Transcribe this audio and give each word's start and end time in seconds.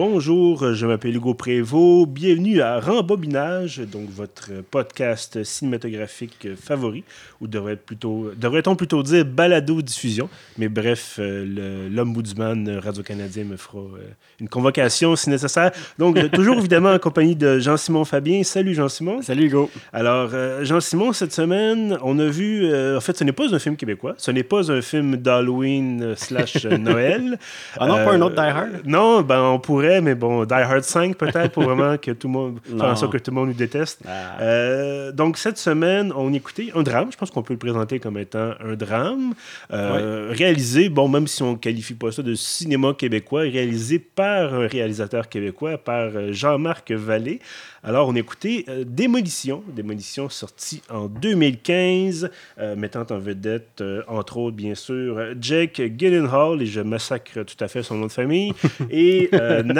bonjour, 0.00 0.72
je 0.72 0.86
m'appelle 0.86 1.14
Hugo 1.14 1.34
Prévost. 1.34 2.08
Bienvenue 2.08 2.62
à 2.62 2.80
Rembobinage, 2.80 3.80
donc 3.80 4.08
votre 4.08 4.48
podcast 4.70 5.44
cinématographique 5.44 6.48
favori, 6.58 7.04
ou 7.42 7.46
devrait-on 7.46 7.84
plutôt, 7.84 8.30
devrait 8.34 8.62
plutôt 8.62 9.02
dire 9.02 9.26
balado-diffusion. 9.26 10.30
Mais 10.56 10.70
bref, 10.70 11.16
euh, 11.18 11.90
l'ombudsman 11.90 12.78
Radio-Canadien 12.78 13.44
me 13.44 13.58
fera 13.58 13.80
euh, 13.80 14.08
une 14.40 14.48
convocation 14.48 15.16
si 15.16 15.28
nécessaire. 15.28 15.70
Donc, 15.98 16.18
toujours 16.30 16.56
évidemment 16.56 16.92
en 16.92 16.98
compagnie 16.98 17.36
de 17.36 17.58
Jean-Simon 17.58 18.06
Fabien. 18.06 18.42
Salut 18.42 18.72
Jean-Simon. 18.72 19.20
Salut 19.20 19.48
Hugo. 19.48 19.70
Alors, 19.92 20.30
euh, 20.32 20.64
Jean-Simon, 20.64 21.12
cette 21.12 21.34
semaine, 21.34 21.98
on 22.02 22.18
a 22.18 22.26
vu. 22.26 22.64
en 22.96 23.00
fait, 23.02 23.18
ce 23.18 23.24
n'est 23.24 23.32
pas 23.32 23.54
un 23.54 23.58
film 23.58 23.76
québécois. 23.76 24.14
Ce 24.16 24.30
n'est 24.30 24.44
pas 24.44 24.72
un 24.72 24.80
film 24.80 25.18
d'Halloween 25.18 26.14
slash 26.16 26.64
Noël. 26.64 27.38
ah 27.78 27.86
non, 27.86 27.96
pas 27.96 28.12
un 28.12 28.20
autre 28.22 28.36
Die 28.36 28.40
Hard? 28.40 28.80
Non, 28.86 29.20
ben 29.20 29.42
on 29.42 29.58
pourrait, 29.58 29.89
mais 30.02 30.14
bon, 30.14 30.44
Die 30.44 30.54
Hard 30.54 30.82
5 30.82 31.16
peut-être 31.16 31.52
pour 31.52 31.62
vraiment 31.70 31.96
que 31.98 32.12
tout 32.12 32.28
le 32.28 32.32
monde. 32.32 32.60
faire 32.64 32.84
en 32.84 32.96
sorte 32.96 33.12
que 33.12 33.18
tout 33.18 33.30
le 33.30 33.36
monde 33.36 33.48
nous 33.48 33.54
déteste. 33.54 34.02
Ah. 34.06 35.12
donc, 35.12 35.38
cette 35.38 35.58
semaine, 35.58 36.12
on 36.14 36.32
écoutait 36.32 36.68
un 36.74 36.82
drame. 36.82 37.10
Je 37.12 37.16
pense 37.16 37.30
qu'on 37.30 37.42
peut 37.42 37.54
le 37.54 37.58
présenter 37.58 37.98
comme 37.98 38.18
étant 38.18 38.52
un 38.60 38.74
drame. 38.74 39.34
Réalisé, 39.70 40.88
bon, 40.88 41.08
même 41.08 41.26
si 41.26 41.42
on 41.42 41.52
ne 41.52 41.56
qualifie 41.56 41.94
pas 41.94 42.12
ça 42.12 42.22
de 42.22 42.34
cinéma 42.34 42.94
québécois, 42.94 43.42
réalisé 43.42 43.98
par 43.98 44.54
un 44.54 44.66
réalisateur 44.66 45.28
québécois, 45.28 45.78
par 45.78 46.10
euh, 46.14 46.32
Jean-Marc 46.32 46.92
Vallée. 46.92 47.40
Alors, 47.82 48.08
on 48.08 48.14
écoutait 48.14 48.64
euh, 48.68 48.84
Démolition, 48.86 49.62
Démolition 49.68 50.28
sortie 50.28 50.82
en 50.90 51.06
2015, 51.06 52.30
euh, 52.58 52.76
mettant 52.76 53.06
en 53.10 53.18
vedette, 53.18 53.82
entre 54.08 54.36
autres, 54.36 54.56
bien 54.56 54.74
sûr, 54.74 55.18
Jake 55.40 55.80
Gyllenhaal, 55.96 56.62
et 56.62 56.66
je 56.66 56.80
massacre 56.80 57.42
tout 57.42 57.64
à 57.64 57.68
fait 57.68 57.82
son 57.82 57.96
nom 57.96 58.06
de 58.06 58.12
famille, 58.12 58.52
et 58.90 59.30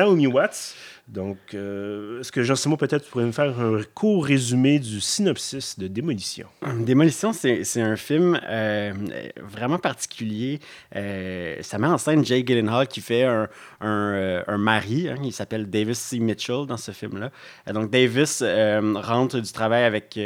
Naomi 0.00 0.26
Watts. 0.26 0.74
Donc, 1.08 1.38
euh, 1.54 2.20
est-ce 2.20 2.30
que 2.30 2.44
Jean-Simon, 2.44 2.76
peut-être, 2.76 3.08
pourrait 3.10 3.24
me 3.24 3.32
faire 3.32 3.58
un 3.58 3.80
court 3.94 4.24
résumé 4.24 4.78
du 4.78 5.00
synopsis 5.00 5.76
de 5.76 5.88
Démolition? 5.88 6.46
Démolition, 6.78 7.32
c'est 7.32 7.80
un 7.80 7.96
film 7.96 8.38
euh, 8.48 8.92
vraiment 9.42 9.78
particulier. 9.78 10.60
Euh, 10.94 11.56
ça 11.62 11.78
met 11.78 11.88
en 11.88 11.98
scène 11.98 12.24
Jay 12.24 12.44
Gyllenhaal 12.46 12.86
qui 12.86 13.00
fait 13.00 13.24
un, 13.24 13.48
un, 13.80 14.44
un 14.46 14.58
mari. 14.58 15.08
Hein, 15.08 15.16
il 15.24 15.32
s'appelle 15.32 15.68
Davis 15.68 15.98
C. 15.98 16.20
Mitchell 16.20 16.66
dans 16.66 16.76
ce 16.76 16.92
film-là. 16.92 17.30
donc, 17.72 17.90
Davis 17.90 18.42
rentre 18.42 19.40
du 19.40 19.52
travail 19.52 19.82
avec 19.82 20.16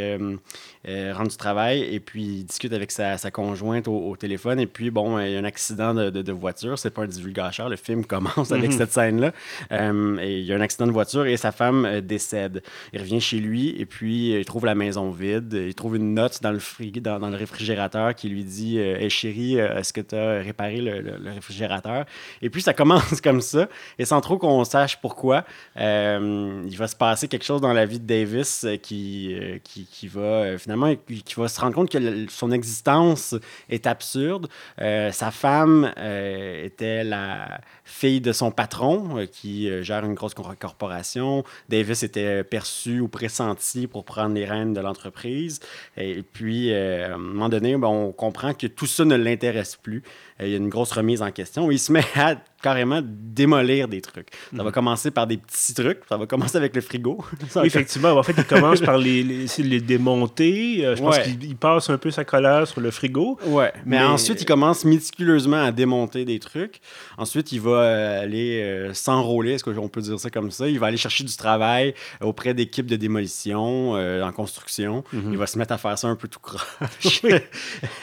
euh, 0.86 1.14
rentre 1.14 1.30
du 1.30 1.36
travail 1.38 1.82
et 1.82 1.98
puis 1.98 2.22
il 2.22 2.44
discute 2.44 2.72
avec 2.74 2.90
sa, 2.90 3.16
sa 3.16 3.30
conjointe 3.30 3.88
au, 3.88 4.14
téléphone. 4.16 4.60
Et 4.60 4.66
puis, 4.66 4.90
bon, 4.90 5.18
il 5.18 5.32
y 5.32 5.36
a 5.36 5.38
un 5.38 5.44
accident 5.44 5.94
de, 5.94 6.10
de, 6.10 6.32
voiture. 6.32 6.78
C'est 6.78 6.90
pas 6.90 7.02
un 7.02 7.06
divulgateur. 7.06 7.70
Le 7.70 7.76
film 7.76 8.04
commence 8.04 8.52
avec 8.52 8.70
mhm. 8.70 8.78
cette 8.78 8.92
scène-là. 8.92 9.32
Euh, 9.72 10.18
et 10.18 10.40
il 10.40 10.44
y 10.44 10.52
a 10.52 10.56
un 10.56 10.60
accident 10.60 10.86
de 10.86 10.92
voiture 10.92 11.26
et 11.26 11.36
sa 11.38 11.52
femme 11.52 11.86
euh, 11.86 12.00
décède. 12.02 12.62
Il 12.92 13.00
revient 13.00 13.20
chez 13.20 13.38
lui 13.38 13.70
et 13.80 13.86
puis 13.86 14.32
il 14.32 14.44
trouve 14.44 14.66
la 14.66 14.74
maison 14.74 15.10
vide. 15.10 15.54
Il 15.54 15.74
trouve 15.74 15.96
une 15.96 16.12
note 16.14 16.42
dans 16.42 16.52
le, 16.52 16.60
dans, 17.00 17.18
dans, 17.18 17.30
le 17.30 17.36
réfrigérateur 17.36 18.14
qui 18.14 18.28
lui 18.28 18.44
dit 18.44 18.78
Hé 18.78 19.08
chérie, 19.08 19.56
est-ce 19.56 19.92
que 19.92 20.02
tu 20.02 20.14
as 20.14 20.40
réparé 20.40 20.80
le, 20.80 21.00
le, 21.00 21.30
réfrigérateur? 21.32 22.04
Et 22.42 22.50
puis 22.50 22.60
ça 22.60 22.74
commence 22.74 23.20
comme 23.22 23.40
ça. 23.40 23.68
Et 23.98 24.04
sans 24.04 24.20
trop 24.20 24.36
qu'on 24.36 24.64
sache 24.64 25.00
pourquoi, 25.00 25.44
il 25.76 26.76
va 26.76 26.88
se 26.88 26.96
passer 26.96 27.26
quelque 27.28 27.44
chose 27.44 27.62
dans 27.62 27.72
la 27.72 27.86
vie 27.86 28.00
de 28.00 28.06
Davis 28.06 28.66
qui, 28.82 29.34
qui, 29.64 29.86
qui 29.86 30.08
va 30.08 30.58
finalement 30.58 30.73
qui 31.06 31.34
va 31.36 31.48
se 31.48 31.60
rendre 31.60 31.74
compte 31.74 31.90
que 31.90 32.26
son 32.28 32.50
existence 32.50 33.34
est 33.68 33.86
absurde. 33.86 34.48
Euh, 34.80 35.12
sa 35.12 35.30
femme 35.30 35.92
euh, 35.98 36.64
était 36.64 37.04
la 37.04 37.60
fille 37.84 38.20
de 38.20 38.32
son 38.32 38.50
patron 38.50 39.18
euh, 39.18 39.26
qui 39.26 39.70
gère 39.82 40.04
une 40.04 40.14
grosse 40.14 40.34
corporation. 40.34 41.44
Davis 41.68 42.02
était 42.02 42.44
perçu 42.44 43.00
ou 43.00 43.08
pressenti 43.08 43.86
pour 43.86 44.04
prendre 44.04 44.34
les 44.34 44.44
rênes 44.44 44.72
de 44.74 44.80
l'entreprise. 44.80 45.60
Et 45.96 46.22
puis, 46.22 46.72
à 46.74 47.14
un 47.14 47.18
moment 47.18 47.48
donné, 47.48 47.76
ben, 47.76 47.88
on 47.88 48.12
comprend 48.12 48.54
que 48.54 48.66
tout 48.66 48.86
ça 48.86 49.04
ne 49.04 49.16
l'intéresse 49.16 49.76
plus. 49.76 50.02
Il 50.40 50.48
y 50.48 50.54
a 50.54 50.56
une 50.56 50.68
grosse 50.68 50.92
remise 50.92 51.22
en 51.22 51.30
question. 51.30 51.70
Il 51.70 51.78
se 51.78 51.92
met 51.92 52.04
à 52.16 52.36
carrément 52.64 53.02
démolir 53.04 53.88
des 53.88 54.00
trucs. 54.00 54.28
Ça 54.50 54.62
va 54.62 54.70
mhm. 54.70 54.72
commencer 54.72 55.10
par 55.10 55.26
des 55.26 55.36
petits 55.36 55.74
trucs. 55.74 56.00
Ça 56.08 56.16
va 56.16 56.24
commencer 56.24 56.56
avec 56.56 56.74
le 56.74 56.80
frigo. 56.80 57.22
effectivement. 57.62 58.12
En 58.12 58.22
fait, 58.22 58.32
il 58.38 58.44
commence 58.44 58.80
par 58.80 58.96
les, 58.96 59.22
les, 59.22 59.46
les 59.58 59.80
démonter. 59.82 60.86
Euh, 60.86 60.96
je 60.96 61.02
pense 61.02 61.18
qu'il 61.18 61.56
passe 61.56 61.90
un 61.90 61.98
peu 61.98 62.10
sa 62.10 62.24
colère 62.24 62.66
sur 62.66 62.80
le 62.80 62.90
frigo. 62.90 63.38
Ouais. 63.44 63.70
Mais, 63.84 64.02
ensuite, 64.02 64.40
il 64.40 64.46
commence 64.46 64.86
méticuleusement 64.86 65.62
à 65.62 65.72
démonter 65.72 66.24
des 66.24 66.38
trucs. 66.38 66.80
Ensuite, 67.18 67.52
il 67.52 67.60
va 67.60 67.82
euh, 67.82 68.22
aller 68.22 68.62
euh, 68.62 68.94
s'enrôler, 68.94 69.52
est-ce 69.52 69.64
qu'on 69.64 69.88
peut 69.88 70.00
dire 70.00 70.18
ça 70.18 70.30
comme 70.30 70.50
ça? 70.50 70.66
Il 70.66 70.78
va 70.78 70.86
aller 70.86 70.96
chercher 70.96 71.24
du 71.24 71.36
travail 71.36 71.92
auprès 72.22 72.54
d'équipes 72.54 72.86
de 72.86 72.96
démolition, 72.96 73.92
en 73.92 74.32
construction. 74.32 75.04
Mhm. 75.12 75.32
Il 75.32 75.38
va 75.38 75.46
se 75.46 75.58
mettre 75.58 75.74
à 75.74 75.78
faire 75.78 75.98
ça 75.98 76.08
un 76.08 76.16
peu 76.16 76.28
tout 76.28 76.40
croche. 76.40 77.20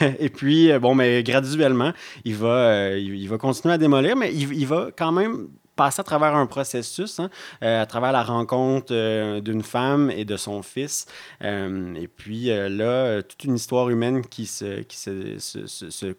Et 0.20 0.28
puis, 0.28 0.70
bon, 0.78 0.94
mais 0.94 1.24
graduellement, 1.24 1.92
il 2.24 2.36
va, 2.36 2.90
il 2.96 3.28
va 3.28 3.38
continuer 3.38 3.74
à 3.74 3.78
démolir, 3.78 4.14
mais 4.14 4.32
il 4.32 4.51
il 4.52 4.66
va 4.66 4.90
quand 4.96 5.12
même 5.12 5.48
passer 5.76 6.00
à 6.00 6.04
travers 6.04 6.34
un 6.34 6.46
processus, 6.46 7.18
hein, 7.18 7.30
euh, 7.62 7.82
à 7.82 7.86
travers 7.86 8.12
la 8.12 8.22
rencontre 8.22 8.92
euh, 8.92 9.40
d'une 9.40 9.62
femme 9.62 10.10
et 10.10 10.24
de 10.24 10.36
son 10.36 10.62
fils. 10.62 11.06
Euh, 11.42 11.94
et 11.94 12.08
puis 12.08 12.46
là, 12.46 13.22
toute 13.22 13.44
une 13.44 13.56
histoire 13.56 13.88
humaine 13.88 14.24
qui 14.26 14.46
se, 14.46 14.82
qui 14.82 14.96
se, 14.96 15.38
se, 15.38 16.14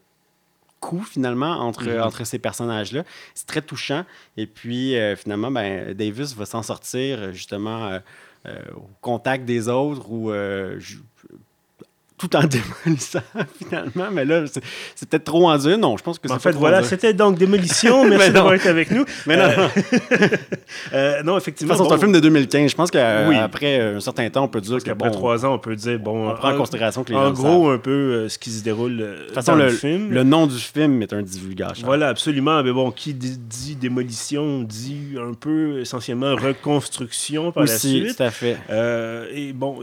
coud 0.79 1.05
finalement 1.05 1.59
entre, 1.61 1.85
mm-hmm. 1.85 2.01
entre 2.01 2.25
ces 2.25 2.39
personnages-là. 2.39 3.03
C'est 3.35 3.47
très 3.47 3.61
touchant. 3.61 4.03
Et 4.35 4.47
puis 4.47 4.95
finalement, 5.15 5.49
ben, 5.49 5.93
Davis 5.93 6.35
va 6.35 6.45
s'en 6.45 6.61
sortir 6.61 7.31
justement 7.31 7.99
au 8.45 8.89
contact 8.99 9.45
des 9.45 9.69
autres 9.69 10.11
ou 10.11 10.33
tout 12.23 12.35
en 12.37 12.43
démolissant 12.85 13.19
finalement. 13.57 14.09
Mais 14.11 14.25
là, 14.25 14.43
c'est 14.95 15.09
peut-être 15.09 15.25
trop 15.25 15.49
en 15.49 15.57
dire. 15.57 15.77
Non, 15.77 15.97
je 15.97 16.03
pense 16.03 16.19
que 16.19 16.27
c'est 16.27 16.33
En 16.33 16.39
fait, 16.39 16.51
voilà, 16.51 16.83
c'était 16.83 17.13
donc 17.13 17.37
Démolition. 17.37 18.05
Merci 18.09 18.31
d'avoir 18.31 18.53
été 18.53 18.69
avec 18.69 18.91
nous. 18.91 19.05
Mais 19.27 19.35
non. 19.35 19.43
Euh, 19.43 19.67
euh, 20.93 21.23
non, 21.23 21.37
effectivement. 21.37 21.75
c'est 21.75 21.91
un 21.91 21.97
film 21.97 22.11
de 22.11 22.19
2015. 22.19 22.71
Je 22.71 22.75
pense 22.75 22.91
qu'après 22.91 23.79
un 23.79 23.99
certain 23.99 24.29
temps, 24.29 24.45
on 24.45 24.47
peut 24.47 24.61
dire 24.61 24.81
que. 24.81 24.91
Après 24.91 25.11
trois 25.11 25.45
ans, 25.45 25.55
on 25.55 25.59
peut 25.59 25.75
dire. 25.75 25.99
Bon, 25.99 26.29
on 26.29 26.35
prend 26.35 26.53
en, 26.53 26.57
considération 26.57 27.03
que 27.03 27.11
les 27.11 27.17
En 27.17 27.31
gros, 27.31 27.69
un 27.69 27.77
peu 27.77 27.91
euh, 27.91 28.29
ce 28.29 28.37
qui 28.37 28.51
se 28.51 28.63
déroule 28.63 28.97
de 28.97 29.33
façon, 29.33 29.55
le, 29.55 29.69
film. 29.69 30.11
Le 30.11 30.23
nom 30.23 30.47
du 30.47 30.57
film 30.57 31.01
est 31.01 31.13
un 31.13 31.21
divulgation. 31.21 31.85
Voilà, 31.85 32.07
absolument. 32.09 32.63
Mais 32.63 32.71
bon, 32.71 32.91
qui 32.91 33.13
dit, 33.13 33.75
démolition 33.75 34.61
dit 34.63 35.15
un 35.19 35.33
peu 35.33 35.79
essentiellement 35.81 36.35
reconstruction 36.35 37.51
par 37.51 37.63
la 37.63 37.77
suite. 37.77 38.15
tout 38.15 38.23
à 38.23 38.31
fait. 38.31 38.57
et 39.33 39.51
bon, 39.53 39.79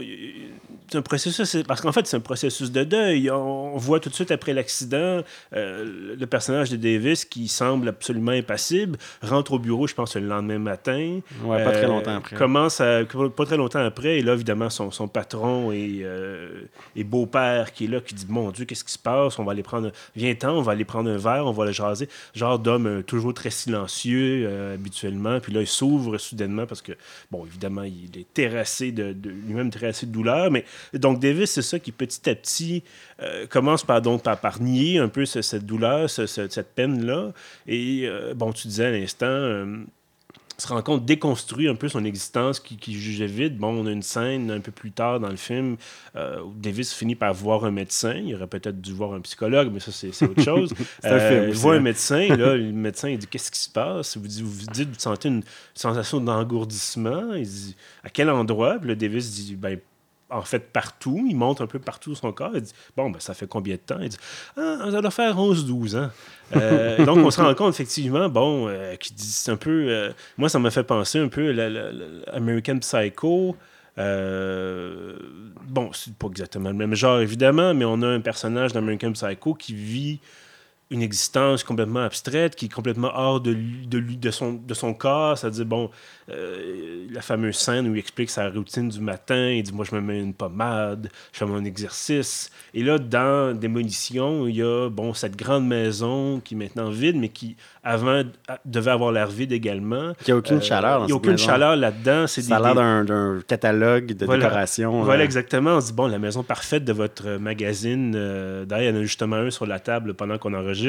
c'est 0.91 0.97
un 0.97 1.01
processus. 1.01 1.57
Parce 1.67 1.81
qu'en 1.81 1.91
fait, 1.91 2.05
c'est 2.05 2.17
un 2.17 2.21
processus 2.21 2.71
de 2.71 2.83
deuil. 2.83 3.31
On 3.31 3.77
voit 3.77 3.99
tout 3.99 4.09
de 4.09 4.13
suite 4.13 4.31
après 4.31 4.53
l'accident 4.53 5.21
euh, 5.55 6.15
le 6.19 6.25
personnage 6.27 6.69
de 6.69 6.75
Davis 6.75 7.23
qui 7.23 7.47
semble 7.47 7.87
absolument 7.87 8.31
impassible 8.31 8.97
rentre 9.21 9.53
au 9.53 9.59
bureau, 9.59 9.87
je 9.87 9.93
pense, 9.93 10.15
le 10.15 10.27
lendemain 10.27 10.59
matin. 10.59 11.19
Ouais, 11.43 11.63
pas 11.63 11.71
très 11.71 11.85
euh, 11.85 11.87
longtemps 11.87 12.17
après. 12.17 12.35
Commence 12.35 12.81
à, 12.81 13.01
pas 13.35 13.45
très 13.45 13.57
longtemps 13.57 13.83
après. 13.83 14.19
Et 14.19 14.21
là, 14.21 14.33
évidemment, 14.33 14.69
son, 14.69 14.91
son 14.91 15.07
patron 15.07 15.71
et, 15.71 16.01
euh, 16.03 16.63
et 16.95 17.03
beau-père 17.03 17.71
qui 17.71 17.85
est 17.85 17.87
là, 17.87 18.01
qui 18.01 18.13
dit 18.13 18.25
Mon 18.27 18.51
Dieu, 18.51 18.65
qu'est-ce 18.65 18.83
qui 18.83 18.93
se 18.93 18.99
passe? 18.99 19.39
On 19.39 19.45
va 19.45 19.53
aller 19.53 19.63
prendre. 19.63 19.91
Viens-t'en, 20.15 20.57
on 20.57 20.61
va 20.61 20.73
aller 20.73 20.85
prendre 20.85 21.09
un 21.09 21.17
verre, 21.17 21.45
on 21.45 21.51
va 21.51 21.65
le 21.65 21.71
jaser. 21.71 22.09
Genre 22.33 22.59
d'homme 22.59 23.03
toujours 23.03 23.33
très 23.33 23.49
silencieux 23.49 24.49
habituellement. 24.73 25.39
Puis 25.39 25.53
là, 25.53 25.61
il 25.61 25.67
s'ouvre 25.67 26.17
soudainement 26.17 26.65
parce 26.65 26.81
que, 26.81 26.93
bon, 27.31 27.45
évidemment, 27.45 27.83
il 27.83 28.19
est 28.19 28.33
terrassé 28.33 28.91
de, 28.91 29.13
de 29.13 29.29
lui-même 29.29 29.69
terrassé 29.69 30.05
de 30.05 30.11
douleur. 30.11 30.51
Mais 30.51 30.65
donc, 30.93 31.19
Davis, 31.19 31.51
c'est 31.51 31.61
ça 31.61 31.79
qui 31.79 31.91
petit 31.91 32.29
à 32.29 32.35
petit, 32.35 32.83
euh, 33.21 33.45
commence 33.47 33.83
par, 33.83 34.01
donc, 34.01 34.23
par, 34.23 34.61
nier 34.61 34.97
un 34.97 35.07
peu 35.07 35.25
cette 35.25 35.65
douleur, 35.65 36.09
cette 36.09 36.73
peine-là. 36.75 37.31
Et, 37.67 38.03
euh, 38.05 38.33
bon, 38.33 38.51
tu 38.51 38.67
disais 38.67 38.85
à 38.85 38.91
l'instant, 38.91 39.25
euh, 39.27 39.77
se 40.57 40.67
rend 40.67 40.81
compte, 40.83 41.05
déconstruit 41.05 41.67
un 41.67 41.73
peu 41.73 41.89
son 41.89 42.05
existence 42.05 42.59
qui, 42.59 42.77
qui, 42.77 42.93
jugeait 42.93 43.25
vide. 43.25 43.57
Bon, 43.57 43.69
on 43.69 43.87
a 43.87 43.91
une 43.91 44.03
scène 44.03 44.51
un 44.51 44.59
peu 44.59 44.71
plus 44.71 44.91
tard 44.91 45.19
dans 45.19 45.29
le 45.29 45.35
film 45.35 45.75
où 46.15 46.53
Davis 46.55 46.93
finit 46.93 47.15
par 47.15 47.33
voir 47.33 47.65
un 47.65 47.71
médecin. 47.71 48.13
Il 48.13 48.35
aurait 48.35 48.45
peut-être 48.45 48.79
dû 48.79 48.93
voir 48.93 49.13
un 49.13 49.21
psychologue, 49.21 49.71
mais 49.73 49.79
ça, 49.79 49.91
c'est 49.91 50.09
autre 50.23 50.43
chose. 50.43 50.71
il 51.03 51.53
voit 51.53 51.73
un 51.73 51.77
hein. 51.77 51.79
médecin, 51.79 52.27
là, 52.35 52.55
le 52.57 52.71
médecin, 52.71 53.09
il 53.09 53.17
dit 53.17 53.25
Qu'est-ce 53.25 53.49
qui 53.49 53.59
se 53.59 53.71
passe 53.71 54.17
vous, 54.17 54.27
dites, 54.27 54.43
vous 54.43 54.65
dites, 54.71 54.89
vous 54.89 54.99
sentez 54.99 55.29
une 55.29 55.43
sensation 55.73 56.19
d'engourdissement. 56.19 57.33
Il 57.33 57.47
dit 57.47 57.75
À 58.03 58.09
quel 58.09 58.29
endroit 58.29 58.77
Puis 58.77 58.95
Davis 58.95 59.31
dit 59.31 59.55
Ben, 59.55 59.79
en 60.31 60.41
fait 60.41 60.71
partout. 60.71 61.25
Il 61.29 61.35
monte 61.35 61.61
un 61.61 61.67
peu 61.67 61.79
partout 61.79 62.15
son 62.15 62.31
corps. 62.31 62.51
Il 62.55 62.61
dit 62.61 62.73
Bon, 62.95 63.09
ben, 63.09 63.19
ça 63.19 63.33
fait 63.33 63.47
combien 63.47 63.75
de 63.75 63.81
temps? 63.81 63.99
Il 64.01 64.09
dit 64.09 64.17
Ah, 64.57 64.87
ça 64.89 65.01
doit 65.01 65.11
faire 65.11 65.37
11-12 65.37 65.97
ans. 65.97 66.09
Euh, 66.55 67.05
donc, 67.05 67.17
on 67.19 67.31
se 67.31 67.41
rend 67.41 67.53
compte, 67.53 67.73
effectivement, 67.73 68.29
bon, 68.29 68.67
euh, 68.67 68.95
qui 68.95 69.13
dit 69.13 69.23
c'est 69.23 69.51
un 69.51 69.57
peu. 69.57 69.85
Euh, 69.89 70.11
moi, 70.37 70.49
ça 70.49 70.59
m'a 70.59 70.71
fait 70.71 70.83
penser 70.83 71.19
un 71.19 71.27
peu 71.27 71.49
à 71.49 71.69
l'American 72.33 72.79
Psycho. 72.79 73.55
bon, 73.97 75.91
c'est 75.93 76.15
pas 76.15 76.27
exactement 76.27 76.69
le 76.69 76.75
même 76.75 76.95
genre, 76.95 77.19
évidemment, 77.19 77.73
mais 77.73 77.85
on 77.85 78.01
a 78.01 78.07
un 78.07 78.21
personnage 78.21 78.73
d'American 78.73 79.11
Psycho 79.11 79.53
qui 79.53 79.73
vit 79.73 80.19
une 80.91 81.01
existence 81.01 81.63
complètement 81.63 82.01
abstraite, 82.01 82.55
qui 82.57 82.65
est 82.65 82.69
complètement 82.69 83.11
hors 83.15 83.39
de, 83.39 83.55
de, 83.87 84.01
de, 84.01 84.31
son, 84.31 84.53
de 84.53 84.73
son 84.73 84.93
corps. 84.93 85.37
C'est-à-dire, 85.37 85.65
bon, 85.65 85.89
euh, 86.29 87.07
la 87.09 87.21
fameuse 87.21 87.55
scène 87.55 87.87
où 87.87 87.95
il 87.95 87.99
explique 87.99 88.29
sa 88.29 88.49
routine 88.49 88.89
du 88.89 88.99
matin, 88.99 89.49
il 89.49 89.63
dit 89.63 89.71
Moi, 89.71 89.85
je 89.89 89.95
me 89.95 90.01
mets 90.01 90.19
une 90.19 90.33
pommade, 90.33 91.09
je 91.31 91.39
fais 91.39 91.45
mon 91.45 91.63
exercice. 91.63 92.51
Et 92.73 92.83
là, 92.83 92.99
dans 92.99 93.57
Démolition, 93.57 94.47
il 94.47 94.57
y 94.57 94.61
a 94.61 94.89
bon, 94.89 95.13
cette 95.13 95.37
grande 95.37 95.65
maison 95.65 96.41
qui 96.43 96.55
est 96.55 96.57
maintenant 96.57 96.89
vide, 96.89 97.15
mais 97.15 97.29
qui, 97.29 97.55
avant, 97.85 98.23
devait 98.65 98.91
avoir 98.91 99.13
l'air 99.13 99.27
vide 99.27 99.53
également. 99.53 100.11
Il 100.21 100.25
n'y 100.27 100.33
a 100.33 100.37
aucune 100.37 100.57
euh, 100.57 100.61
chaleur 100.61 100.99
dans 100.99 101.05
Il 101.05 101.07
n'y 101.07 101.13
a 101.13 101.15
aucune 101.15 101.37
chaleur 101.37 101.77
là-dedans. 101.77 102.27
Ça 102.27 102.41
a 102.57 102.59
l'air 102.59 103.05
d'un 103.05 103.39
catalogue 103.47 104.07
de 104.07 104.25
décoration. 104.25 105.03
Voilà, 105.03 105.23
exactement. 105.23 105.77
On 105.77 105.81
se 105.81 105.87
dit 105.87 105.93
Bon, 105.93 106.07
la 106.07 106.19
maison 106.19 106.43
parfaite 106.43 106.83
de 106.83 106.91
votre 106.91 107.37
magazine. 107.37 108.11
Euh, 108.13 108.65
d'ailleurs, 108.65 108.91
il 108.91 108.95
y 108.95 108.97
en 108.97 109.01
a 109.01 109.03
justement 109.03 109.37
un 109.37 109.49
sur 109.49 109.65
la 109.65 109.79
table 109.79 110.15
pendant 110.15 110.37
qu'on 110.37 110.53
enregistre 110.53 110.80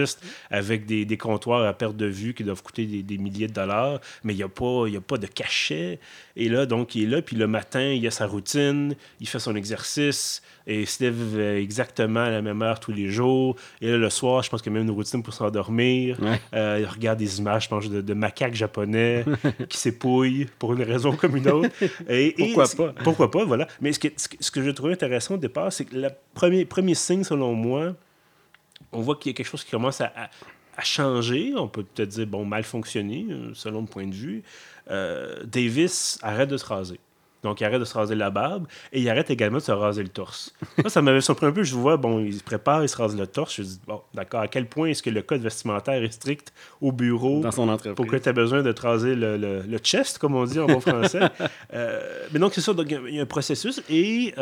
avec 0.51 0.87
des, 0.87 1.05
des, 1.05 1.17
comptoirs 1.17 1.67
à 1.67 1.73
perte 1.73 1.97
de 1.97 2.07
vue 2.07 2.35
qui 2.35 2.45
doivent 2.45 2.63
coûter 2.63 2.87
des, 2.87 3.19
milliers 3.19 3.49
de 3.49 3.53
dollars, 3.53 4.01
mais 4.25 4.33
il 4.35 4.37
n'y 4.37 4.43
a, 4.43 4.49
pas, 4.49 4.87
a 4.87 5.01
pas 5.01 5.19
de 5.19 5.27
cachet. 5.27 5.99
Et 6.37 6.49
là, 6.49 6.67
donc, 6.67 6.95
il 6.95 7.05
est 7.05 7.07
là, 7.07 7.23
puis 7.23 7.37
le 7.37 7.47
matin, 7.47 7.93
il 7.93 8.07
a 8.07 8.11
sa 8.11 8.27
routine, 8.27 8.95
il 9.21 9.29
fait 9.29 9.39
son 9.39 9.55
exercice, 9.55 10.43
et 10.67 10.81
il 10.81 10.87
se 10.87 11.03
lève 11.03 11.41
exactement 11.57 12.21
à 12.21 12.31
la 12.31 12.43
même 12.43 12.63
heure 12.63 12.81
tous 12.81 12.93
les 12.93 13.09
jours. 13.09 13.57
Et 13.81 13.91
là, 13.91 13.97
le 13.97 14.11
soir, 14.11 14.43
je 14.43 14.51
pense 14.51 14.63
qu'il 14.63 14.73
a 14.73 14.75
même 14.75 14.85
une 14.85 14.91
routine 14.91 15.23
pour 15.23 15.35
s'endormir. 15.35 16.19
Euh, 16.55 16.79
il 16.81 16.87
regarde 16.87 17.19
des 17.19 17.39
images, 17.39 17.65
je 17.65 17.69
pense, 17.69 17.89
de, 17.89 18.15
macaques 18.15 18.55
japonais 18.55 19.25
qui 19.69 19.79
s'épouillent 19.79 20.47
pour 20.59 20.75
une 20.75 20.83
raison 20.83 21.13
comme 21.13 21.37
une 21.37 21.49
autre. 21.49 21.71
Et, 22.09 22.35
pourquoi 22.39 22.67
pas? 22.69 23.03
Pourquoi 23.03 23.31
pas, 23.31 23.45
voilà. 23.45 23.67
Mais 23.81 23.93
ce 23.93 23.99
que, 23.99 24.09
ce 24.17 24.51
que 24.51 24.63
je 24.63 24.71
trouvais 24.71 24.93
intéressant 24.93 25.35
au 25.35 25.39
départ, 25.39 25.73
c'est 25.73 25.85
que 25.85 25.97
le 25.97 26.09
premier, 26.35 26.65
premier 26.65 26.95
signe, 26.95 27.25
selon 27.25 27.55
moi, 27.55 27.95
on 28.93 29.01
voit 29.01 29.17
qu'il 29.17 29.31
y 29.31 29.35
a 29.35 29.37
quelque 29.37 29.47
chose 29.47 29.65
qui 29.65 29.71
commence 29.71 30.01
à, 30.01 30.13
changer. 30.83 31.53
On 31.57 31.69
peut 31.69 31.85
peut-être 31.85 32.09
dire, 32.09 32.27
bon, 32.27 32.45
mal 32.45 32.65
fonctionner, 32.65 33.27
euh, 33.31 33.53
selon 33.55 33.83
le 33.83 33.87
point 33.87 34.07
de 34.07 34.15
vue. 34.15 34.43
Euh, 34.91 35.43
Davis 35.45 36.19
arrête 36.23 36.49
de 36.49 36.57
se 36.57 36.65
raser. 36.65 36.99
Donc, 37.43 37.61
il 37.61 37.65
arrête 37.65 37.81
de 37.81 37.85
se 37.85 37.95
raser 37.95 38.15
la 38.15 38.31
barbe 38.31 38.67
et 38.93 39.01
il 39.01 39.09
arrête 39.11 39.29
également 39.31 39.59
de 39.59 39.63
se 39.63 39.73
raser 39.73 40.03
le 40.03 40.09
torse. 40.09 40.55
ça, 40.83 40.89
ça 40.89 41.03
m'avait 41.03 41.21
surpris 41.21 41.47
un 41.47 41.53
peu. 41.53 41.65
Je 41.65 41.75
vois, 41.75 41.97
bon, 41.97 42.21
il 42.21 42.35
se 42.35 42.43
prépare, 42.43 42.85
il 42.85 42.89
se 42.89 42.97
rase 42.97 43.17
le 43.17 43.27
torse. 43.27 43.57
Je 43.57 43.63
me 43.63 43.67
dis, 43.67 43.81
bon, 43.87 44.01
d'accord, 44.15 44.41
à 44.41 44.49
quel 44.49 44.67
point 44.67 44.89
est-ce 44.89 45.03
que 45.03 45.11
le 45.11 45.23
code 45.23 45.41
vestimentaire 45.41 46.03
est 46.03 46.13
strict 46.13 46.53
au 46.81 46.93
bureau 46.93 47.41
Dans 47.41 47.51
son 47.51 47.69
entreprise. 47.69 47.97
pour 47.97 48.07
que 48.07 48.17
tu 48.17 48.29
aies 48.29 48.33
besoin 48.33 48.63
de 48.63 48.71
te 48.71 48.83
raser 48.83 49.17
le, 49.17 49.37
le, 49.37 49.79
chest, 49.79 50.19
comme 50.19 50.37
on 50.37 50.45
dit 50.45 50.61
en 50.61 50.67
bon 50.67 50.81
français? 50.81 51.21
Euh, 51.75 52.27
mais 52.33 52.39
donc, 52.39 52.53
c'est 52.55 52.61
ça. 52.61 52.75
Donc, 52.75 52.87
il 52.91 53.15
y 53.15 53.19
a 53.19 53.23
un 53.23 53.27
processus 53.27 53.83
et, 53.89 54.35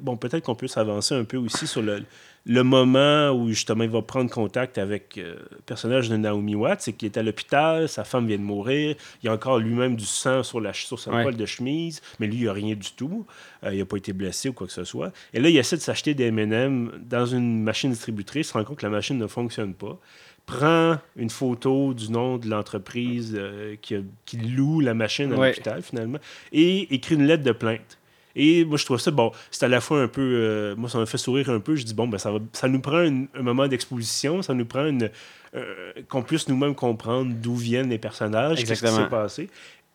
bon, 0.00 0.16
peut-être 0.16 0.44
qu'on 0.44 0.54
peut 0.54 0.68
s'avancer 0.68 1.14
un 1.14 1.24
peu 1.24 1.36
aussi 1.36 1.66
sur 1.66 1.82
le, 1.82 2.04
le 2.46 2.62
moment 2.62 3.30
où 3.30 3.48
justement 3.48 3.84
il 3.84 3.90
va 3.90 4.02
prendre 4.02 4.30
contact 4.30 4.78
avec 4.78 5.18
euh, 5.18 5.36
le 5.50 5.58
personnage 5.66 6.08
de 6.08 6.16
Naomi 6.16 6.54
Watts, 6.54 6.80
c'est 6.80 6.92
qu'il 6.92 7.06
est 7.06 7.16
à 7.16 7.22
l'hôpital, 7.22 7.88
sa 7.88 8.04
femme 8.04 8.26
vient 8.26 8.38
de 8.38 8.42
mourir, 8.42 8.96
il 9.22 9.26
y 9.26 9.28
a 9.28 9.32
encore 9.32 9.58
lui-même 9.58 9.96
du 9.96 10.06
sang 10.06 10.42
sur, 10.42 10.60
la, 10.60 10.72
sur 10.72 10.98
sa 10.98 11.10
poêle 11.10 11.36
de 11.36 11.46
chemise, 11.46 12.00
mais 12.18 12.26
lui, 12.26 12.38
il 12.38 12.44
n'a 12.46 12.52
rien 12.52 12.74
du 12.74 12.92
tout. 12.92 13.26
Euh, 13.64 13.74
il 13.74 13.78
n'a 13.78 13.84
pas 13.84 13.96
été 13.96 14.12
blessé 14.12 14.48
ou 14.48 14.52
quoi 14.52 14.66
que 14.66 14.72
ce 14.72 14.84
soit. 14.84 15.12
Et 15.34 15.40
là, 15.40 15.48
il 15.48 15.56
essaie 15.56 15.76
de 15.76 15.82
s'acheter 15.82 16.14
des 16.14 16.30
MM 16.30 16.92
dans 17.04 17.26
une 17.26 17.62
machine 17.62 17.90
distributrice, 17.90 18.48
se 18.48 18.52
rend 18.52 18.64
compte 18.64 18.78
que 18.78 18.86
la 18.86 18.90
machine 18.90 19.18
ne 19.18 19.26
fonctionne 19.26 19.74
pas 19.74 19.98
prend 20.46 20.96
une 21.14 21.28
photo 21.28 21.92
du 21.92 22.10
nom 22.10 22.38
de 22.38 22.48
l'entreprise 22.48 23.36
euh, 23.38 23.76
qui, 23.82 23.96
qui, 24.24 24.38
loue 24.38 24.80
la 24.80 24.94
machine 24.94 25.30
à 25.34 25.36
l'hôpital, 25.36 25.82
finalement, 25.82 26.18
et 26.52 26.94
écrit 26.94 27.16
une 27.16 27.26
lettre 27.26 27.44
de 27.44 27.52
plainte. 27.52 27.97
Et 28.38 28.64
moi, 28.64 28.78
je 28.78 28.84
trouve 28.84 29.00
ça, 29.00 29.10
bon, 29.10 29.32
c'est 29.50 29.64
à 29.64 29.68
la 29.68 29.80
fois 29.80 30.00
un 30.00 30.08
peu. 30.08 30.22
Euh, 30.22 30.76
moi, 30.76 30.88
ça 30.88 30.98
m'a 30.98 31.06
fait 31.06 31.18
sourire 31.18 31.50
un 31.50 31.58
peu. 31.58 31.74
Je 31.74 31.84
dis, 31.84 31.92
bon, 31.92 32.06
ben, 32.06 32.18
ça, 32.18 32.30
va, 32.30 32.38
ça 32.52 32.68
nous 32.68 32.80
prend 32.80 32.98
un 32.98 33.42
moment 33.42 33.66
d'exposition, 33.66 34.40
ça 34.42 34.54
nous 34.54 34.64
prend 34.64 34.86
une. 34.86 35.10
Euh, 35.54 35.92
qu'on 36.08 36.22
puisse 36.22 36.46
nous-mêmes 36.48 36.74
comprendre 36.74 37.32
d'où 37.34 37.56
viennent 37.56 37.88
les 37.88 37.98
personnages, 37.98 38.64
qu'est-ce 38.64 38.84
qui 38.84 38.92
s'est 38.92 39.08
passé. 39.08 39.48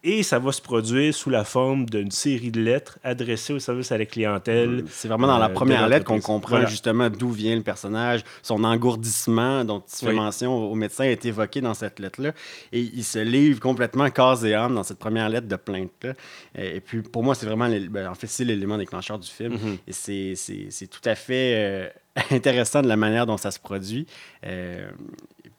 Et 0.05 0.21
ça 0.21 0.37
va 0.37 0.51
se 0.51 0.61
produire 0.61 1.13
sous 1.13 1.29
la 1.29 1.45
forme 1.45 1.85
d'une 1.85 2.11
série 2.11 2.51
de 2.51 2.61
lettres 2.61 2.99
adressées 3.03 3.53
au 3.53 3.59
service 3.59 3.91
à 3.93 3.97
la 3.97 4.05
clientèle. 4.05 4.83
C'est 4.89 5.07
vraiment 5.07 5.27
dans 5.27 5.37
la 5.37 5.49
euh, 5.49 5.53
première 5.53 5.87
lettre 5.87 6.05
qu'on 6.05 6.19
comprend 6.19 6.65
justement 6.65 7.09
d'où 7.09 7.29
vient 7.29 7.55
le 7.55 7.61
personnage, 7.61 8.21
son 8.41 8.65
engourdissement 8.65 9.63
dont 9.63 9.79
tu 9.79 10.05
fais 10.05 10.11
mention 10.11 10.53
au 10.53 10.75
médecin 10.75 11.05
est 11.05 11.25
évoqué 11.25 11.61
dans 11.61 11.73
cette 11.73 11.99
lettre-là. 11.99 12.33
Et 12.73 12.81
il 12.81 13.03
se 13.05 13.19
livre 13.19 13.61
complètement 13.61 14.09
corps 14.09 14.45
et 14.45 14.53
âme 14.53 14.75
dans 14.75 14.83
cette 14.83 14.99
première 14.99 15.29
lettre 15.29 15.47
de 15.47 15.55
plainte-là. 15.55 16.13
Et 16.55 16.81
puis 16.81 17.01
pour 17.01 17.23
moi, 17.23 17.33
c'est 17.33 17.45
vraiment, 17.45 17.69
ben, 17.89 18.09
en 18.09 18.15
fait, 18.15 18.27
c'est 18.27 18.43
l'élément 18.43 18.77
déclencheur 18.77 19.19
du 19.19 19.29
film. 19.29 19.55
Mm-hmm. 19.55 19.77
Et 19.87 20.35
c'est 20.69 20.87
tout 20.87 21.01
à 21.05 21.15
fait 21.15 21.53
euh, 21.55 21.89
intéressant 22.31 22.81
de 22.81 22.87
la 22.87 22.97
manière 22.97 23.25
dont 23.25 23.37
ça 23.37 23.51
se 23.51 23.59
produit. 23.59 24.05
Euh, 24.45 24.89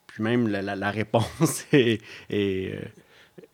puis 0.06 0.22
même 0.22 0.46
la, 0.48 0.90
réponse 0.90 1.66
est, 1.72 2.00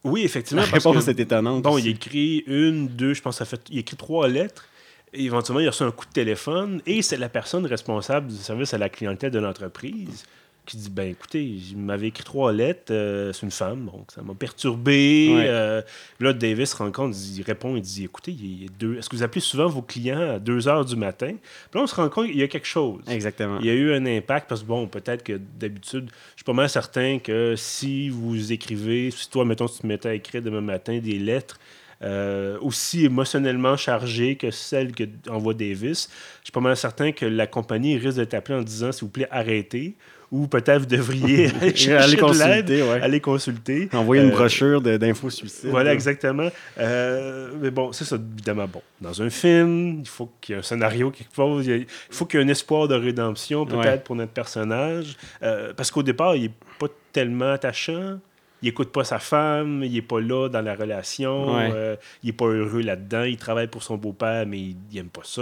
oui, 0.04 0.22
effectivement. 0.22 0.62
La 0.62 0.68
réponse 0.68 1.08
est 1.08 1.20
étonnante. 1.20 1.62
Bon, 1.62 1.78
il 1.78 1.88
écrit 1.88 2.42
une, 2.46 2.88
deux, 2.88 3.14
je 3.14 3.22
pense, 3.22 3.38
ça 3.38 3.44
fait, 3.44 3.60
il 3.70 3.78
écrit 3.78 3.96
trois 3.96 4.28
lettres. 4.28 4.66
Et 5.12 5.24
éventuellement, 5.24 5.60
il 5.60 5.66
a 5.66 5.70
reçu 5.70 5.82
un 5.82 5.90
coup 5.90 6.06
de 6.06 6.12
téléphone 6.12 6.80
et 6.86 7.02
c'est 7.02 7.16
la 7.16 7.28
personne 7.28 7.66
responsable 7.66 8.28
du 8.28 8.36
service 8.36 8.74
à 8.74 8.78
la 8.78 8.88
clientèle 8.88 9.32
de 9.32 9.40
l'entreprise 9.40 10.24
qui 10.70 10.76
dit 10.76 10.90
ben 10.90 11.10
écoutez, 11.10 11.42
il 11.42 11.76
m'avait 11.76 12.08
écrit 12.08 12.22
trois 12.22 12.52
lettres, 12.52 12.92
euh, 12.92 13.32
c'est 13.32 13.42
une 13.42 13.50
femme, 13.50 13.86
donc 13.86 14.12
ça 14.14 14.22
m'a 14.22 14.34
perturbé. 14.34 15.28
Euh, 15.30 15.82
là, 16.20 16.32
Davis 16.32 16.72
rend 16.74 16.92
compte, 16.92 17.14
il 17.36 17.42
répond, 17.42 17.74
il 17.74 17.82
dit 17.82 18.04
écoutez, 18.04 18.30
il 18.30 18.62
y 18.62 18.66
a 18.66 18.68
deux. 18.78 18.96
Est-ce 18.96 19.08
que 19.08 19.16
vous 19.16 19.24
appelez 19.24 19.40
souvent 19.40 19.66
vos 19.66 19.82
clients 19.82 20.36
à 20.36 20.38
2 20.38 20.68
heures 20.68 20.84
du 20.84 20.94
matin? 20.94 21.34
Puis 21.70 21.78
là, 21.78 21.82
on 21.82 21.86
se 21.88 21.94
rend 21.94 22.08
compte 22.08 22.26
qu'il 22.26 22.38
y 22.38 22.42
a 22.44 22.48
quelque 22.48 22.68
chose. 22.68 23.02
Exactement. 23.08 23.58
Il 23.60 23.66
y 23.66 23.70
a 23.70 23.74
eu 23.74 23.92
un 23.92 24.06
impact 24.06 24.48
parce 24.48 24.62
que 24.62 24.66
bon, 24.66 24.86
peut-être 24.86 25.24
que 25.24 25.40
d'habitude, 25.58 26.08
je 26.10 26.36
suis 26.36 26.44
pas 26.44 26.52
mal 26.52 26.68
certain 26.68 27.18
que 27.18 27.54
si 27.56 28.08
vous 28.08 28.52
écrivez, 28.52 29.10
si 29.10 29.28
toi, 29.28 29.44
mettons, 29.44 29.66
tu 29.66 29.80
te 29.80 29.86
mettais 29.86 30.08
à 30.10 30.14
écrire 30.14 30.40
demain 30.40 30.60
matin 30.60 30.98
des 30.98 31.18
lettres. 31.18 31.58
Euh, 32.02 32.56
aussi 32.62 33.04
émotionnellement 33.04 33.76
chargées 33.76 34.36
que 34.36 34.50
celles 34.50 34.92
que 34.92 35.04
envoie 35.28 35.52
Davis. 35.52 36.08
Je 36.38 36.46
suis 36.46 36.52
pas 36.52 36.60
mal 36.60 36.74
certain 36.74 37.12
que 37.12 37.26
la 37.26 37.46
compagnie 37.46 37.98
risque 37.98 38.16
de 38.16 38.24
t'appeler 38.24 38.56
en 38.58 38.62
disant 38.62 38.90
s'il 38.90 39.04
vous 39.04 39.10
plaît, 39.10 39.28
arrêtez 39.30 39.96
ou 40.32 40.46
peut-être 40.46 40.80
vous 40.80 40.86
devriez 40.86 41.46
aller, 41.90 42.16
consulter, 42.16 42.82
aller 42.82 43.20
consulter. 43.20 43.88
Envoyer 43.92 44.22
une 44.22 44.30
euh, 44.30 44.32
brochure 44.32 44.80
d'infos 44.80 45.30
suicide. 45.30 45.70
Voilà, 45.70 45.92
exactement. 45.92 46.48
Euh, 46.78 47.50
mais 47.60 47.70
bon, 47.70 47.92
c'est 47.92 48.04
ça, 48.04 48.16
évidemment. 48.16 48.66
Bon, 48.68 48.82
dans 49.00 49.22
un 49.22 49.30
film, 49.30 50.00
il 50.00 50.08
faut 50.08 50.30
qu'il 50.40 50.54
y 50.54 50.56
ait 50.56 50.60
un 50.60 50.62
scénario 50.62 51.10
qui 51.10 51.24
pose, 51.24 51.66
il 51.66 51.86
faut 52.10 52.26
qu'il 52.26 52.38
y 52.38 52.42
ait 52.42 52.46
un 52.46 52.48
espoir 52.48 52.86
de 52.86 52.94
rédemption 52.94 53.66
peut-être 53.66 54.04
pour 54.04 54.16
notre 54.16 54.32
personnage. 54.32 55.16
Euh, 55.42 55.72
parce 55.76 55.90
qu'au 55.90 56.02
départ, 56.02 56.36
il 56.36 56.42
n'est 56.42 56.52
pas 56.78 56.86
tellement 57.12 57.52
attachant 57.52 58.18
il 58.62 58.68
écoute 58.68 58.90
pas 58.92 59.04
sa 59.04 59.18
femme, 59.18 59.82
il 59.84 59.96
est 59.96 60.02
pas 60.02 60.20
là 60.20 60.48
dans 60.48 60.60
la 60.60 60.74
relation, 60.74 61.58
euh, 61.58 61.96
il 62.22 62.30
est 62.30 62.34
pas 62.34 62.46
heureux 62.46 62.82
là-dedans, 62.82 63.22
il 63.22 63.36
travaille 63.36 63.68
pour 63.68 63.82
son 63.82 63.96
beau-père, 63.96 64.46
mais 64.46 64.58
il, 64.58 64.76
n'aime 64.92 65.04
aime 65.04 65.08
pas 65.08 65.22
ça. 65.24 65.40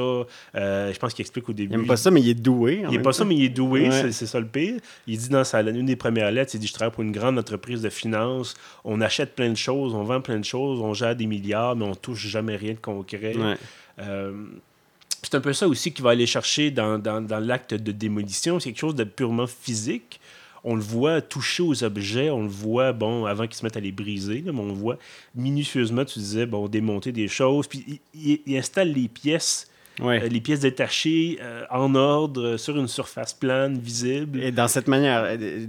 Euh, 0.54 0.92
je 0.92 0.98
pense 0.98 1.14
qu'il 1.14 1.22
explique 1.22 1.48
au 1.48 1.52
début. 1.52 1.74
Il 1.74 1.80
aime 1.80 1.86
pas 1.86 1.96
ça, 1.96 2.10
mais 2.10 2.20
il 2.20 2.28
est 2.28 2.34
doué. 2.34 2.84
Il 2.88 2.94
aime 2.94 3.02
pas 3.02 3.12
ça, 3.12 3.24
mais 3.24 3.34
il 3.34 3.44
est 3.44 3.48
doué, 3.48 3.90
c'est 4.12 4.26
ça 4.26 4.38
le 4.40 4.46
pire. 4.46 4.80
Il 5.06 5.18
dit 5.18 5.28
dans 5.28 5.44
sa, 5.44 5.60
une 5.60 5.86
des 5.86 5.96
premières 5.96 6.30
lettres, 6.30 6.54
il 6.54 6.60
dit 6.60 6.66
Je 6.66 6.72
travaille 6.72 6.94
pour 6.94 7.02
une 7.02 7.12
grande 7.12 7.38
entreprise 7.38 7.82
de 7.82 7.90
finances, 7.90 8.54
on 8.84 9.00
achète 9.00 9.34
plein 9.34 9.50
de 9.50 9.56
choses, 9.56 9.94
on 9.94 10.04
vend 10.04 10.20
plein 10.20 10.38
de 10.38 10.44
choses, 10.44 10.80
on 10.80 10.94
gère 10.94 11.16
des 11.16 11.26
milliards, 11.26 11.76
mais 11.76 11.84
on 11.84 11.94
touche 11.94 12.26
jamais 12.26 12.56
rien 12.56 12.74
de 12.74 12.78
concret. 12.78 13.34
Euh, 13.98 14.32
c'est 15.22 15.34
un 15.34 15.40
peu 15.40 15.52
ça 15.52 15.66
aussi 15.66 15.92
qu'il 15.92 16.04
va 16.04 16.10
aller 16.10 16.26
chercher 16.26 16.70
dans, 16.70 16.98
dans, 16.98 17.20
dans 17.20 17.40
l'acte 17.40 17.74
de 17.74 17.90
démolition. 17.90 18.60
C'est 18.60 18.70
quelque 18.70 18.80
chose 18.80 18.94
de 18.94 19.04
purement 19.04 19.48
physique 19.48 20.20
on 20.68 20.74
le 20.74 20.82
voit 20.82 21.22
toucher 21.22 21.62
aux 21.62 21.82
objets, 21.82 22.28
on 22.28 22.42
le 22.42 22.48
voit, 22.48 22.92
bon, 22.92 23.24
avant 23.24 23.46
qu'ils 23.46 23.56
se 23.56 23.64
mettent 23.64 23.78
à 23.78 23.80
les 23.80 23.90
briser, 23.90 24.42
mais 24.44 24.50
on 24.50 24.66
le 24.66 24.74
voit 24.74 24.98
minutieusement, 25.34 26.04
tu 26.04 26.18
disais, 26.18 26.44
bon, 26.44 26.68
démonter 26.68 27.10
des 27.10 27.26
choses, 27.26 27.66
puis 27.66 28.02
il, 28.14 28.54
installe 28.54 28.92
les 28.92 29.08
pièces. 29.08 29.70
Euh, 30.00 30.28
les 30.28 30.40
pièces 30.40 30.60
détachées 30.60 31.38
euh, 31.42 31.64
en 31.70 31.96
ordre 31.96 32.56
sur 32.56 32.76
une 32.76 32.86
surface 32.86 33.32
plane 33.32 33.78
visible. 33.78 34.40
Et 34.40 34.52
dans 34.52 34.68
cette 34.68 34.86
manière, 34.86 35.24
euh, 35.24 35.66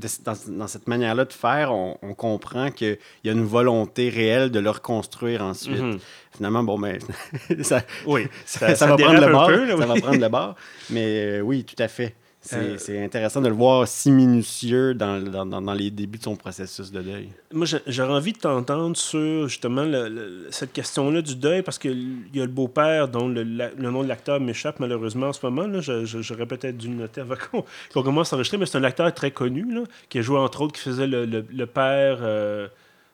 dans, 0.47 0.67
cette 0.67 0.87
manière-là 0.87 1.25
de 1.25 1.33
faire, 1.33 1.73
on, 1.73 1.95
comprend 2.13 2.69
qu'il 2.69 2.99
y 3.23 3.29
a 3.29 3.31
une 3.31 3.45
volonté 3.45 4.09
réelle 4.09 4.51
de 4.51 4.59
le 4.59 4.69
reconstruire 4.69 5.41
ensuite. 5.41 5.81
Mhm. 5.81 5.97
Finalement, 6.35 6.63
bon, 6.63 6.77
mais 6.77 6.99
ça, 7.63 7.81
oui, 8.05 8.27
ça, 8.45 8.67
va 8.67 8.97
prendre 8.97 9.25
le 9.25 9.31
bord. 9.31 9.49
ça 9.49 9.85
va 9.85 9.95
prendre 9.95 10.19
le 10.19 10.29
bord. 10.29 10.55
Mais 10.91 11.41
oui, 11.41 11.63
tout 11.63 11.81
à 11.81 11.87
fait. 11.87 12.13
Euh, 12.53 12.77
c'est 12.77 13.03
intéressant 13.03 13.41
de 13.41 13.49
le 13.49 13.53
voir 13.53 13.85
si 13.85 14.11
minutieux 14.11 14.93
dans, 14.93 15.21
dans, 15.21 15.61
dans, 15.61 15.73
les 15.73 15.91
débuts 15.91 16.19
de 16.19 16.23
son 16.23 16.37
processus 16.37 16.89
de 16.89 17.01
deuil. 17.01 17.29
Moi, 17.51 17.67
j'aurais 17.85 18.13
envie 18.13 18.31
de 18.31 18.37
t'entendre 18.37 18.95
sur 18.95 19.49
justement 19.49 19.85
cette 20.49 20.71
question-là 20.71 21.21
du 21.21 21.35
deuil, 21.35 21.63
parce 21.63 21.77
qu'il 21.77 22.27
y 22.33 22.39
a 22.39 22.45
le 22.45 22.51
beau-père 22.51 23.09
dont 23.09 23.27
le, 23.27 23.43
nom 23.43 24.03
de 24.03 24.07
l'acteur 24.07 24.39
m'échappe 24.39 24.79
malheureusement 24.79 25.27
en 25.27 25.33
ce 25.33 25.45
moment. 25.45 25.81
J'aurais 25.81 26.45
peut-être 26.45 26.77
dû 26.77 26.87
noter 26.87 27.21
avant 27.21 27.35
qu'on 27.91 28.03
commence 28.03 28.31
à 28.31 28.37
enregistrer, 28.37 28.57
mais 28.57 28.65
c'est 28.65 28.77
un 28.77 28.83
acteur 28.85 29.13
très 29.13 29.31
connu 29.31 29.65
là, 29.73 29.83
qui 30.07 30.19
a 30.19 30.21
joué 30.21 30.39
entre 30.39 30.61
autres, 30.61 30.73
qui 30.75 30.81
faisait 30.81 31.07
le, 31.07 31.65
père. 31.65 32.19
Euh, 32.21 32.69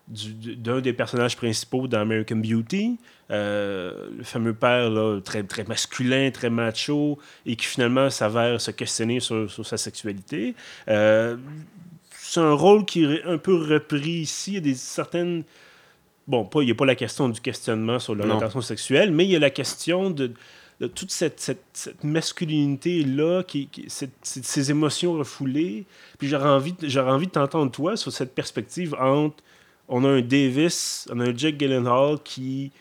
d'un 0.08 0.82
des 0.82 0.94
personnages 0.94 1.36
principaux 1.36 1.88
dans 1.88 2.00
American 2.00 2.36
Beauty, 2.36 2.98
euh, 3.32 4.10
le 4.16 4.24
fameux 4.24 4.54
père 4.54 4.90
là, 4.92 5.20
très, 5.20 5.42
très 5.44 5.64
masculin, 5.64 6.30
très 6.32 6.52
macho, 6.52 7.18
et 7.46 7.56
qui 7.56 7.66
finalement 7.66 8.10
s'avère 8.12 8.62
se 8.62 8.70
questionner 8.72 9.20
sur, 9.20 9.50
sur 9.50 9.66
sa 9.66 9.78
sexualité. 9.78 10.54
Euh, 10.88 11.38
c'est 12.12 12.40
un 12.40 12.54
rôle 12.54 12.86
qui 12.86 13.04
est 13.04 13.24
un 13.24 13.38
peu 13.38 13.56
repris 13.56 14.22
ici. 14.22 14.52
Il 14.52 14.54
y 14.56 14.58
a 14.58 14.62
des 14.62 14.76
certaines. 14.76 15.44
Bon, 16.28 16.48
il 16.56 16.66
n'y 16.66 16.72
a 16.72 16.76
pas 16.76 16.86
la 16.86 16.96
question 16.96 17.30
du 17.30 17.40
questionnement 17.40 18.00
sur 18.00 18.16
l'orientation 18.16 18.62
sexuelle, 18.62 19.12
mais 19.12 19.26
il 19.26 19.32
y 19.32 19.36
a 19.36 19.40
la 19.40 19.52
question 19.52 20.10
de, 20.10 20.32
de 20.80 20.88
toute 20.88 21.12
cette, 21.12 21.40
cette, 21.40 22.04
masculinité-là, 22.04 23.44
qui, 23.44 23.70
ces 23.88 24.72
émotions 24.72 25.14
refoulées. 25.14 25.86
Puis 26.18 26.28
j'aurais 26.28 26.50
envie, 26.50 26.76
j'aurais 26.84 27.12
envie 27.12 27.28
de 27.28 27.32
t'entendre, 27.32 27.72
toi, 27.72 27.96
sur 27.96 28.12
cette 28.12 28.36
perspective 28.36 28.96
entre. 29.00 29.44
On 29.88 30.04
a 30.04 30.10
un 30.10 30.22
Davis, 30.22 31.08
on 31.12 31.20
a 31.20 31.26
un 31.26 31.36
Jack 31.36 31.58
Gyllenhaal 31.58 32.18
qui 32.24 32.72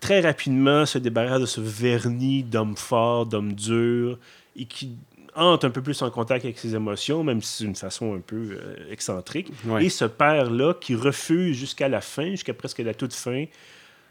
très 0.00 0.20
rapidement 0.20 0.86
se 0.86 0.98
débarrasse 0.98 1.40
de 1.40 1.46
ce 1.46 1.60
vernis 1.60 2.42
d'homme 2.42 2.76
fort, 2.76 3.26
d'homme 3.26 3.52
dur, 3.52 4.18
et 4.56 4.64
qui 4.64 4.96
entre 5.36 5.66
un 5.66 5.70
peu 5.70 5.82
plus 5.82 6.02
en 6.02 6.10
contact 6.10 6.44
avec 6.44 6.58
ses 6.58 6.74
émotions, 6.74 7.22
même 7.22 7.40
si 7.40 7.58
c'est 7.58 7.64
une 7.64 7.76
façon 7.76 8.14
un 8.14 8.20
peu 8.20 8.58
euh, 8.60 8.90
excentrique. 8.90 9.52
Et 9.80 9.88
ce 9.88 10.04
père-là 10.04 10.74
qui 10.74 10.94
refuse 10.94 11.56
jusqu'à 11.56 11.88
la 11.88 12.00
fin, 12.00 12.30
jusqu'à 12.30 12.54
presque 12.54 12.78
la 12.78 12.94
toute 12.94 13.14
fin, 13.14 13.44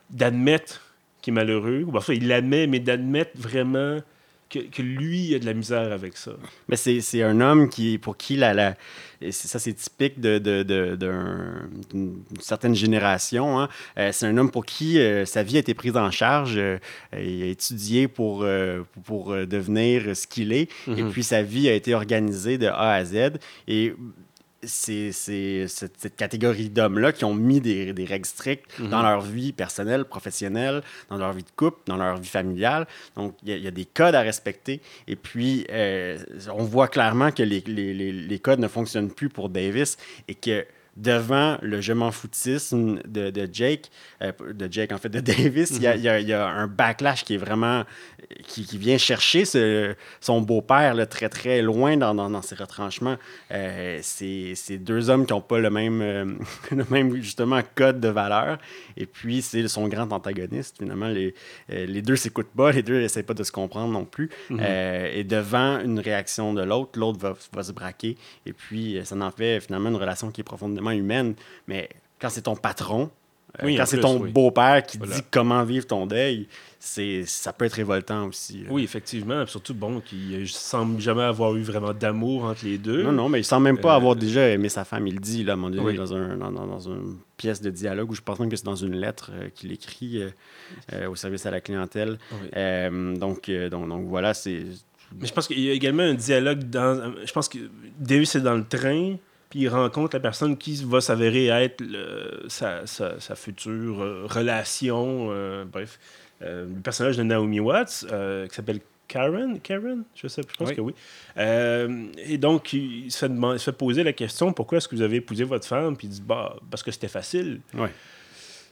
d'admettre 0.09 0.81
qu'il 1.21 1.33
est 1.33 1.35
malheureux. 1.35 1.85
Enfin, 1.93 2.13
il 2.13 2.27
l'admet, 2.27 2.67
mais 2.67 2.79
d'admettre 2.79 3.31
vraiment 3.35 3.99
que, 4.49 4.81
lui, 4.81 5.27
il 5.27 5.35
a 5.35 5.39
de 5.39 5.45
la 5.45 5.53
misère 5.53 5.91
avec 5.91 6.17
ça. 6.17 6.31
Mais 6.67 6.75
c'est 6.75 7.23
un 7.23 7.39
homme 7.39 7.69
qui, 7.69 7.97
pour 7.97 8.17
qui 8.17 8.35
la, 8.35 8.53
la 8.53 8.75
ça 9.31 9.59
c'est 9.59 9.73
typique 9.73 10.19
d'une 10.19 10.39
de, 10.39 10.63
de, 10.63 11.11
certaine 12.39 12.73
génération. 12.73 13.59
Hein. 13.59 13.69
Euh, 13.97 14.11
c'est 14.13 14.25
un 14.25 14.37
homme 14.37 14.49
pour 14.49 14.65
qui 14.65 14.97
euh, 14.97 15.25
sa 15.25 15.43
vie 15.43 15.57
a 15.57 15.59
été 15.59 15.73
prise 15.73 15.97
en 15.97 16.09
charge. 16.09 16.55
Euh, 16.57 16.77
il 17.13 17.43
a 17.43 17.47
étudié 17.47 18.07
pour, 18.07 18.45
pour 19.03 19.35
devenir 19.35 20.15
ce 20.15 20.25
qu'il 20.25 20.53
est. 20.53 20.69
Et 20.87 20.91
mm-hmm. 20.91 21.11
puis 21.11 21.23
sa 21.23 21.41
vie 21.41 21.69
a 21.69 21.73
été 21.73 21.93
organisée 21.93 22.57
de 22.57 22.67
A 22.67 22.93
à 22.93 23.03
Z. 23.03 23.37
Et 23.67 23.93
c'est 24.63 25.11
cette, 25.11 26.15
catégorie 26.15 26.69
d'hommes-là 26.69 27.11
qui 27.11 27.25
ont 27.25 27.33
mis 27.33 27.61
des, 27.61 27.93
règles 28.07 28.25
strictes 28.25 28.81
dans 28.81 28.99
mhm. 28.99 29.03
leur 29.03 29.21
vie 29.21 29.53
personnelle, 29.53 30.05
professionnelle, 30.05 30.81
dans 31.09 31.17
leur 31.17 31.33
vie 31.33 31.43
de 31.43 31.51
couple, 31.55 31.79
dans 31.85 31.97
leur 31.97 32.17
vie 32.17 32.27
familiale. 32.27 32.87
Donc, 33.15 33.35
il 33.43 33.57
y, 33.57 33.67
a 33.67 33.71
des 33.71 33.85
codes 33.85 34.15
à 34.15 34.21
respecter. 34.21 34.81
Et 35.07 35.15
puis, 35.15 35.65
euh, 35.71 36.17
on 36.53 36.63
voit 36.63 36.87
clairement 36.87 37.31
que 37.31 37.43
les, 37.43 37.61
les, 37.61 38.39
codes 38.39 38.59
ne 38.59 38.67
fonctionnent 38.67 39.11
plus 39.11 39.29
pour 39.29 39.49
Davis 39.49 39.97
et 40.27 40.35
que 40.35 40.65
devant 40.99 41.57
le 41.61 41.81
je 41.81 41.93
m'en 41.93 42.11
foutisme 42.11 42.99
de, 43.07 43.29
de 43.29 43.49
Jake, 43.51 43.89
euh, 44.21 44.31
de 44.53 44.67
Jake 44.71 44.91
en 44.91 44.97
fait, 44.97 45.09
de 45.09 45.19
Davis, 45.19 45.71
il 45.71 45.83
y, 45.83 45.87
y, 45.87 46.23
y, 46.25 46.33
a 46.33 46.47
un 46.47 46.67
backlash 46.67 47.23
qui 47.23 47.35
est 47.35 47.37
vraiment, 47.37 47.83
qui, 48.47 48.65
qui 48.65 48.77
vient 48.77 48.97
chercher 48.97 49.45
ce, 49.45 49.95
son 50.19 50.41
beau-père 50.41 50.95
très 51.07 51.29
très 51.29 51.61
loin 51.61 51.97
dans, 51.97 52.13
dans, 52.13 52.29
dans 52.29 52.41
ses 52.41 52.55
retranchements. 52.55 53.15
Euh, 53.51 53.99
c'est 54.01 54.77
deux 54.77 55.09
hommes 55.09 55.25
qui 55.25 55.33
n'ont 55.33 55.41
pas 55.41 55.59
le 55.59 55.69
même, 55.69 56.01
euh, 56.01 56.25
le 56.71 56.85
même 56.89 57.15
justement 57.21 57.61
code 57.75 57.99
de 57.99 58.09
valeur. 58.09 58.57
Et 58.97 59.05
puis 59.05 59.41
c'est 59.41 59.67
son 59.67 59.87
grand 59.87 60.11
antagoniste. 60.11 60.77
Finalement, 60.79 61.07
les, 61.07 61.33
euh, 61.71 61.85
les 61.85 62.01
deux 62.01 62.15
s'écoutent 62.15 62.53
pas, 62.55 62.71
les 62.71 62.83
deux 62.83 62.99
n'essaient 62.99 63.23
pas 63.23 63.33
de 63.33 63.43
se 63.43 63.51
comprendre 63.51 63.93
non 63.93 64.05
plus. 64.05 64.29
Mhm. 64.49 64.59
et 64.59 65.23
devant 65.23 65.79
une 65.79 65.99
réaction 65.99 66.53
de 66.53 66.61
l'autre, 66.63 66.99
l'autre 66.99 67.19
va, 67.19 67.35
va 67.53 67.63
se 67.63 67.71
braquer. 67.71 68.17
Et 68.45 68.53
puis 68.53 68.99
ça 69.03 69.15
en 69.15 69.31
fait 69.31 69.59
finalement 69.59 69.89
une 69.89 69.95
relation 69.95 70.31
qui 70.31 70.41
est 70.41 70.43
profondément 70.43 70.88
humaine, 70.91 71.36
mais 71.67 71.89
quand 72.19 72.29
c'est 72.29 72.43
ton 72.43 72.55
patron, 72.55 73.10
euh, 73.63 73.75
quand 73.75 73.86
c'est 73.86 74.00
ton 74.00 74.19
beau-père 74.19 74.84
qui 74.86 74.98
dit 74.98 75.22
comment 75.31 75.63
vivre 75.63 75.88
ton 75.88 76.05
deuil, 76.05 76.48
c'est 76.79 77.24
ça 77.25 77.51
peut 77.51 77.65
être 77.65 77.74
révoltant 77.74 78.27
aussi. 78.27 78.63
Oui, 78.69 78.84
effectivement. 78.84 79.46
Surtout, 79.48 79.74
bon, 79.74 80.01
qu'il 80.01 80.48
semble 80.48 81.01
jamais 81.01 81.24
avoir 81.24 81.55
eu 81.55 81.62
vraiment 81.62 81.93
d'amour 81.93 82.46
entre 82.46 82.65
les 82.65 82.77
deux. 82.77 83.03
Non, 83.03 83.12
non, 83.12 83.27
mais 83.27 83.39
il 83.39 83.43
semble 83.43 83.63
même 83.63 83.79
pas 83.79 83.96
avoir 83.96 84.13
euh, 84.13 84.19
déjà 84.19 84.48
aimé 84.50 84.69
sa 84.69 84.86
femme. 84.86 85.08
Il 85.08 85.19
dit, 85.19 85.43
là, 85.43 85.53
à 85.53 85.55
un 85.55 85.58
moment 85.58 85.75
donné, 85.75 85.98
dans, 85.98 86.13
un, 86.13 86.38
dans, 86.38 86.79
une 86.79 87.17
pièce 87.38 87.60
de 87.62 87.72
dialogue 87.72 88.12
où 88.12 88.15
je 88.15 88.22
pense 88.22 88.39
même 88.39 88.50
que 88.50 88.55
c'est 88.55 88.65
dans 88.65 88.75
une 88.75 88.96
lettre 88.96 89.31
euh, 89.34 89.50
qu'il 89.53 89.72
écrit 89.72 90.22
au 91.08 91.15
service 91.15 91.46
à 91.46 91.51
la 91.51 91.62
clientèle. 91.62 92.19
donc, 93.19 93.50
donc, 93.50 93.89
donc, 93.89 94.08
voilà, 94.08 94.34
c'est... 94.34 94.63
Mais 95.19 95.25
je 95.25 95.34
pense 95.34 95.48
qu'il 95.48 95.60
y 95.60 95.72
a 95.72 95.74
également 95.74 96.03
un 96.03 96.13
dialogue 96.13 96.69
dans... 96.69 97.13
Je 97.25 97.31
pense 97.31 97.50
que 97.50 97.58
Davis 97.98 98.36
est 98.36 98.41
dans 98.41 98.53
le 98.53 98.63
train 98.65 99.15
puis 99.49 99.61
il 99.61 99.67
rencontre 99.67 100.15
la 100.15 100.19
personne 100.19 100.57
qui 100.57 100.83
va 100.85 101.01
s'avérer 101.01 101.47
être 101.47 101.83
sa, 102.47 102.85
sa, 102.85 103.35
future 103.35 104.01
euh, 104.01 104.25
relation, 104.27 105.29
euh, 105.31 105.65
bref, 105.65 105.99
euh, 106.43 106.67
le 106.67 106.81
personnage 106.81 107.17
de 107.17 107.23
Naomi 107.23 107.59
Watts, 107.59 108.05
qui 108.49 108.55
s'appelle 108.55 108.79
Karen, 109.07 109.59
Karen, 109.59 110.03
je 110.13 110.27
sais, 110.27 110.43
je 110.47 110.55
pense 110.55 110.71
que 110.71 110.81
oui. 110.81 110.93
et 111.35 112.37
donc, 112.37 112.73
il 112.73 113.11
se, 113.11 113.25
fait 113.25 113.57
se, 113.57 113.63
fait 113.63 113.71
poser 113.71 114.03
la 114.03 114.13
question 114.13 114.53
pourquoi 114.53 114.77
est-ce 114.77 114.87
que 114.87 114.95
vous 114.95 115.01
avez 115.01 115.17
épousé 115.17 115.43
votre 115.43 115.65
femme? 115.65 115.97
Puis 115.97 116.07
il 116.07 116.11
dit 116.11 116.23
bah, 116.23 116.55
parce 116.69 116.83
que 116.83 116.91
c'était 116.91 117.07
facile. 117.07 117.61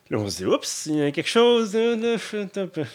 Là, 0.09 0.19
on 0.19 0.29
se 0.29 0.37
dit, 0.37 0.45
oups, 0.45 0.85
il 0.85 0.95
y 0.95 1.01
a 1.01 1.11
quelque 1.11 1.27
chose. 1.27 1.75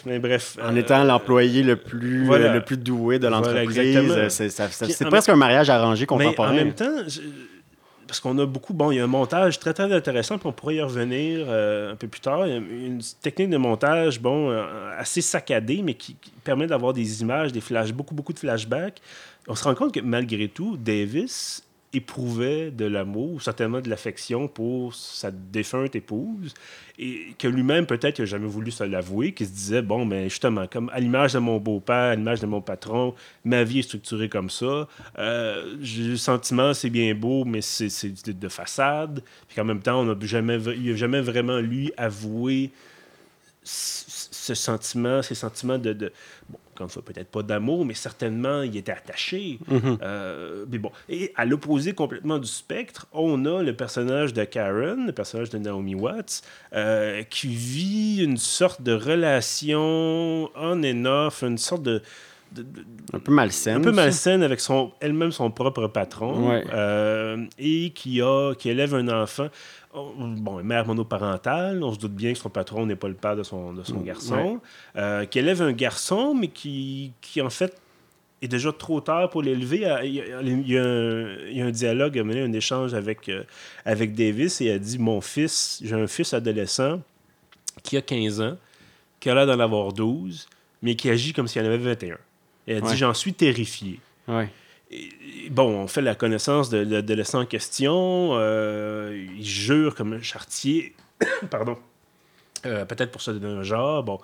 Mais 0.07 0.19
bref. 0.19 0.57
En 0.63 0.75
étant 0.77 1.05
l'employé 1.05 1.63
le 1.63 1.77
plus 1.77 2.27
le 2.27 2.61
plus 2.61 2.79
doué 2.79 3.19
de 3.19 3.27
l'entreprise, 3.27 4.29
c'est 4.29 5.09
presque 5.09 5.29
un 5.29 5.37
mariage 5.37 5.69
arrangé 5.69 6.07
contemporain. 6.07 6.53
Mais 6.53 6.61
en 6.61 6.65
même 6.65 6.75
temps, 6.75 6.95
parce 8.13 8.21
qu'on 8.21 8.37
a 8.37 8.45
beaucoup. 8.45 8.75
Bon, 8.75 8.91
il 8.91 8.97
y 8.97 9.01
a 9.01 9.05
un 9.05 9.07
montage 9.07 9.59
très, 9.59 9.73
très 9.73 9.91
intéressant, 9.91 10.37
puis 10.37 10.47
on 10.47 10.53
pourrait 10.53 10.75
y 10.75 10.83
revenir 10.83 11.47
euh, 11.49 11.93
un 11.93 11.97
peu 11.97 12.09
plus 12.09 12.21
tard. 12.21 12.47
Il 12.47 12.51
y 12.51 12.53
a 12.53 12.59
une 12.59 13.01
technique 13.23 13.49
de 13.49 13.57
montage, 13.57 14.21
bon, 14.21 14.51
euh, 14.51 14.67
assez 14.99 15.23
saccadée, 15.23 15.81
mais 15.83 15.95
qui, 15.95 16.15
permet 16.45 16.67
d'avoir 16.67 16.93
des 16.93 17.23
images, 17.23 17.53
des 17.53 17.63
flashs, 17.63 17.91
beaucoup, 17.91 18.15
beaucoup 18.15 18.35
de 18.35 18.39
flashbacks. 18.39 19.01
On 19.49 19.55
se 19.55 19.65
rend 19.65 19.75
compte 19.75 19.95
que 19.95 20.01
malgré 20.01 20.49
tout, 20.49 20.77
Davis 20.77 21.65
éprouvait 21.95 22.71
de 22.71 22.85
l'amour, 22.85 23.43
certainement 23.43 23.81
de 23.81 23.91
l'affection 23.91 24.49
pour 24.49 24.95
sa 24.95 25.31
défunte 25.31 25.95
épouse, 25.95 26.55
et 26.99 27.35
que 27.39 27.49
lui-même, 27.49 27.87
peut-être, 27.87 28.21
n'a 28.21 28.25
jamais 28.25 28.47
voulu 28.47 28.71
se 28.71 28.85
l'avouer, 28.85 29.33
qu'il 29.33 29.47
se 29.47 29.53
disait, 29.53 29.83
bon, 29.83 30.05
mais 30.05 30.29
justement, 30.29 30.67
comme 30.67 30.91
à 30.93 31.01
l'image 31.01 31.33
de 31.35 31.39
mon 31.39 31.59
beau-père, 31.59 32.13
à 32.13 32.15
l'image 32.15 32.41
de 32.41 32.47
mon 32.47 32.61
patron, 32.61 33.15
ma 33.45 33.65
vie 33.65 33.81
est 33.81 33.83
structurée 33.83 34.29
comme 34.29 34.51
ça, 34.51 34.89
euh, 35.19 35.77
le 35.81 36.17
sentiment, 36.17 36.75
c'est 36.75 36.91
bien 36.91 37.15
beau, 37.15 37.45
mais 37.45 37.61
c'est 37.61 37.89
de, 38.33 38.49
façade, 38.49 39.23
puis 39.49 39.57
qu'en 39.57 39.65
même 39.65 39.81
temps, 39.81 40.01
on 40.01 40.05
n'a 40.05 40.27
jamais, 40.27 40.59
il 40.77 40.91
n'a 40.91 40.97
jamais 40.97 41.21
vraiment, 41.21 41.59
lui, 41.59 41.93
avoué 41.97 42.71
ce 43.65 44.55
sentiment, 44.55 45.23
ces 45.23 45.37
sentiments 45.37 45.79
de, 45.79 45.93
de 45.93 46.13
bon, 46.49 46.59
comme 46.83 46.91
ça, 46.91 47.01
peut-être 47.01 47.31
pas 47.31 47.43
d'amour, 47.43 47.85
mais 47.85 47.95
certainement, 47.95 48.63
il 48.63 48.77
était 48.77 48.93
attaché. 48.93 49.59
Mm-hmm. 49.71 49.99
Euh, 50.03 50.65
mais 50.71 50.79
bon. 50.79 50.91
Et 51.09 51.33
à 51.37 51.45
l'opposé 51.45 51.93
complètement 51.93 52.39
du 52.39 52.49
spectre, 52.49 53.07
on 53.13 53.45
a 53.45 53.63
le 53.63 53.75
personnage 53.75 54.33
de 54.33 54.45
Karen, 54.45 55.07
le 55.07 55.13
personnage 55.13 55.51
de 55.51 55.59
Naomi 55.59 55.95
Watts, 55.95 56.43
euh, 56.75 57.23
qui 57.23 57.49
vit 57.49 58.23
une 58.23 58.37
sorte 58.37 58.83
de 58.83 58.93
relation 58.93 60.51
on 60.57 60.83
and 60.83 61.05
off, 61.05 61.43
une 61.43 61.59
sorte 61.59 61.83
de, 61.83 62.03
un 63.13 63.19
peu 63.19 63.33
malsaine. 63.33 63.77
Un 63.77 63.81
peu 63.81 63.93
malsaine 63.93 64.43
avec 64.43 64.61
son, 64.61 64.93
elle-même 65.01 65.33
son 65.33 65.51
propre 65.51 65.87
patron. 65.87 66.61
Euh, 66.73 67.45
et 67.59 67.91
qui, 67.91 68.21
a, 68.21 68.55
qui 68.55 68.69
élève 68.69 68.95
un 68.95 69.09
enfant. 69.09 69.49
Oh, 69.95 70.13
bon, 70.17 70.63
mère 70.65 70.87
monoparentale, 70.87 71.83
on 71.83 71.93
se 71.93 71.99
doute 71.99 72.15
bien 72.15 72.33
que 72.33 72.39
son 72.39 72.49
patron 72.49 72.87
n'est 72.87 72.97
pas 72.97 73.09
le 73.09 73.15
père 73.15 73.37
de 73.37 73.43
son, 73.43 73.75
de 73.75 73.83
son 73.83 74.01
mm, 74.01 74.05
garçon, 74.05 74.61
euh, 74.97 75.27
qui 75.27 75.39
élève 75.39 75.61
un 75.61 75.73
garçon, 75.73 76.35
mais 76.35 76.49
qui, 76.49 77.13
qui 77.21 77.43
en 77.43 77.51
fait 77.51 77.79
est 78.41 78.49
déjà 78.49 78.73
trop 78.73 79.03
tard 79.03 79.29
pour 79.29 79.43
l'élever. 79.43 79.87
Il, 80.05 80.15
y 80.67 80.79
a, 80.79 81.65
un, 81.67 81.71
dialogue, 81.71 82.19
a 82.19 82.25
mené 82.25 82.41
un 82.41 82.53
échange 82.55 82.95
avec, 82.95 83.29
euh, 83.29 83.45
avec 83.85 84.15
Davis 84.15 84.63
et 84.63 84.71
a 84.71 84.79
dit 84.79 84.99
Mon 84.99 85.21
fils, 85.21 85.81
j'ai 85.85 85.95
un 85.95 86.07
fils 86.07 86.33
adolescent 86.33 87.03
qui 87.83 87.99
a 87.99 88.03
15 88.03 88.41
ans, 88.41 88.57
qui 89.21 89.29
a 89.29 89.35
l'air 89.35 89.47
d'en 89.47 89.61
avoir 89.61 89.93
12, 89.93 90.49
mais 90.81 90.97
qui 90.97 91.11
agit 91.11 91.35
comme 91.35 91.49
s'il 91.49 91.61
en 91.63 91.67
avait 91.67 91.77
21. 91.77 92.15
Et 92.15 92.73
elle 92.73 92.79
a 92.79 92.81
dit 92.81 92.97
J'en 92.97 93.13
suis 93.13 93.35
terrifié. 93.35 94.01
Ouais 94.27 94.49
bon, 95.51 95.83
on 95.83 95.87
fait 95.87 96.03
la 96.03 96.15
connaissance 96.15 96.71
de, 96.71 96.85
de, 96.85 97.37
en 97.37 97.47
question. 97.47 98.31
Euh, 98.33 99.27
il 99.37 99.45
jure 99.45 99.95
comme 99.95 100.15
un 100.15 100.23
chartier. 100.23 100.95
Pardon. 101.51 101.77
Euh, 102.65 102.85
peut-être 102.85 103.11
pour 103.11 103.21
se 103.21 103.31
donner 103.33 103.53
un 103.53 103.63
genre. 103.63 104.05
Bon, 104.05 104.21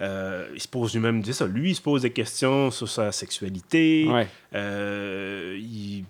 euh, 0.00 0.48
il 0.54 0.60
se 0.60 0.68
pose 0.68 0.94
lui-même, 0.94 1.22
ça, 1.24 1.46
lui, 1.46 1.70
il 1.70 1.74
se 1.74 1.82
pose 1.82 2.02
des 2.02 2.12
questions 2.12 2.70
sur 2.70 2.88
sa 2.88 3.12
sexualité. 3.12 4.08
il 4.52 6.04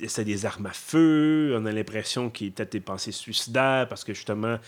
essaie 0.00 0.24
des 0.24 0.46
armes 0.46 0.66
à 0.66 0.72
feu. 0.72 1.54
On 1.58 1.64
a 1.66 1.72
l'impression 1.72 2.30
qu'il 2.30 2.48
a 2.48 2.50
peut-être 2.50 2.72
des 2.72 2.80
pensées 2.80 3.12
suicidaires 3.12 3.88
parce 3.88 4.04
que 4.04 4.12
justement, 4.12 4.58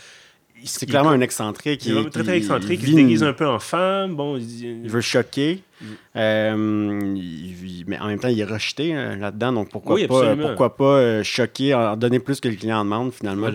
c'est 0.64 0.86
clairement 0.86 1.10
un 1.10 1.20
excentrique. 1.20 1.84
Il 1.86 1.96
est 1.96 2.10
très, 2.10 2.22
très 2.22 2.36
excentrique. 2.36 2.80
Il, 2.82 2.90
se 2.90 2.94
déguise 2.96 3.22
un 3.22 3.32
peu 3.32 3.46
en 3.46 3.58
femme. 3.58 4.14
Bon, 4.14 4.36
il, 4.36 4.88
veut 4.88 5.00
choquer. 5.00 5.62
Euh, 6.16 6.54
mais 7.86 7.98
en 7.98 8.06
même 8.06 8.18
temps, 8.18 8.28
il 8.28 8.38
est 8.38 8.44
rejeté 8.44 8.94
euh, 8.94 9.16
là-dedans. 9.16 9.52
Donc, 9.52 9.70
pourquoi 9.70 9.96
pas, 10.06 10.36
pourquoi 10.36 10.76
pas 10.76 10.84
euh, 10.84 11.22
choquer, 11.22 11.74
en 11.74 11.96
donner 11.96 12.18
plus 12.18 12.40
que 12.40 12.48
le 12.48 12.56
client 12.56 12.84
demande, 12.84 13.12
finalement. 13.12 13.48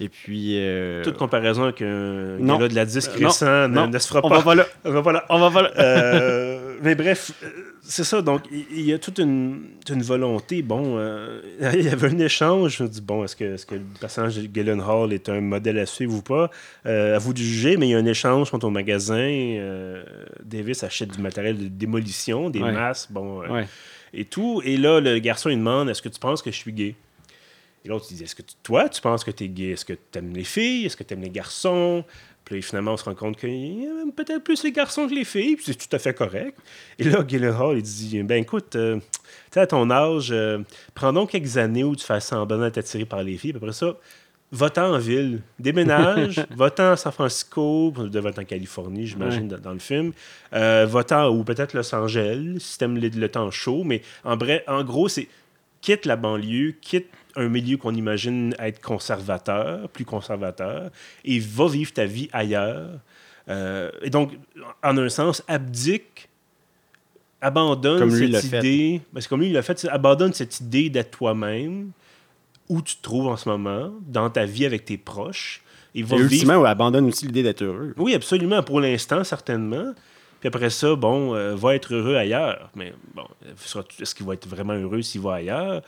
Et 0.00 0.08
puis. 0.08 0.54
euh, 0.58 1.04
Toute 1.04 1.18
comparaison 1.18 1.64
avec 1.64 1.82
un 1.82 2.38
Non. 2.38 2.58
gars 2.58 2.68
de 2.68 2.74
la 2.74 2.86
disque 2.86 3.12
récent 3.12 3.68
ne, 3.68 3.98
se 3.98 4.08
fera 4.08 4.22
pas. 4.22 4.54
là. 4.54 4.66
On 4.84 4.90
va 4.90 5.02
pas 5.02 5.12
là. 5.12 5.24
On 5.28 5.38
va 5.38 5.50
pas 5.50 5.62
là. 5.62 5.70
Euh, 5.78 6.76
mais 6.82 6.94
bref, 6.94 7.32
euh, 7.42 7.48
c'est 7.82 8.04
ça. 8.04 8.22
Donc, 8.22 8.42
il 8.50 8.82
y 8.82 8.92
a 8.92 8.98
toute 8.98 9.18
une, 9.18 9.70
une 9.88 10.02
volonté. 10.02 10.62
Bon, 10.62 10.96
euh, 10.98 11.40
il 11.74 11.82
y 11.82 11.88
avait 11.88 12.08
un 12.08 12.18
échange. 12.18 12.76
Je 12.78 12.82
me 12.84 12.88
dis, 12.88 13.00
bon, 13.00 13.24
est-ce 13.24 13.34
que, 13.36 13.54
est-ce 13.54 13.66
que 13.66 13.74
le 13.76 13.82
personnage 14.00 14.36
de 14.36 14.42
Gyllenhaal 14.42 15.12
est 15.12 15.28
un 15.28 15.40
modèle 15.40 15.78
à 15.78 15.86
suivre 15.86 16.14
ou 16.14 16.22
pas? 16.22 16.50
Euh, 16.86 17.16
À 17.16 17.18
vous 17.18 17.32
de 17.32 17.38
juger, 17.38 17.76
mais 17.76 17.88
il 17.88 17.90
y 17.90 17.94
a 17.94 17.98
un 17.98 18.06
échange 18.06 18.50
contre 18.50 18.66
au 18.66 18.70
magasin. 18.70 19.16
euh, 19.18 20.02
Davis 20.44 20.82
achète 20.84 21.10
du 21.16 21.20
matériel 21.22 21.58
de 21.58 21.68
démolition, 21.68 22.50
des 22.50 22.62
Ouais. 22.62 22.72
masses, 22.72 23.08
bon, 23.10 23.40
Ouais. 23.48 23.66
et 24.14 24.24
tout. 24.24 24.62
Et 24.64 24.76
là, 24.76 25.00
le 25.00 25.18
garçon, 25.18 25.48
il 25.50 25.56
demande, 25.58 25.88
est-ce 25.90 26.02
que 26.02 26.08
tu 26.08 26.20
penses 26.20 26.42
que 26.42 26.50
je 26.50 26.56
suis 26.56 26.72
gay? 26.72 26.94
Et 27.84 27.88
l'autre, 27.88 28.04
il 28.10 28.16
dit 28.18 28.24
Est-ce 28.24 28.34
que 28.34 28.42
tu- 28.42 28.54
toi, 28.62 28.90
tu 28.90 29.00
penses 29.00 29.24
que 29.24 29.30
tu 29.30 29.44
es 29.44 29.48
gay? 29.48 29.70
Est-ce 29.70 29.86
que 29.86 29.94
tu 29.94 30.18
aimes 30.18 30.34
les 30.34 30.44
filles? 30.44 30.84
Est-ce 30.84 30.98
que 30.98 31.02
tu 31.02 31.14
aimes 31.14 31.22
les 31.22 31.30
garçons? 31.30 32.04
Puis 32.50 32.62
finalement, 32.62 32.94
on 32.94 32.96
se 32.96 33.04
rend 33.04 33.14
compte 33.14 33.36
qu'il 33.36 33.84
aime 33.84 34.10
peut-être 34.10 34.42
plus 34.42 34.64
les 34.64 34.72
garçons 34.72 35.06
que 35.06 35.14
les 35.14 35.24
filles, 35.24 35.54
puis 35.54 35.66
c'est 35.66 35.76
tout 35.76 35.94
à 35.94 36.00
fait 36.00 36.12
correct. 36.12 36.58
Et 36.98 37.04
là, 37.04 37.24
Gyllenhaal, 37.26 37.76
il 37.76 37.82
dit 37.82 38.20
Ben 38.24 38.42
écoute, 38.42 38.74
euh, 38.74 38.96
tu 38.96 39.02
sais, 39.52 39.60
à 39.60 39.68
ton 39.68 39.88
âge, 39.88 40.30
euh, 40.32 40.58
prends 40.92 41.12
donc 41.12 41.30
quelques 41.30 41.58
années 41.58 41.84
où 41.84 41.94
tu 41.94 42.04
fais 42.04 42.18
semblant 42.18 42.58
d'être 42.58 42.78
attiré 42.78 43.04
par 43.04 43.22
les 43.22 43.36
filles, 43.36 43.52
puis 43.52 43.58
après 43.62 43.72
ça, 43.72 43.94
va-t'en 44.50 44.94
en 44.94 44.98
ville, 44.98 45.42
déménage, 45.60 46.44
va-t'en 46.50 46.90
à 46.90 46.96
San 46.96 47.12
Francisco, 47.12 47.92
de 47.96 48.18
va-t'en 48.18 48.42
en 48.42 48.44
Californie, 48.44 49.06
j'imagine, 49.06 49.46
dans, 49.46 49.58
dans 49.58 49.72
le 49.72 49.78
film, 49.78 50.12
euh, 50.52 50.86
va-t'en, 50.90 51.28
ou 51.28 51.44
peut-être 51.44 51.72
Los 51.72 51.94
Angeles, 51.94 52.56
si 52.58 52.78
t'aimes 52.78 52.98
le, 52.98 53.10
le 53.10 53.28
temps 53.28 53.52
chaud, 53.52 53.84
mais 53.84 54.02
en, 54.24 54.36
vrai, 54.36 54.64
en 54.66 54.82
gros, 54.82 55.08
c'est 55.08 55.28
quitte 55.82 56.04
la 56.04 56.16
banlieue, 56.16 56.74
quitte 56.80 57.06
un 57.36 57.48
milieu 57.48 57.76
qu'on 57.76 57.94
imagine 57.94 58.54
être 58.58 58.80
conservateur, 58.80 59.88
plus 59.88 60.04
conservateur, 60.04 60.90
et 61.24 61.38
va 61.38 61.68
vivre 61.68 61.92
ta 61.92 62.04
vie 62.04 62.28
ailleurs. 62.32 63.00
Euh, 63.48 63.90
et 64.02 64.10
donc, 64.10 64.32
en 64.82 64.96
un 64.96 65.08
sens, 65.08 65.42
abdique, 65.48 66.28
abandonne 67.40 67.98
Comme 67.98 68.10
cette 68.10 68.44
idée, 68.44 69.00
parce 69.12 69.26
que 69.26 69.30
comme 69.30 69.40
lui 69.40 69.48
il 69.48 69.52
l'a 69.54 69.62
fait, 69.62 69.84
abandonne 69.86 70.32
cette 70.32 70.60
idée 70.60 70.90
d'être 70.90 71.10
toi-même, 71.10 71.90
où 72.68 72.82
tu 72.82 72.96
te 72.96 73.02
trouves 73.02 73.26
en 73.26 73.36
ce 73.36 73.48
moment, 73.48 73.92
dans 74.06 74.30
ta 74.30 74.44
vie 74.44 74.66
avec 74.66 74.84
tes 74.84 74.98
proches, 74.98 75.62
et 75.94 76.02
va 76.02 76.16
Et 76.16 76.18
vivre 76.20 76.32
ultimement, 76.32 76.58
on 76.58 76.64
abandonne 76.64 77.06
aussi 77.06 77.26
l'idée 77.26 77.42
d'être 77.42 77.62
heureux. 77.62 77.94
oui, 77.96 78.14
absolument, 78.14 78.62
pour 78.62 78.80
l'instant, 78.80 79.24
certainement. 79.24 79.92
Puis 80.40 80.48
après 80.48 80.70
ça, 80.70 80.94
bon, 80.94 81.34
euh, 81.34 81.54
va 81.54 81.74
être 81.74 81.94
heureux 81.94 82.16
ailleurs. 82.16 82.70
Mais 82.74 82.94
bon, 83.14 83.26
euh, 83.46 83.82
est-ce 84.00 84.14
qu'il 84.14 84.26
va 84.26 84.34
être 84.34 84.48
vraiment 84.48 84.72
heureux 84.72 85.02
s'il 85.02 85.20
va 85.20 85.34
ailleurs? 85.34 85.82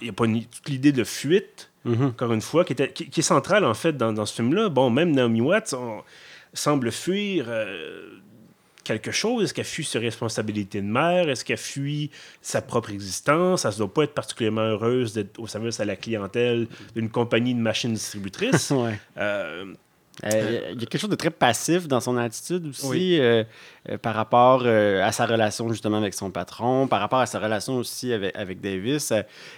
Il 0.00 0.04
n'y 0.04 0.10
a 0.10 0.12
pas 0.12 0.26
toute 0.26 0.68
l'idée 0.68 0.92
de 0.92 1.04
fuite, 1.04 1.70
Mhm. 1.84 2.06
encore 2.06 2.32
une 2.32 2.40
fois, 2.42 2.64
qui, 2.64 2.72
était- 2.74 2.92
qui- 2.92 3.08
qui 3.08 3.20
est 3.20 3.22
centrale, 3.22 3.64
en 3.64 3.74
fait, 3.74 3.96
dans, 3.96 4.12
dans 4.12 4.26
ce 4.26 4.34
film-là. 4.34 4.68
Bon, 4.68 4.90
même 4.90 5.10
Naomi 5.12 5.40
Watts 5.40 5.74
on- 5.74 6.02
semble 6.54 6.90
fuir 6.92 7.46
euh, 7.48 8.08
quelque 8.84 9.10
chose. 9.10 9.44
Est-ce 9.44 9.54
qu'elle 9.54 9.64
fuit 9.66 9.84
ses 9.84 9.98
responsabilités 9.98 10.80
de 10.80 10.86
mère? 10.86 11.28
Est-ce 11.28 11.44
qu'elle 11.44 11.58
fuit 11.58 12.10
sa 12.40 12.62
propre 12.62 12.90
existence? 12.90 13.64
Elle 13.66 13.72
ne 13.72 13.76
doit 13.78 13.92
pas 13.92 14.04
être 14.04 14.14
particulièrement 14.14 14.62
heureuse 14.62 15.12
d'être 15.12 15.38
au 15.38 15.46
service 15.46 15.78
à 15.80 15.84
la 15.84 15.94
clientèle 15.96 16.66
d'une 16.94 17.10
compagnie 17.10 17.54
de 17.54 17.60
machines 17.60 17.92
distributrices. 17.92 18.70
Ouais. 18.70 18.98
Euh, 19.18 19.74
Euh, 20.24 20.70
Il 20.72 20.80
y 20.80 20.82
a 20.82 20.86
quelque 20.86 20.98
chose 21.00 21.10
de 21.10 21.14
très 21.16 21.30
passif 21.30 21.86
dans 21.86 22.00
son 22.00 22.16
attitude 22.16 22.66
aussi 22.66 22.86
Oui. 22.88 23.18
euh, 23.20 23.44
euh, 23.88 23.98
par 23.98 24.14
rapport 24.16 24.66
à 24.66 25.12
sa 25.12 25.26
relation 25.26 25.68
justement 25.70 25.98
avec 25.98 26.12
son 26.14 26.30
patron, 26.30 26.88
par 26.88 27.00
rapport 27.00 27.20
à 27.20 27.26
sa 27.26 27.38
relation 27.38 27.76
aussi 27.76 28.12
avec, 28.12 28.36
avec 28.36 28.60
Davis. 28.60 29.12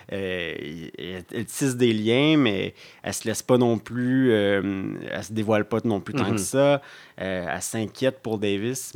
Elle, 0.09 0.91
elle 1.33 1.45
tisse 1.47 1.77
des 1.77 1.93
liens, 1.93 2.37
mais 2.37 2.75
elle 3.03 3.15
se 3.15 3.27
laisse 3.27 3.43
pas 3.43 3.57
non 3.59 3.79
plus, 3.79 4.33
elle 4.33 5.25
se 5.25 5.33
dévoile 5.33 5.65
pas 5.65 5.79
non 5.85 6.01
plus 6.01 6.15
tant 6.15 6.25
Mhm. 6.27 6.33
que 6.33 6.41
ça. 6.41 6.83
Euh, 7.21 7.47
elle 7.55 7.63
s'inquiète 7.63 8.21
pour 8.23 8.39
Davis. 8.39 8.93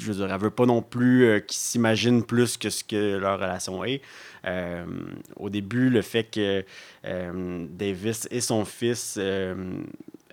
Je 0.00 0.12
veux 0.12 0.14
dire, 0.24 0.32
elle 0.34 0.40
veut 0.40 0.50
pas 0.50 0.66
non 0.66 0.82
plus 0.82 1.24
euh, 1.24 1.40
qu'il 1.40 1.56
s'imagine 1.58 2.22
plus 2.24 2.56
que 2.56 2.70
ce 2.70 2.82
que 2.84 3.16
leur 3.16 3.38
relation 3.38 3.84
est. 3.84 4.00
Euh, 4.46 4.84
au 5.36 5.50
début, 5.50 5.90
le 5.90 6.02
fait 6.02 6.24
que 6.24 6.64
euh, 7.04 7.66
Davis 7.70 8.26
et 8.30 8.40
son 8.40 8.64
fils 8.64 9.16
euh, 9.18 9.54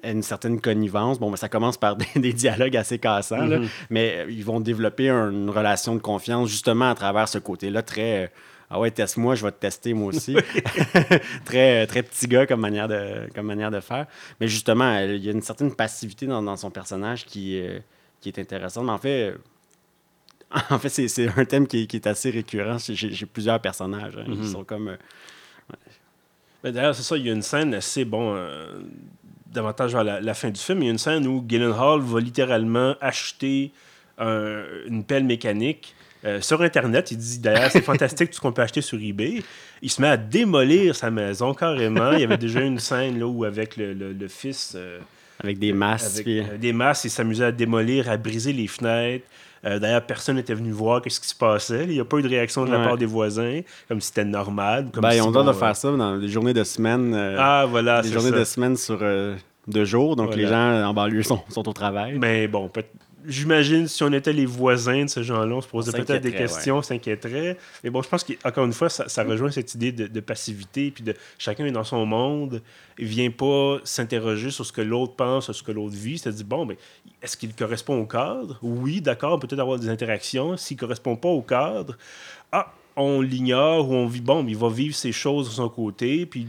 aient 0.04 0.14
une 0.14 0.24
certaine 0.24 0.62
connivence, 0.62 1.20
bon, 1.20 1.30
ben, 1.30 1.36
ça 1.38 1.50
commence 1.50 1.78
par 1.78 1.96
des, 1.98 2.08
des 2.16 2.32
dialogues 2.34 2.78
assez 2.78 3.00
cassants, 3.00 3.46
là, 3.46 3.60
Mhm. 3.60 3.68
mais 3.90 4.26
ils 4.30 4.46
vont 4.46 4.60
développer 4.62 5.10
un- 5.10 5.32
une 5.32 5.50
relation 5.50 5.96
de 5.96 6.00
confiance 6.02 6.50
justement 6.50 6.90
à 6.90 6.96
travers 6.96 7.28
ce 7.28 7.38
côté-là 7.40 7.82
très... 7.82 8.32
ah 8.70 8.80
ouais, 8.80 8.92
teste-moi, 8.92 9.36
je 9.36 9.44
vais 9.46 9.52
te 9.52 9.60
tester 9.60 9.94
moi 9.94 10.08
aussi. 10.14 10.36
très, 11.46 11.88
très 11.88 12.04
petit 12.04 12.28
gars 12.28 12.46
comme 12.46 12.62
manière 12.62 12.88
de, 12.88 13.28
comme 13.36 13.46
manière 13.48 13.72
de 13.72 13.80
faire. 13.80 14.06
Mais 14.40 14.48
justement, 14.48 15.00
il 15.00 15.18
y 15.24 15.30
a 15.30 15.32
une 15.32 15.42
certaine 15.42 15.74
passivité 15.76 16.26
dans, 16.28 16.42
dans 16.42 16.56
son 16.58 16.70
personnage 16.72 17.26
qui, 17.26 17.62
qui 18.22 18.30
est 18.30 18.40
intéressante. 18.40 18.86
Mais 18.86 18.92
en 18.92 18.98
fait, 18.98 19.36
en 20.70 20.80
fait 20.80 20.90
c'est 20.90 21.28
un 21.38 21.46
thème 21.46 21.68
qui, 21.68 21.84
est- 21.84 21.88
qui 21.88 21.98
est 21.98 22.08
assez 22.08 22.30
récurrent 22.30 22.78
chez 22.80 23.26
plusieurs 23.26 23.60
personnages. 23.62 24.18
hein. 24.18 24.24
Ils 24.28 24.36
Mhm. 24.40 24.48
sont 24.48 24.64
comme. 24.64 24.88
euh, 24.90 24.96
Ben, 26.64 26.72
D'ailleurs, 26.72 26.96
c'est 26.96 27.04
ça, 27.04 27.18
il 27.18 27.26
y 27.26 27.30
a 27.30 27.34
une 27.34 27.42
scène 27.44 27.74
assez, 27.76 28.04
bon, 28.04 28.34
euh, 28.36 28.80
davantage 29.54 29.94
vers 29.94 30.04
la, 30.04 30.20
la 30.22 30.34
fin 30.34 30.50
du 30.50 30.60
film, 30.60 30.80
il 30.82 30.86
y 30.86 30.88
a 30.88 30.92
une 30.92 30.98
scène 30.98 31.28
où 31.28 31.44
Gyllenhaal 31.48 32.00
va 32.02 32.20
littéralement 32.20 32.96
acheter 33.00 33.72
un- 34.18 34.64
une 34.88 35.04
pelle 35.04 35.24
mécanique 35.24 35.94
euh, 36.26 36.42
sur 36.42 36.62
Internet. 36.64 37.12
Il 37.12 37.18
dit 37.18 37.40
d'ailleurs, 37.40 37.70
c'est 37.72 37.82
fantastique 37.84 38.32
tout 38.32 38.38
ce 38.38 38.42
qu'on 38.42 38.52
peut 38.52 38.64
acheter 38.64 38.82
sur 38.82 39.00
eBay. 39.00 39.44
Il 39.84 39.90
se 39.92 40.02
met 40.02 40.08
à 40.08 40.18
démolir 40.18 40.96
sa 40.96 41.12
maison 41.12 41.54
carrément. 41.54 42.12
Il 42.14 42.22
y 42.22 42.24
avait 42.24 42.38
déjà 42.40 42.62
une 42.62 42.80
scène 42.80 43.20
là 43.20 43.28
où, 43.28 43.44
avec 43.46 43.78
le, 43.78 43.94
le- 43.94 44.14
le 44.14 44.28
fils. 44.28 44.74
euh, 44.76 45.00
avec 45.40 45.60
des 45.60 45.72
masses. 45.74 46.16
avec 46.16 46.26
puis- 46.26 46.40
euh, 46.40 46.58
des 46.58 46.74
masses, 46.74 47.04
il 47.06 47.12
s'amusait 47.12 47.46
à 47.46 47.52
démolir, 47.52 48.10
à 48.10 48.18
briser 48.18 48.52
les 48.54 48.66
fenêtres. 48.66 49.26
Euh, 49.66 49.80
D'ailleurs, 49.80 50.02
personne 50.06 50.36
n'était 50.36 50.54
venu 50.54 50.72
voir 50.72 51.02
qu'est-ce 51.02 51.20
qui 51.20 51.28
se 51.28 51.36
passait. 51.36 51.84
Il 51.86 51.90
n'y 51.92 52.00
a 52.00 52.06
pas 52.06 52.18
eu 52.18 52.22
de 52.22 52.28
réaction 52.30 52.66
de 52.66 52.72
la 52.72 52.80
part 52.80 52.98
des 52.98 53.06
voisins, 53.06 53.62
comme 53.88 54.00
si 54.02 54.08
c'était 54.08 54.26
normal. 54.26 54.88
Comme 54.94 55.02
ben, 55.02 55.12
si, 55.12 55.18
droit 55.20 55.32
bon, 55.32 55.44
de 55.46 55.52
faire 55.54 55.76
ça 55.76 55.92
dans 55.92 56.18
des 56.18 56.28
journées 56.28 56.54
de 56.54 56.64
semaine. 56.64 57.14
euh, 57.16 57.36
Ah, 57.40 57.66
voilà, 57.70 58.02
des 58.02 58.10
journées 58.12 58.30
ça. 58.32 58.40
de 58.40 58.44
semaine 58.44 58.76
sur 58.78 59.00
euh, 59.02 59.36
deux 59.68 59.86
jours. 59.86 60.16
Donc, 60.16 60.28
Voilà. 60.28 60.42
les 60.42 60.48
gens 60.48 60.90
en 60.90 60.94
banlieue 60.94 61.24
sont, 61.24 61.42
sont 61.50 61.68
au 61.68 61.74
travail. 61.74 62.18
Mais 62.20 62.48
bon, 62.48 62.68
peut- 62.70 62.84
j'imagine 63.28 63.88
si 63.88 64.04
on 64.04 64.12
était 64.14 64.34
les 64.34 64.46
voisins 64.46 65.04
de 65.04 65.10
ce 65.10 65.22
gens-là, 65.22 65.56
on 65.56 65.62
se 65.62 65.68
posait 65.68 65.92
peut-être 65.92 66.24
des 66.24 66.32
questions, 66.32 66.78
on 66.78 66.82
s'inquiéterait. 66.82 67.58
Mais 67.84 67.90
bon, 67.90 68.02
je 68.02 68.10
pense 68.10 68.24
qu'encore 68.24 68.66
une 68.66 68.74
fois, 68.74 68.90
ça, 68.90 69.08
ça 69.10 69.24
rejoint 69.24 69.52
cette 69.52 69.74
idée 69.76 69.92
de, 69.92 70.08
de 70.08 70.20
passivité, 70.20 70.92
puis 70.92 71.04
de 71.04 71.14
chacun 71.38 71.66
est 71.66 71.72
dans 71.72 71.84
son 71.84 72.06
monde, 72.06 72.62
il 72.98 73.06
vient 73.06 73.30
pas 73.30 73.78
s'interroger 73.84 74.50
sur 74.50 74.66
ce 74.66 74.72
que 74.72 74.82
l'autre 74.82 75.16
pense, 75.16 75.46
sur 75.46 75.56
ce 75.56 75.64
que 75.64 75.72
l'autre 75.72 75.96
vit. 75.96 76.18
C'est-à-dire, 76.18 76.46
bon, 76.46 76.66
mais 76.66 76.78
est-ce 77.22 77.38
qu'il 77.38 77.54
correspond 77.54 78.00
au 78.00 78.06
cadre? 78.06 78.58
Oui, 78.62 79.02
d'accord, 79.02 79.40
peut-être 79.40 79.60
avoir 79.60 79.78
des 79.78 79.90
interactions. 79.90 80.58
S'il 80.58 80.78
correspond 80.78 81.16
pas 81.16 81.30
au 81.30 81.42
cadre, 81.42 81.98
ah, 82.52 82.74
on 82.96 83.22
l'ignore 83.22 83.90
ou 83.90 83.94
on 83.94 84.08
vit, 84.08 84.22
bon, 84.22 84.44
mais 84.44 84.52
il 84.52 84.58
va 84.58 84.70
vivre 84.70 84.96
ses 84.96 85.12
choses 85.12 85.50
de 85.50 85.54
son 85.54 85.70
côté, 85.70 86.26
puis 86.26 86.48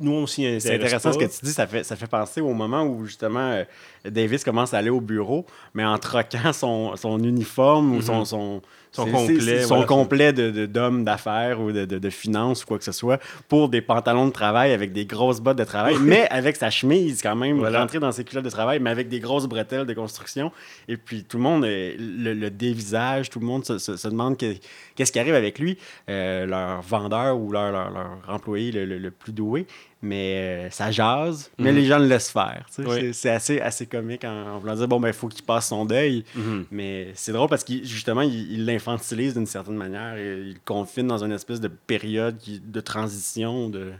nous, 0.00 0.12
on 0.12 0.26
s'y 0.26 0.44
intéresse 0.44 0.62
C'est 0.64 0.74
intéressant 0.74 1.08
pas. 1.10 1.12
ce 1.14 1.18
que 1.18 1.24
tu 1.38 1.44
dis, 1.44 1.52
ça 1.52 1.66
fait, 1.66 1.84
ça 1.84 1.96
fait 1.96 2.06
penser 2.06 2.40
au 2.40 2.52
moment 2.54 2.82
où 2.84 3.04
justement 3.06 3.50
euh, 3.52 3.64
Davis 4.04 4.42
commence 4.44 4.72
à 4.74 4.78
aller 4.78 4.90
au 4.90 5.00
bureau, 5.00 5.44
mais 5.74 5.84
en 5.84 5.98
troquant 5.98 6.52
son, 6.52 6.96
son 6.96 7.18
uniforme 7.22 7.94
ou 7.96 8.02
son, 8.02 8.24
son, 8.24 8.62
Son 8.92 9.04
c'est- 9.04 9.12
complet, 9.12 9.40
c'est- 9.40 9.60
son 9.62 9.68
voilà. 9.76 9.86
complet 9.86 10.32
de, 10.32 10.66
d'affaires 11.04 11.60
ou 11.60 11.70
de, 11.70 11.84
de, 11.84 11.98
de 11.98 12.10
finance 12.10 12.64
ou 12.64 12.66
quoi 12.66 12.76
que 12.78 12.82
ce 12.84 12.90
soit 12.90 13.20
pour 13.48 13.68
des 13.68 13.80
pantalons 13.82 14.26
de 14.26 14.32
travail 14.32 14.72
avec 14.72 14.92
des 14.92 15.04
grosses 15.06 15.38
bottes 15.40 15.58
de 15.58 15.62
travail, 15.64 15.94
mais 16.00 16.26
avec 16.30 16.56
sa 16.56 16.70
chemise 16.70 17.22
quand 17.22 17.36
même, 17.36 17.58
Voilà. 17.58 17.80
rentrée 17.82 18.00
dans 18.00 18.10
ses 18.10 18.24
culottes 18.24 18.44
de 18.44 18.50
travail, 18.50 18.80
mais 18.80 18.90
avec 18.90 19.08
des 19.08 19.20
grosses 19.20 19.46
bretelles 19.46 19.86
de 19.86 19.94
construction. 19.94 20.50
Et 20.88 20.96
puis 20.96 21.22
tout 21.22 21.36
le 21.36 21.42
monde 21.44 21.62
le, 21.64 22.34
le 22.34 22.50
dévisage, 22.50 23.30
tout 23.30 23.38
le 23.38 23.46
monde 23.46 23.64
se, 23.64 23.78
se- 23.78 23.96
se 23.96 24.08
demande 24.08 24.36
que- 24.36 24.54
qu'est-ce 24.96 25.12
qui 25.12 25.20
arrive 25.20 25.34
avec 25.34 25.60
lui, 25.60 25.78
euh, 26.08 26.46
leur 26.46 26.80
vendeur 26.82 27.38
ou 27.38 27.52
leur, 27.52 27.70
leur, 27.70 27.90
leur 27.90 28.10
employé 28.28 28.72
le, 28.72 28.84
le- 28.86 28.98
le 28.98 29.10
plus 29.12 29.32
doué. 29.32 29.66
Mais 30.02 30.66
euh, 30.66 30.70
ça 30.70 30.90
jase, 30.90 31.50
mais 31.58 31.72
Mhm. 31.72 31.76
les 31.76 31.84
gens 31.84 31.98
le 31.98 32.06
laissent 32.06 32.30
faire. 32.30 32.64
Oui. 32.78 33.12
C'est, 33.12 33.28
assez, 33.30 33.60
assez 33.60 33.84
comique 33.86 34.24
en, 34.24 34.54
en 34.54 34.58
voulant 34.58 34.74
dire 34.74 34.88
bon, 34.88 34.98
ben, 34.98 35.08
il 35.08 35.14
faut 35.14 35.28
qu'il 35.28 35.44
passe 35.44 35.68
son 35.68 35.84
deuil. 35.84 36.24
Mhm. 36.34 36.64
Mais 36.70 37.08
c'est 37.14 37.32
drôle 37.32 37.48
parce 37.50 37.64
qu'il 37.64 37.84
justement, 37.86 38.22
il 38.22 38.50
il 38.52 38.64
l'infantilise 38.64 39.34
d'une 39.34 39.44
certaine 39.46 39.76
manière. 39.76 40.16
Et 40.16 40.38
il 40.40 40.52
le 40.54 40.60
confine 40.64 41.06
dans 41.06 41.22
une 41.22 41.32
espèce 41.32 41.60
de 41.60 41.68
période 41.68 42.38
qui- 42.38 42.60
de 42.64 42.80
transition. 42.80 43.68
De... 43.68 43.92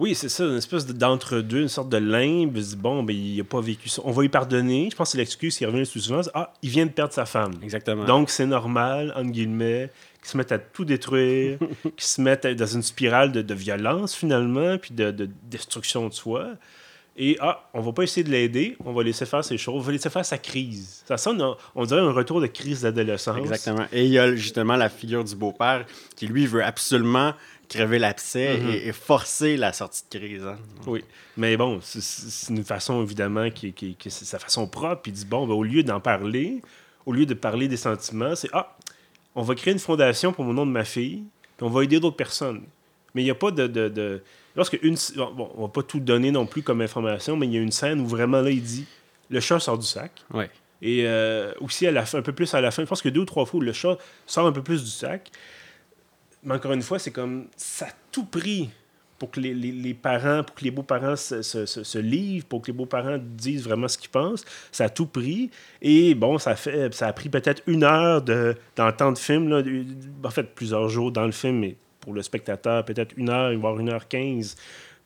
Oui, 0.00 0.14
c'est 0.14 0.30
ça, 0.30 0.44
une 0.44 0.56
espèce 0.56 0.86
de- 0.86 0.94
d'entre-deux, 0.94 1.60
une 1.60 1.68
sorte 1.68 1.90
de 1.90 1.98
limbe. 1.98 2.58
Bon, 2.78 3.02
ben, 3.02 3.14
il 3.14 3.36
n'a 3.36 3.44
pas 3.44 3.60
vécu 3.60 3.88
ça. 3.90 4.00
On 4.06 4.12
va 4.12 4.22
lui 4.22 4.30
pardonner. 4.30 4.88
Je 4.90 4.96
pense 4.96 5.08
que 5.08 5.12
c'est 5.12 5.18
l'excuse 5.18 5.58
qui 5.58 5.66
revient 5.66 5.80
le 5.80 5.86
plus 5.86 6.00
souvent. 6.00 6.22
Ah, 6.32 6.54
il 6.62 6.70
vient 6.70 6.86
de 6.86 6.90
perdre 6.90 7.12
sa 7.12 7.26
femme. 7.26 7.52
Exactement. 7.62 8.04
Donc, 8.06 8.30
c'est 8.30 8.46
normal, 8.46 9.12
entre 9.14 9.30
guillemets, 9.30 9.90
qu'ils 10.22 10.30
se 10.30 10.36
mettent 10.38 10.52
à 10.52 10.58
tout 10.58 10.86
détruire, 10.86 11.58
qu'ils 11.82 11.92
se 11.98 12.20
mettent 12.22 12.46
à- 12.46 12.54
dans 12.54 12.66
une 12.66 12.82
spirale 12.82 13.30
de, 13.30 13.42
de 13.42 13.54
violence, 13.54 14.14
finalement, 14.14 14.78
puis 14.78 14.94
de, 14.94 15.10
de 15.10 15.28
destruction 15.50 16.08
de 16.08 16.14
soi. 16.14 16.46
Et, 17.16 17.36
ah, 17.40 17.68
on 17.74 17.80
va 17.82 17.92
pas 17.92 18.04
essayer 18.04 18.24
de 18.24 18.30
l'aider, 18.30 18.76
on 18.82 18.92
va 18.94 19.02
laisser 19.02 19.26
faire 19.26 19.44
ses 19.44 19.58
choses, 19.58 19.74
on 19.74 19.80
va 19.80 19.92
laisser 19.92 20.08
faire 20.08 20.24
sa 20.24 20.38
crise. 20.38 21.02
Ça 21.06 21.18
sonne, 21.18 21.42
on, 21.42 21.54
on 21.74 21.84
dirait 21.84 22.00
un 22.00 22.12
retour 22.12 22.40
de 22.40 22.46
crise 22.46 22.80
d'adolescence. 22.82 23.36
Exactement. 23.36 23.84
Et 23.92 24.06
il 24.06 24.12
y 24.12 24.18
a 24.18 24.34
justement 24.34 24.76
la 24.76 24.88
figure 24.88 25.22
du 25.24 25.34
beau-père 25.34 25.84
qui, 26.16 26.26
lui, 26.28 26.46
veut 26.46 26.64
absolument 26.64 27.34
crever 27.70 27.98
l'abcès 27.98 28.58
Mhm. 28.58 28.68
et, 28.70 28.88
et 28.88 28.92
forcer 28.92 29.56
la 29.56 29.72
sortie 29.72 30.02
de 30.10 30.18
crise. 30.18 30.44
hein. 30.46 30.56
Oui, 30.86 31.02
mais 31.36 31.56
bon, 31.56 31.80
c'est- 31.82 32.50
une 32.50 32.64
façon 32.64 33.02
évidemment 33.02 33.48
qui, 33.50 33.72
qui, 33.72 33.94
qui- 33.94 34.10
c'est 34.10 34.24
sa 34.26 34.38
façon 34.38 34.66
propre. 34.66 35.02
Il 35.06 35.12
dit 35.12 35.24
bon, 35.24 35.46
ben, 35.46 35.54
au 35.54 35.62
lieu 35.64 35.82
d'en 35.82 36.00
parler, 36.00 36.60
au 37.06 37.12
lieu 37.12 37.24
de 37.26 37.34
parler 37.34 37.68
des 37.68 37.76
sentiments, 37.78 38.34
c'est 38.34 38.50
ah, 38.52 38.76
on 39.34 39.42
va 39.42 39.54
créer 39.54 39.72
une 39.72 39.78
fondation 39.78 40.32
pour 40.32 40.44
mon 40.44 40.52
nom 40.52 40.66
de 40.66 40.72
ma 40.72 40.84
fille, 40.84 41.22
puis 41.56 41.66
on 41.66 41.70
va 41.70 41.84
aider 41.84 41.98
d'autres 42.00 42.16
personnes. 42.16 42.62
Mais 43.14 43.22
il 43.22 43.24
n'y 43.24 43.30
a 43.30 43.34
pas 43.36 43.50
de, 43.50 43.66
de, 43.66 43.88
de- 43.88 44.22
lorsque 44.56 44.78
une, 44.82 44.96
bon, 45.16 45.50
on 45.56 45.62
va 45.62 45.68
pas 45.68 45.82
tout 45.82 46.00
donner 46.00 46.30
non 46.32 46.46
plus 46.46 46.62
comme 46.62 46.80
information, 46.80 47.36
mais 47.36 47.46
il 47.46 47.54
y 47.54 47.56
a 47.58 47.60
une 47.60 47.72
scène 47.72 48.00
où 48.00 48.06
vraiment 48.06 48.40
là 48.40 48.50
il 48.50 48.62
dit 48.62 48.86
le 49.30 49.40
chat 49.40 49.58
sort 49.60 49.78
du 49.78 49.86
sac. 49.86 50.10
Ouais. 50.34 50.50
Et 50.82 51.04
euh, 51.06 51.52
aussi, 51.60 51.86
à 51.86 51.92
la 51.92 52.06
fin, 52.06 52.18
un 52.18 52.22
peu 52.22 52.32
plus 52.32 52.52
à 52.54 52.60
la 52.60 52.70
fin, 52.70 52.82
je 52.82 52.88
pense 52.88 53.02
que 53.02 53.08
deux 53.10 53.20
ou 53.20 53.24
trois 53.26 53.44
fois 53.46 53.58
où 53.58 53.62
le 53.62 53.72
chat 53.72 53.96
sort 54.26 54.46
un 54.46 54.52
peu 54.52 54.62
plus 54.62 54.82
du 54.82 54.90
sac. 54.90 55.30
Mais 56.42 56.54
encore 56.54 56.72
une 56.72 56.82
fois, 56.82 56.98
c'est 56.98 57.10
comme 57.10 57.46
ça 57.56 57.86
a 57.86 57.90
tout 58.12 58.24
pris 58.24 58.70
pour 59.18 59.30
que 59.30 59.38
les, 59.40 59.52
les- 59.52 59.72
les 59.72 59.92
parents, 59.92 60.42
pour 60.42 60.54
que 60.56 60.64
les 60.64 60.70
beaux-parents 60.70 61.14
se, 61.16 61.42
se- 61.42 61.66
se- 61.66 61.84
se 61.84 61.98
livrent, 61.98 62.46
pour 62.46 62.62
que 62.62 62.68
les 62.68 62.72
beaux-parents 62.72 63.18
disent 63.20 63.64
vraiment 63.64 63.86
ce 63.88 63.98
qu'ils 63.98 64.08
pensent. 64.08 64.44
Ça 64.72 64.84
a 64.84 64.88
tout 64.88 65.04
pris. 65.06 65.50
Et 65.82 66.14
bon, 66.14 66.38
ça, 66.38 66.56
fait, 66.56 66.94
ça 66.94 67.08
a 67.08 67.12
pris 67.12 67.28
peut-être 67.28 67.62
une 67.66 67.84
heure 67.84 68.22
de, 68.22 68.56
dans 68.76 68.86
le 68.86 68.96
temps 68.96 69.12
de 69.12 69.18
film. 69.18 69.48
Là, 69.50 69.62
en 70.24 70.30
fait, 70.30 70.54
plusieurs 70.54 70.88
jours 70.88 71.12
dans 71.12 71.26
le 71.26 71.32
film, 71.32 71.58
mais 71.58 71.76
pour 72.00 72.14
le 72.14 72.22
spectateur, 72.22 72.82
peut-être 72.86 73.12
une 73.18 73.28
heure, 73.28 73.54
voire 73.58 73.78
une 73.78 73.90
heure 73.90 74.08
quinze 74.08 74.56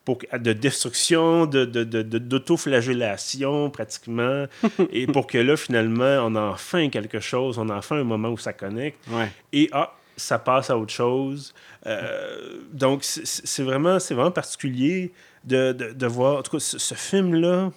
pour, 0.05 0.19
de 0.39 0.53
destruction, 0.53 1.47
de, 1.47 1.65
de, 1.65 1.83
de- 1.83 2.03
de- 2.03 2.19
d'autoflagellation 2.19 3.71
pratiquement, 3.71 4.47
et 4.91 5.07
pour 5.07 5.27
que 5.27 5.39
là, 5.39 5.57
finalement, 5.57 6.19
on 6.27 6.35
a 6.37 6.43
enfin 6.43 6.89
quelque 6.91 7.21
chose, 7.21 7.59
on 7.59 7.69
a 7.69 7.75
enfin 7.77 7.97
un 7.97 8.05
moment 8.05 8.29
où 8.29 8.39
ça 8.39 8.53
connecte, 8.53 8.99
Ouais. 9.11 9.29
et 9.53 9.69
ah, 9.73 9.93
ça 10.17 10.39
passe 10.39 10.71
à 10.71 10.79
autre 10.79 10.93
chose. 10.93 11.55
Euh, 11.87 12.61
donc, 12.73 13.05
c'est 13.05 13.63
vraiment, 13.63 13.99
vraiment 13.99 14.31
particulier 14.31 15.13
de, 15.45 15.73
de, 15.73 15.93
de 15.93 16.07
voir, 16.07 16.39
en 16.39 16.43
tout 16.43 16.53
cas, 16.53 16.61
ce, 16.61 16.79
ce 16.79 16.95
film-là, 16.95 17.71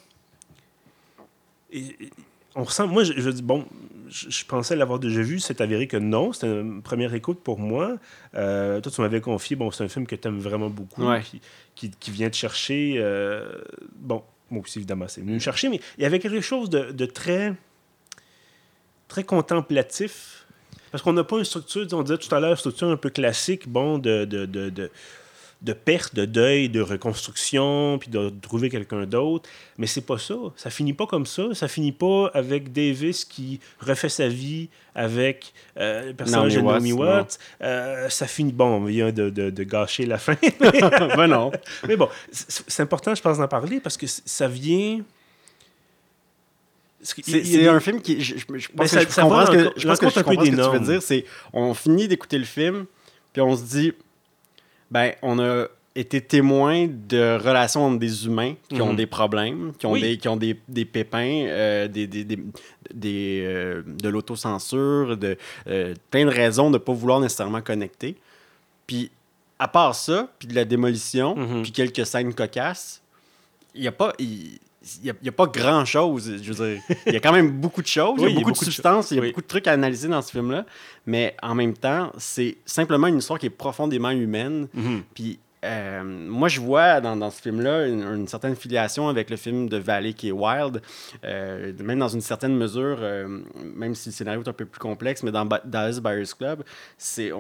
on 2.56 2.64
ressent, 2.64 2.88
moi, 2.88 3.04
je, 3.04 3.14
je 3.18 3.30
dis, 3.30 3.42
bon, 3.44 3.66
je, 4.10 4.30
je 4.30 4.46
pensais 4.46 4.76
l'avoir 4.76 5.00
déjà 5.00 5.22
vu, 5.22 5.40
c'est 5.40 5.62
avéré 5.62 5.88
que 5.88 5.98
non, 5.98 6.34
c'était 6.34 6.48
une 6.48 6.82
première 6.82 7.14
écoute 7.14 7.42
pour 7.44 7.60
moi. 7.60 7.98
Euh, 8.36 8.80
toi, 8.82 8.92
tu 8.92 9.02
m'avais 9.02 9.22
confié, 9.22 9.56
bon, 9.56 9.70
c'est 9.72 9.84
un 9.84 9.88
film 9.90 10.08
que 10.08 10.16
tu 10.16 10.28
aimes 10.28 10.40
vraiment 10.40 10.70
beaucoup, 10.70 11.06
Ouais. 11.06 11.22
qui, 11.22 11.42
qui, 11.76 11.92
qui 11.92 12.12
vient 12.12 12.30
te 12.30 12.36
chercher. 12.36 12.96
euh, 12.98 13.62
bon, 13.98 14.24
moi 14.50 14.62
aussi, 14.64 14.80
évidemment, 14.80 15.08
c'est 15.08 15.22
venu 15.22 15.34
me 15.34 15.40
chercher, 15.40 15.70
mais 15.70 15.82
il 15.98 16.04
y 16.04 16.06
avait 16.06 16.20
quelque 16.20 16.42
chose 16.42 16.70
de, 16.70 16.92
de 16.92 17.06
très, 17.06 17.54
très 19.08 19.24
contemplatif. 19.24 20.46
Parce 20.98 21.04
qu'on 21.04 21.14
n'a 21.14 21.24
pas 21.24 21.38
une 21.38 21.46
structure, 21.46 21.86
on 21.92 22.02
disait 22.02 22.18
tout 22.18 22.34
à 22.34 22.40
l'heure, 22.40 22.58
structure 22.58 22.90
un 22.90 22.98
peu 22.98 23.12
classique, 23.12 23.70
bon, 23.70 24.00
de, 24.00 24.26
de, 24.26 24.48
de, 24.48 24.72
de, 24.72 24.90
de 25.62 25.74
perte, 25.74 26.16
de 26.16 26.26
deuil, 26.26 26.70
de 26.70 26.82
reconstruction, 26.82 28.00
puis 28.00 28.10
de 28.10 28.34
trouver 28.42 28.72
quelqu'un 28.72 29.06
d'autre. 29.06 29.48
Mais 29.78 29.86
c'est 29.86 30.02
pas 30.02 30.18
ça. 30.18 30.34
Ça 30.56 30.72
finit 30.72 30.94
pas 30.94 31.06
comme 31.06 31.28
ça. 31.28 31.54
Ça 31.54 31.68
finit 31.68 31.92
pas 31.92 32.32
avec 32.34 32.74
Davis 32.74 33.26
qui 33.26 33.60
refait 33.80 34.10
sa 34.10 34.28
vie 34.28 34.70
avec 34.96 35.54
euh, 35.78 36.08
le 36.08 36.14
personnage 36.16 36.56
de 36.56 36.62
Naomi 36.62 36.94
Watts, 36.94 37.10
Watts. 37.10 37.40
Euh, 37.62 38.10
ça 38.10 38.26
finit... 38.26 38.52
Bon, 38.52 38.66
on 38.66 38.86
vient 38.86 39.12
de, 39.12 39.30
de, 39.30 39.52
de 39.52 39.64
gâcher 39.64 40.08
la 40.08 40.18
fin. 40.18 40.34
ben 40.60 41.28
non. 41.28 41.52
Mais 41.88 41.96
bon, 41.96 42.10
c'est 42.32 42.82
important, 42.82 43.14
je 43.14 43.22
pense, 43.22 43.38
d'en 43.38 43.48
parler 43.48 43.80
parce 43.80 43.98
que 43.98 44.08
ça 44.08 44.48
vient... 44.48 45.02
Parce 45.02 45.04
qu'il 45.04 45.04
y 45.04 45.04
a 45.04 46.87
C'est 47.02 47.68
un 47.68 47.80
film 47.80 48.02
qui. 48.02 48.22
Je, 48.22 48.38
je- 48.38 48.46
pense 48.46 48.60
Ben, 48.74 48.84
que 48.84 48.90
ça- 48.90 49.02
je 49.02 49.10
ça 49.10 49.22
comprends 49.22 49.46
ce 49.46 49.52
que, 49.52 49.58
je 49.80 49.88
pense 49.88 50.00
que 50.00 50.10
je 50.10 50.20
comprends 50.22 50.46
ce 50.46 50.50
que 50.50 50.56
tu 50.56 50.78
veux 50.80 50.92
dire. 50.92 51.02
C'est 51.02 51.26
on 51.54 51.74
finit 51.74 52.08
d'écouter 52.08 52.38
le 52.40 52.46
film, 52.46 52.86
puis 53.34 53.42
on 53.42 53.56
se 53.56 53.64
dit, 53.64 53.94
ben, 54.90 55.14
on 55.22 55.38
a 55.40 55.68
été 55.96 56.22
témoin 56.22 56.88
de 56.88 57.38
relations 57.38 57.86
entre 57.86 58.00
des 58.00 58.26
humains 58.26 58.54
qui 58.70 58.82
ont 58.82 58.92
Mhm. 58.92 58.96
des 58.98 59.06
problèmes, 59.08 59.74
qui 59.80 59.86
ont 59.88 59.94
Oui. 59.94 60.02
des, 60.02 60.18
qui 60.18 60.28
ont 60.28 60.38
des, 60.38 60.60
des 60.68 60.86
pépins, 60.86 61.46
euh, 61.48 61.88
des, 61.88 62.06
des, 62.08 62.24
des, 62.24 62.38
des, 62.94 63.44
euh, 63.48 63.82
de 63.86 64.08
l'autocensure, 64.10 65.18
de 65.18 65.38
euh, 65.68 65.94
plein 66.12 66.26
de 66.26 66.30
raisons 66.32 66.70
de 66.70 66.74
ne 66.78 66.78
pas 66.78 66.94
vouloir 66.94 67.20
nécessairement 67.20 67.62
connecter. 67.62 68.16
Puis, 68.86 69.10
à 69.60 69.68
part 69.68 69.96
ça, 69.96 70.30
puis 70.38 70.48
de 70.48 70.54
la 70.56 70.66
démolition, 70.66 71.36
Mhm. 71.36 71.62
puis 71.64 71.72
quelques 71.72 72.06
scènes 72.06 72.34
cocasses, 72.34 73.02
il 73.74 73.82
n'y 73.82 73.88
a 73.88 73.92
pas. 73.92 74.14
Il 75.02 75.06
y 75.08 75.10
a, 75.10 75.14
a 75.28 75.32
pas 75.32 75.46
grand 75.48 75.86
chose. 75.86 76.32
Je 76.42 76.54
veux 76.54 76.66
dire, 76.74 76.82
il 77.08 77.14
y 77.14 77.18
a 77.18 77.20
quand 77.20 77.34
même 77.34 77.52
beaucoup 77.62 77.82
de 77.82 77.88
choses, 77.88 78.20
Oui, 78.20 78.30
il 78.32 78.34
y 78.34 78.38
a 78.38 78.40
beaucoup, 78.40 78.52
de 78.52 78.58
substances, 78.58 79.12
il 79.12 79.16
y 79.16 79.20
a 79.20 79.22
oui. 79.22 79.30
beaucoup 79.30 79.42
de 79.42 79.48
trucs 79.48 79.68
à 79.68 79.74
analyser 79.74 80.08
dans 80.08 80.22
ce 80.22 80.32
film-là. 80.32 80.66
Mais 81.06 81.36
en 81.42 81.56
même 81.56 81.74
temps, 81.74 82.12
c'est 82.18 82.58
simplement 82.66 83.08
une 83.08 83.18
histoire 83.20 83.40
qui 83.40 83.46
est 83.48 83.50
profondément 83.52 84.12
humaine. 84.12 84.68
Mhm. 84.74 85.04
Puis 85.14 85.40
euh, 85.66 86.04
moi, 86.04 86.50
je 86.50 86.62
vois 86.62 87.02
dans, 87.02 87.16
dans 87.16 87.32
ce 87.32 87.42
film-là 87.42 87.88
une, 87.88 88.04
une 88.04 88.28
certaine 88.28 88.56
filiation 88.56 89.10
avec 89.10 89.32
le 89.32 89.38
film 89.38 89.68
de 89.68 89.78
Valley 89.78 90.14
qui 90.14 90.28
est 90.30 90.32
Wild. 90.32 90.82
Euh, 91.26 91.74
même 91.82 91.98
dans 91.98 92.08
une 92.08 92.22
certaine 92.22 92.56
mesure, 92.56 92.98
euh, 93.02 93.40
même 93.76 93.96
si 93.96 94.10
le 94.10 94.14
scénario 94.14 94.44
est 94.44 94.48
un 94.48 94.54
peu 94.54 94.66
plus 94.66 94.80
complexe, 94.80 95.24
mais 95.24 95.32
dans 95.32 95.46
Ba- 95.46 95.62
Dallas 95.66 96.00
Buyers 96.02 96.30
Club, 96.38 96.64
c'est 96.98 97.32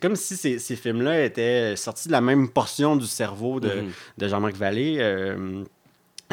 comme 0.00 0.14
si 0.14 0.36
ces, 0.36 0.60
ces 0.60 0.76
films-là 0.76 1.24
étaient 1.24 1.74
sortis 1.76 2.06
de 2.06 2.12
la 2.12 2.20
même 2.20 2.48
portion 2.48 2.94
du 2.96 3.06
cerveau 3.06 3.58
de, 3.58 3.68
Mhm. 3.68 3.90
de 4.18 4.28
Jean-Marc 4.28 4.54
Vallée. 4.54 4.98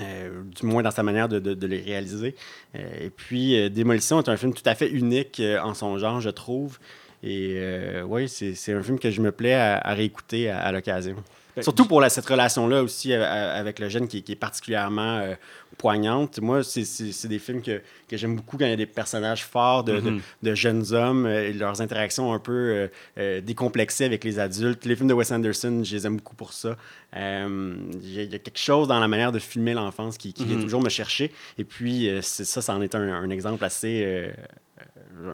Euh, 0.02 0.44
du 0.44 0.66
moins 0.66 0.84
dans 0.84 0.92
sa 0.92 1.04
manière 1.04 1.30
de, 1.30 1.66
les 1.68 1.82
réaliser. 1.82 2.36
Euh, 2.76 3.06
et 3.06 3.10
puis, 3.10 3.60
euh, 3.60 3.70
Démolition 3.70 4.20
est 4.22 4.30
un 4.30 4.38
film 4.38 4.54
tout 4.54 4.64
à 4.66 4.76
fait 4.76 4.90
unique 4.90 5.42
en 5.62 5.74
son 5.74 5.98
genre, 5.98 6.22
je 6.22 6.30
trouve. 6.30 6.80
Et 7.24 7.62
oui, 8.04 8.28
c'est 8.28 8.74
un 8.74 8.82
film 8.82 8.98
que 8.98 9.12
je 9.12 9.22
me 9.22 9.32
plais 9.32 9.54
à, 9.54 9.94
réécouter 9.94 10.50
à 10.50 10.72
l'occasion. 10.72 11.16
Ben, 11.56 11.64
Surtout 11.64 11.86
pour 11.86 12.00
la- 12.02 12.10
cette 12.10 12.26
relation-là 12.26 12.82
aussi 12.84 13.12
euh, 13.14 13.22
euh, 13.22 13.60
avec 13.60 13.80
le 13.80 13.90
jeune 13.90 14.08
qui, 14.08 14.24
qui 14.24 14.32
est 14.32 14.36
particulièrement 14.36 15.18
euh, 15.18 15.36
poignante. 15.78 16.40
Moi, 16.40 16.64
c'est- 16.64 17.28
des 17.28 17.40
films 17.40 17.62
que, 17.62 17.82
que 18.08 18.16
j'aime 18.18 18.36
beaucoup 18.36 18.58
quand 18.58 18.66
il 18.66 18.70
y 18.70 18.74
a 18.74 18.78
des 18.78 18.86
personnages 18.86 19.44
forts 19.46 19.84
de, 19.84 20.00
Mhm. 20.00 20.22
de 20.44 20.56
jeunes 20.56 20.94
hommes 20.94 21.26
euh, 21.26 21.50
et 21.50 21.54
leurs 21.54 21.82
interactions 21.82 22.32
un 22.34 22.40
peu 22.40 22.88
euh, 23.18 23.42
décomplexées 23.42 24.06
avec 24.06 24.24
les 24.24 24.40
adultes. 24.40 24.86
Les 24.86 24.96
films 24.96 25.10
de 25.10 25.14
Wes 25.14 25.32
Anderson, 25.32 25.82
je 25.84 25.96
les 25.96 26.06
aime 26.08 26.18
beaucoup 26.18 26.36
pour 26.36 26.54
ça. 26.54 26.78
Il 27.14 27.20
y, 27.20 28.20
a- 28.20 28.24
il 28.24 28.32
y 28.32 28.36
a 28.36 28.40
quelque 28.40 28.58
chose 28.60 28.88
dans 28.88 29.00
la 29.00 29.08
manière 29.08 29.32
de 29.32 29.40
filmer 29.40 29.74
l'enfance 29.74 30.18
qui, 30.18 30.34
qui 30.34 30.46
vient 30.46 30.58
Mhm. 30.58 30.64
toujours 30.64 30.82
me 30.82 30.90
chercher. 30.90 31.32
Et 31.58 31.64
puis, 31.66 32.10
ça, 32.22 32.62
ça 32.62 32.74
en 32.76 32.82
est 32.82 32.96
un, 32.96 33.02
un 33.02 33.30
exemple 33.30 33.64
assez... 33.66 34.32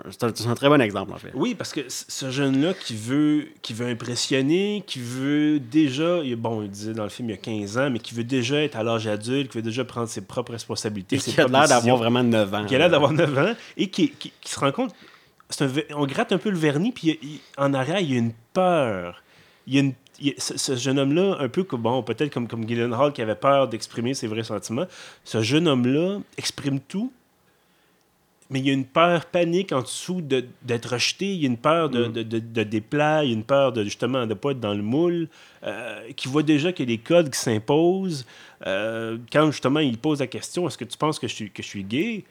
c'est 0.09 0.47
un, 0.47 0.55
très 0.55 0.69
bon 0.69 0.81
exemple, 0.81 1.13
en 1.13 1.17
fait. 1.17 1.31
Oui, 1.33 1.55
parce 1.55 1.71
que 1.73 1.81
ce 1.87 2.29
jeune-là 2.31 2.73
qui 2.73 2.95
veut, 2.95 3.47
qui 3.61 3.73
veut 3.73 3.87
impressionner, 3.87 4.83
qui 4.87 4.99
veut 4.99 5.59
déjà, 5.59 6.19
bon, 6.37 6.61
il 6.63 6.69
disait 6.69 6.93
dans 6.93 7.03
le 7.03 7.09
film 7.09 7.29
il 7.29 7.33
y 7.33 7.35
a 7.35 7.37
15 7.41 7.77
ans, 7.77 7.89
mais 7.89 7.99
qui 7.99 8.13
veut 8.13 8.23
déjà 8.23 8.61
être 8.63 8.75
à 8.75 8.83
l'âge 8.83 9.07
adulte, 9.07 9.51
qui 9.51 9.57
veut 9.57 9.63
déjà 9.63 9.85
prendre 9.85 10.07
ses 10.07 10.21
propres 10.21 10.51
responsabilités, 10.53 11.17
ses 11.19 11.31
qui 11.31 11.41
a 11.41 11.47
l'air 11.47 11.67
d'avoir 11.67 11.97
vraiment 11.97 12.23
9 12.23 12.53
ans. 12.53 12.65
qui 12.65 12.75
a 12.75 12.77
l'air 12.77 12.89
d'avoir 12.89 13.13
9 13.13 13.37
ans, 13.37 13.53
et 13.77 13.89
qui, 13.89 14.09
qui- 14.11 14.33
qui 14.41 14.51
se 14.51 14.59
rend 14.59 14.71
compte, 14.71 14.93
un 15.61 15.67
on 15.95 16.05
gratte 16.05 16.31
un 16.33 16.37
peu 16.37 16.49
le 16.49 16.57
vernis, 16.57 16.91
puis 16.91 17.17
il 17.21 17.29
il- 17.29 17.39
en 17.57 17.73
arrière, 17.73 17.99
il 17.99 18.11
y 18.11 18.15
a 18.15 18.19
une 18.19 18.33
peur. 18.53 19.23
Il 19.67 19.75
y 19.75 19.77
a 19.77 19.81
une 19.81 19.93
ce, 20.39 20.57
ce 20.57 20.75
jeune 20.75 20.97
homme-là, 20.97 21.37
un 21.39 21.47
peu 21.47 21.63
comme, 21.63 21.83
bon, 21.83 22.01
peut-être 22.01 22.33
comme, 22.33 22.47
comme 22.47 22.65
Gyllenhaal 22.67 23.13
qui 23.13 23.21
avait 23.21 23.35
peur 23.35 23.67
d'exprimer 23.67 24.15
ses 24.15 24.25
vrais 24.25 24.43
sentiments, 24.43 24.87
ce 25.23 25.43
jeune 25.43 25.67
homme-là 25.67 26.17
exprime 26.39 26.79
tout, 26.79 27.11
mais 28.49 28.59
il 28.59 28.67
y 28.67 28.69
a 28.69 28.73
une 28.73 28.85
peur 28.85 29.25
panique 29.25 29.71
en 29.73 29.81
dessous 29.81 30.21
de- 30.21 30.45
d'être 30.61 30.93
rejeté, 30.93 31.33
il 31.33 31.41
y 31.41 31.43
a 31.43 31.47
une 31.47 31.57
peur 31.57 31.89
de, 31.89 32.05
Mm. 32.07 32.11
de, 32.13 32.23
de, 32.23 32.39
de 32.39 32.63
déplaire, 32.63 33.23
il 33.23 33.29
y 33.29 33.33
a 33.33 33.35
une 33.35 33.43
peur 33.43 33.73
de 33.73 33.83
justement 33.83 34.21
de 34.21 34.25
ne 34.27 34.33
pas 34.35 34.51
être 34.51 34.59
dans 34.59 34.73
le 34.73 34.81
moule, 34.83 35.27
euh, 35.63 35.99
qui 36.15 36.27
voit 36.29 36.43
déjà 36.43 36.71
qu'il 36.71 36.89
y 36.89 36.93
a 36.93 36.95
des 36.97 37.01
codes 37.03 37.29
qui 37.29 37.39
s'imposent. 37.39 38.25
Euh, 38.65 39.17
quand 39.31 39.51
justement 39.51 39.79
il 39.81 39.97
pose 39.97 40.19
la 40.19 40.27
question 40.27 40.67
est-ce 40.67 40.77
que 40.77 40.85
tu 40.85 40.97
penses 40.97 41.19
que 41.19 41.27
je 41.27 41.33
suis, 41.35 41.51
que 41.51 41.61
je 41.61 41.67
suis 41.67 41.83
gay? 41.83 42.23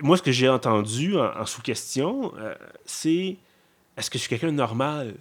Moi, 0.00 0.16
ce 0.16 0.22
que 0.22 0.32
j'ai 0.32 0.48
entendu 0.48 1.16
en, 1.16 1.30
en 1.40 1.46
sous-question, 1.46 2.32
euh, 2.38 2.54
c'est 2.84 3.36
est-ce 3.96 4.10
que 4.10 4.18
je 4.18 4.22
suis 4.22 4.28
quelqu'un 4.28 4.48
de 4.48 4.52
normal? 4.52 5.14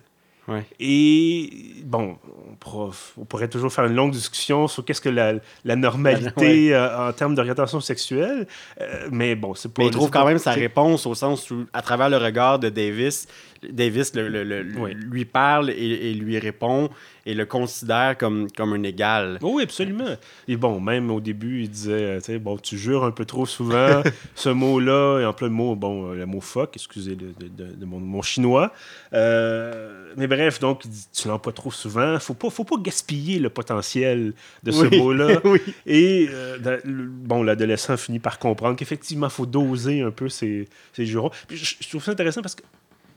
Ouais. 0.48 0.64
et 0.80 1.50
bon, 1.84 2.18
on, 2.50 2.56
pourra- 2.56 2.96
on 3.18 3.26
pourrait 3.26 3.50
toujours 3.50 3.72
faire 3.72 3.84
une 3.86 3.96
longue 3.96 4.12
discussion 4.12 4.68
sur 4.70 4.86
qu'est-ce 4.86 5.02
que 5.02 5.10
la, 5.10 5.34
la 5.66 5.76
normalité 5.76 6.74
euh, 6.74 7.10
en 7.10 7.12
termes 7.12 7.36
d'orientation 7.36 7.82
sexuelle, 7.82 8.48
euh, 8.80 9.08
mais 9.12 9.36
bon, 9.36 9.54
c'est 9.56 9.74
pas. 9.74 9.82
Mais 9.82 9.88
il 9.88 9.92
trouve 9.92 10.10
quand 10.10 10.26
même 10.26 10.38
sa 10.38 10.52
réponse 10.52 11.06
au 11.06 11.16
sens 11.16 11.52
où, 11.52 11.66
à 11.74 11.82
travers 11.82 12.10
le 12.10 12.18
regard 12.18 12.60
de 12.60 12.70
Davis, 12.70 13.28
Davis 13.70 14.14
le- 14.16 14.28
le- 14.30 14.44
le- 14.44 14.66
Oui. 14.78 14.94
lui 14.94 15.26
parle 15.26 15.70
et, 15.72 15.74
et 16.12 16.14
lui 16.14 16.38
répond 16.40 16.90
et 17.26 17.34
le 17.34 17.46
considère 17.46 18.18
comme, 18.18 18.48
comme 18.56 18.74
un 18.74 18.84
égal. 18.84 19.38
Oui, 19.42 19.64
absolument. 19.64 20.16
Et 20.48 20.56
bon, 20.56 20.80
même 20.80 21.12
au 21.12 21.20
début, 21.20 21.64
il 21.64 21.70
disait, 21.70 21.92
euh, 21.92 22.20
tu 22.22 22.40
bon, 22.40 22.58
tu 22.58 22.78
jures 22.78 23.04
un 23.04 23.12
peu 23.12 23.26
trop 23.26 23.46
souvent 23.46 24.02
ce 24.36 24.50
mot-là, 24.50 25.20
et 25.22 25.26
en 25.26 25.34
plein 25.34 25.48
le 25.48 25.54
mot, 25.54 25.76
bon, 25.76 26.12
euh, 26.12 26.16
le 26.16 26.26
mot 26.26 26.40
fuck, 26.42 26.72
excusez 26.76 27.16
de, 27.16 27.28
de- 27.40 27.48
de- 27.50 27.74
de 27.76 27.86
mon, 27.86 28.00
mon 28.00 28.22
chinois. 28.22 28.72
Euh, 29.14 30.14
mais 30.16 30.28
bref, 30.28 30.60
donc, 30.60 30.86
il 30.86 30.92
dit, 30.92 31.08
tu 31.14 31.28
l'emploies 31.28 31.54
trop 31.54 31.72
souvent. 31.72 32.18
Faut 32.20 32.34
pas, 32.34 32.50
faut 32.50 32.64
pas 32.64 32.78
gaspiller 32.82 33.40
le 33.40 33.50
potentiel 33.50 34.34
de 34.64 34.72
ce 34.72 34.86
Oui. 34.86 34.98
mot-là. 34.98 35.40
oui. 35.44 35.60
Et 35.86 36.30
euh, 36.32 36.58
bon, 36.86 37.44
l'adolescent 37.44 37.98
finit 37.98 38.20
par 38.20 38.40
comprendre 38.40 38.76
qu'effectivement, 38.78 39.28
il 39.28 39.34
faut 39.34 39.46
doser 39.46 40.02
un 40.02 40.12
peu 40.12 40.30
ses, 40.30 40.68
ses 40.94 41.06
jurons. 41.06 41.32
Puis 41.48 41.58
je, 41.58 41.76
je 41.80 41.90
trouve 41.90 42.04
ça 42.04 42.12
intéressant 42.12 42.42
parce 42.42 42.56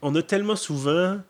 qu'on 0.01 0.15
a 0.15 0.23
tellement 0.23 0.57
souvent 0.57 1.21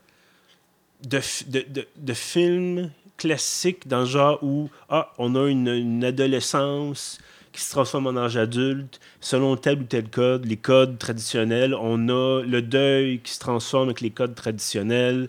de, 1.07 1.21
de, 1.49 1.87
de, 1.97 2.15
films 2.15 2.91
classiques 3.17 3.89
dans 3.89 4.01
le 4.01 4.07
genre 4.07 4.39
où 4.43 4.69
ah, 4.89 5.13
on 5.19 5.35
a 5.35 5.49
une, 5.49 5.69
une 5.69 6.05
adolescence 6.05 7.19
qui 7.53 7.63
se 7.63 7.71
transforme 7.71 8.07
en 8.07 8.17
âge 8.17 8.37
adulte 8.37 9.01
selon 9.21 9.57
tel 9.57 9.81
ou 9.81 9.85
tel 9.85 10.09
code, 10.09 10.47
les 10.47 10.57
codes 10.57 10.99
traditionnels. 10.99 11.75
On 11.75 12.09
a 12.09 12.43
le 12.43 12.63
deuil 12.63 13.21
qui 13.21 13.33
se 13.33 13.41
transforme 13.41 13.89
avec 13.89 14.01
les 14.01 14.11
codes 14.11 14.35
traditionnels. 14.35 15.29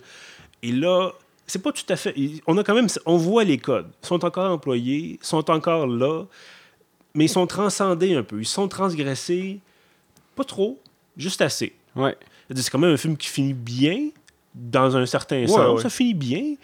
Et 0.62 0.72
là, 0.72 1.12
c'est 1.46 1.62
pas 1.62 1.72
tout 1.72 1.84
à 1.88 1.96
fait. 1.96 2.14
On 2.46 2.56
a 2.58 2.64
quand 2.64 2.74
même. 2.74 2.86
On 3.06 3.16
voit 3.16 3.44
les 3.44 3.58
codes. 3.58 3.90
Ils 4.02 4.06
sont 4.06 4.24
encore 4.24 4.50
employés, 4.50 5.18
sont 5.22 5.50
encore 5.50 5.86
là, 5.86 6.24
mais 7.14 7.24
ils 7.26 7.28
sont 7.28 7.46
transcendés 7.46 8.14
un 8.14 8.22
peu. 8.22 8.40
Ils 8.40 8.46
sont 8.46 8.68
transgressés. 8.68 9.58
Pas 10.36 10.44
trop, 10.44 10.80
juste 11.16 11.42
assez. 11.42 11.74
Ouais. 11.94 12.16
C'est 12.54 12.70
quand 12.70 12.78
même 12.78 12.92
un 12.94 12.96
film 12.96 13.16
qui 13.16 13.28
finit 13.28 13.54
bien, 13.54 14.08
dans 14.54 14.96
un 14.96 15.06
certain 15.06 15.40
Ouais, 15.40 15.46
sens. 15.46 15.76
ouais. 15.76 15.82
Ça 15.82 15.90
finit 15.90 16.14
bien. 16.14 16.54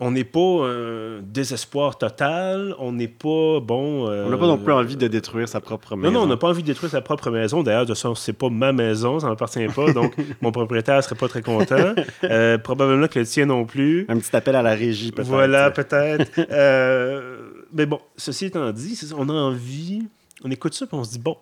On 0.00 0.10
n'est 0.10 0.24
pas 0.24 0.40
un 0.66 1.20
désespoir 1.22 1.96
total. 1.96 2.74
On 2.80 2.90
n'est 2.90 3.06
pas, 3.06 3.60
bon... 3.60 4.08
euh, 4.10 4.24
On 4.26 4.30
n'a 4.30 4.36
pas 4.36 4.48
non 4.48 4.58
plus 4.58 4.72
envie 4.72 4.96
de 4.96 5.06
détruire 5.06 5.48
sa 5.48 5.60
propre 5.60 5.90
Non, 5.94 5.96
maison. 5.98 6.12
non, 6.14 6.20
on 6.22 6.26
n'a 6.26 6.36
pas 6.36 6.48
envie 6.48 6.62
de 6.62 6.66
détruire 6.66 6.90
sa 6.90 7.00
propre 7.00 7.30
maison. 7.30 7.62
D'ailleurs, 7.62 7.82
de 7.82 7.92
toute 7.92 7.96
façon, 7.98 8.16
c'est 8.16 8.32
pas 8.32 8.48
ma 8.50 8.72
maison, 8.72 9.20
ça 9.20 9.28
m'appartient 9.28 9.64
pas, 9.68 9.92
donc 9.92 10.16
mon 10.42 10.50
propriétaire 10.50 11.04
serait 11.04 11.14
pas 11.14 11.28
très 11.28 11.42
content. 11.42 11.94
Euh, 12.24 12.58
probablement 12.58 13.06
que 13.06 13.20
le 13.20 13.24
tien 13.26 13.46
non 13.46 13.64
plus. 13.66 14.04
Un 14.08 14.18
petit 14.18 14.34
appel 14.34 14.56
à 14.56 14.62
la 14.62 14.74
régie, 14.74 15.12
peut-être. 15.12 15.28
Voilà, 15.28 15.70
peut-être. 15.70 16.28
Euh, 16.50 17.38
mais 17.72 17.86
bon, 17.86 18.00
ceci 18.16 18.46
étant 18.46 18.72
dit, 18.72 18.98
on 19.16 19.28
a 19.28 19.32
envie, 19.32 20.02
on 20.42 20.50
écoute 20.50 20.74
ça, 20.74 20.86
puis 20.86 20.96
on 20.96 21.04
se 21.04 21.10
dit, 21.12 21.18
bon, 21.20 21.36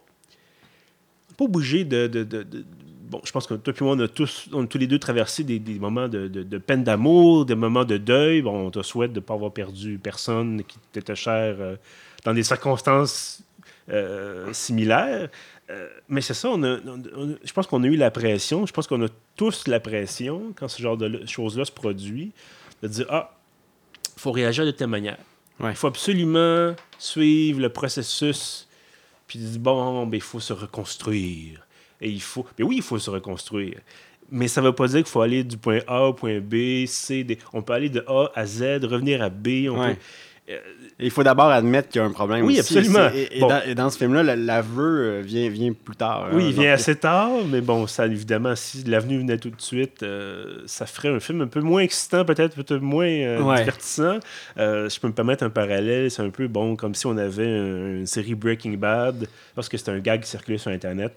pas 1.39 1.45
obligé 1.45 1.85
de, 1.85 2.07
de- 2.07 2.23
de- 2.25 2.43
de- 2.43 2.65
Bon, 3.12 3.20
je 3.25 3.31
pense 3.31 3.46
que 3.46 3.53
toi 3.55 3.75
et 3.79 3.85
moi, 3.85 3.94
on 3.94 4.01
a 4.01 4.09
tous, 4.09 4.48
on 4.55 4.64
a 4.64 4.66
tous 4.66 4.79
les 4.79 4.87
deux 4.87 4.98
traversé 4.98 5.44
des, 5.44 5.59
des 5.59 5.79
moments 5.79 6.09
de, 6.09 6.29
de- 6.29 6.42
de 6.42 6.59
peine 6.59 6.83
d'amour, 6.83 7.44
des 7.44 7.55
moments 7.55 7.85
de 7.85 7.98
deuil. 7.98 8.40
Bon, 8.40 8.66
on 8.66 8.70
te 8.70 8.81
souhaite 8.83 9.12
de 9.12 9.20
ne 9.20 9.25
pas 9.25 9.35
avoir 9.35 9.53
perdu 9.53 9.98
personne 10.03 10.64
qui 10.64 10.79
t'était 10.92 11.14
cher 11.14 11.57
euh, 11.61 11.77
dans 12.25 12.33
des 12.33 12.42
circonstances 12.42 13.42
euh, 13.90 14.51
similaires. 14.55 15.29
Euh, 15.70 15.88
mais 16.09 16.22
c'est 16.22 16.33
ça, 16.33 16.48
on 16.48 16.62
a- 16.62 16.79
on- 16.87 17.03
on- 17.16 17.37
je 17.44 17.53
pense 17.53 17.66
qu'on 17.66 17.83
a 17.85 17.87
eu 17.87 17.96
la 17.96 18.11
pression. 18.11 18.64
Je 18.64 18.72
pense 18.72 18.87
qu'on 18.87 19.05
a 19.05 19.09
tous 19.37 19.68
la 19.68 19.79
pression 19.79 20.53
quand 20.57 20.68
ce 20.68 20.81
genre 20.81 20.96
de 20.96 21.27
choses-là 21.27 21.64
se 21.66 21.72
produit, 21.72 22.33
de 22.83 22.88
dire 22.88 23.07
Ah, 23.11 23.37
il 24.16 24.20
faut 24.20 24.33
réagir 24.33 24.64
de 24.64 24.70
telle 24.70 24.88
manière. 24.88 25.18
Il 25.61 25.66
Ouais. 25.66 25.75
faut 25.75 25.87
absolument 25.88 26.75
suivre 26.98 27.61
le 27.61 27.68
processus. 27.68 28.66
Puis 29.27 29.38
dire 29.38 29.61
Bon, 29.61 30.07
ben, 30.07 30.16
il 30.16 30.22
faut 30.22 30.40
se 30.40 30.53
reconstruire. 30.55 31.62
Et 32.03 32.11
il 32.11 32.21
faut. 32.21 32.45
Mais 32.59 32.65
oui, 32.65 32.77
il 32.77 32.83
faut 32.83 32.99
se 32.99 33.09
reconstruire. 33.09 33.79
Mais 34.31 34.49
ça 34.49 34.61
ne 34.61 34.67
veut 34.67 34.75
pas 34.75 34.88
dire 34.88 34.99
qu'il 34.99 35.07
faut 35.07 35.21
aller 35.21 35.45
du 35.45 35.57
point 35.57 35.81
A 35.87 36.05
au 36.09 36.15
point 36.15 36.41
B, 36.41 36.87
C, 36.87 37.23
D. 37.23 37.38
On 37.53 37.62
peut 37.62 37.75
aller 37.75 37.88
de 37.88 38.05
A 38.07 38.31
à 38.35 38.45
Z, 38.45 38.85
revenir 38.85 39.23
à 39.23 39.31
B. 39.31 39.69
On 39.71 39.95
Il 40.99 41.11
faut 41.11 41.23
d'abord 41.23 41.47
admettre 41.47 41.89
qu'il 41.89 42.01
y 42.01 42.05
a 42.05 42.07
un 42.07 42.11
problème. 42.11 42.45
Oui, 42.45 42.59
aussi. 42.59 42.77
absolument. 42.77 43.09
Et, 43.15 43.37
et 43.37 43.41
Bon. 43.41 43.47
dans, 43.49 43.63
et 43.65 43.75
dans 43.77 43.89
ce 43.91 43.97
film-là, 43.97 44.23
la- 44.25 44.37
l'aveu 44.37 44.83
euh, 45.19 45.23
vient, 45.25 45.49
vient 45.49 45.73
plus 45.73 45.95
tard. 45.97 46.29
Oui, 46.33 46.43
hein. 46.43 46.47
il 46.49 46.53
vient 46.53 46.63
Donc, 46.65 46.81
assez 46.81 46.97
tard, 46.97 47.31
mais 47.49 47.61
bon, 47.61 47.87
ça, 47.87 48.07
évidemment, 48.07 48.55
si 48.57 48.83
l'avenue 48.85 49.19
venait 49.19 49.39
tout 49.39 49.51
de 49.51 49.61
suite, 49.61 50.03
euh, 50.03 50.61
ça 50.67 50.85
ferait 50.87 51.09
un 51.11 51.21
film 51.21 51.43
un 51.43 51.47
peu 51.47 51.61
moins 51.61 51.81
excitant, 51.83 52.25
peut-être, 52.25 52.55
peut-être 52.57 52.83
moins 52.83 53.07
euh, 53.07 53.41
Ouais. 53.41 53.59
divertissant. 53.59 54.19
Euh, 54.59 54.89
je 54.89 54.99
peux 55.01 55.07
me 55.09 55.13
permettre 55.13 55.45
un 55.45 55.51
parallèle, 55.51 56.11
c'est 56.11 56.23
un 56.23 56.31
peu, 56.31 56.49
bon, 56.49 56.75
comme 56.77 56.95
si 56.97 57.07
on 57.07 57.17
avait 57.17 57.47
un- 57.47 57.99
une 58.01 58.07
série 58.07 58.35
Breaking 58.35 58.73
Bad, 58.75 59.29
parce 59.55 59.69
que 59.69 59.77
c'est 59.79 59.91
un 59.91 59.99
gag 60.01 60.23
qui 60.23 60.29
circulait 60.29 60.59
sur 60.59 60.71
Internet, 60.73 61.15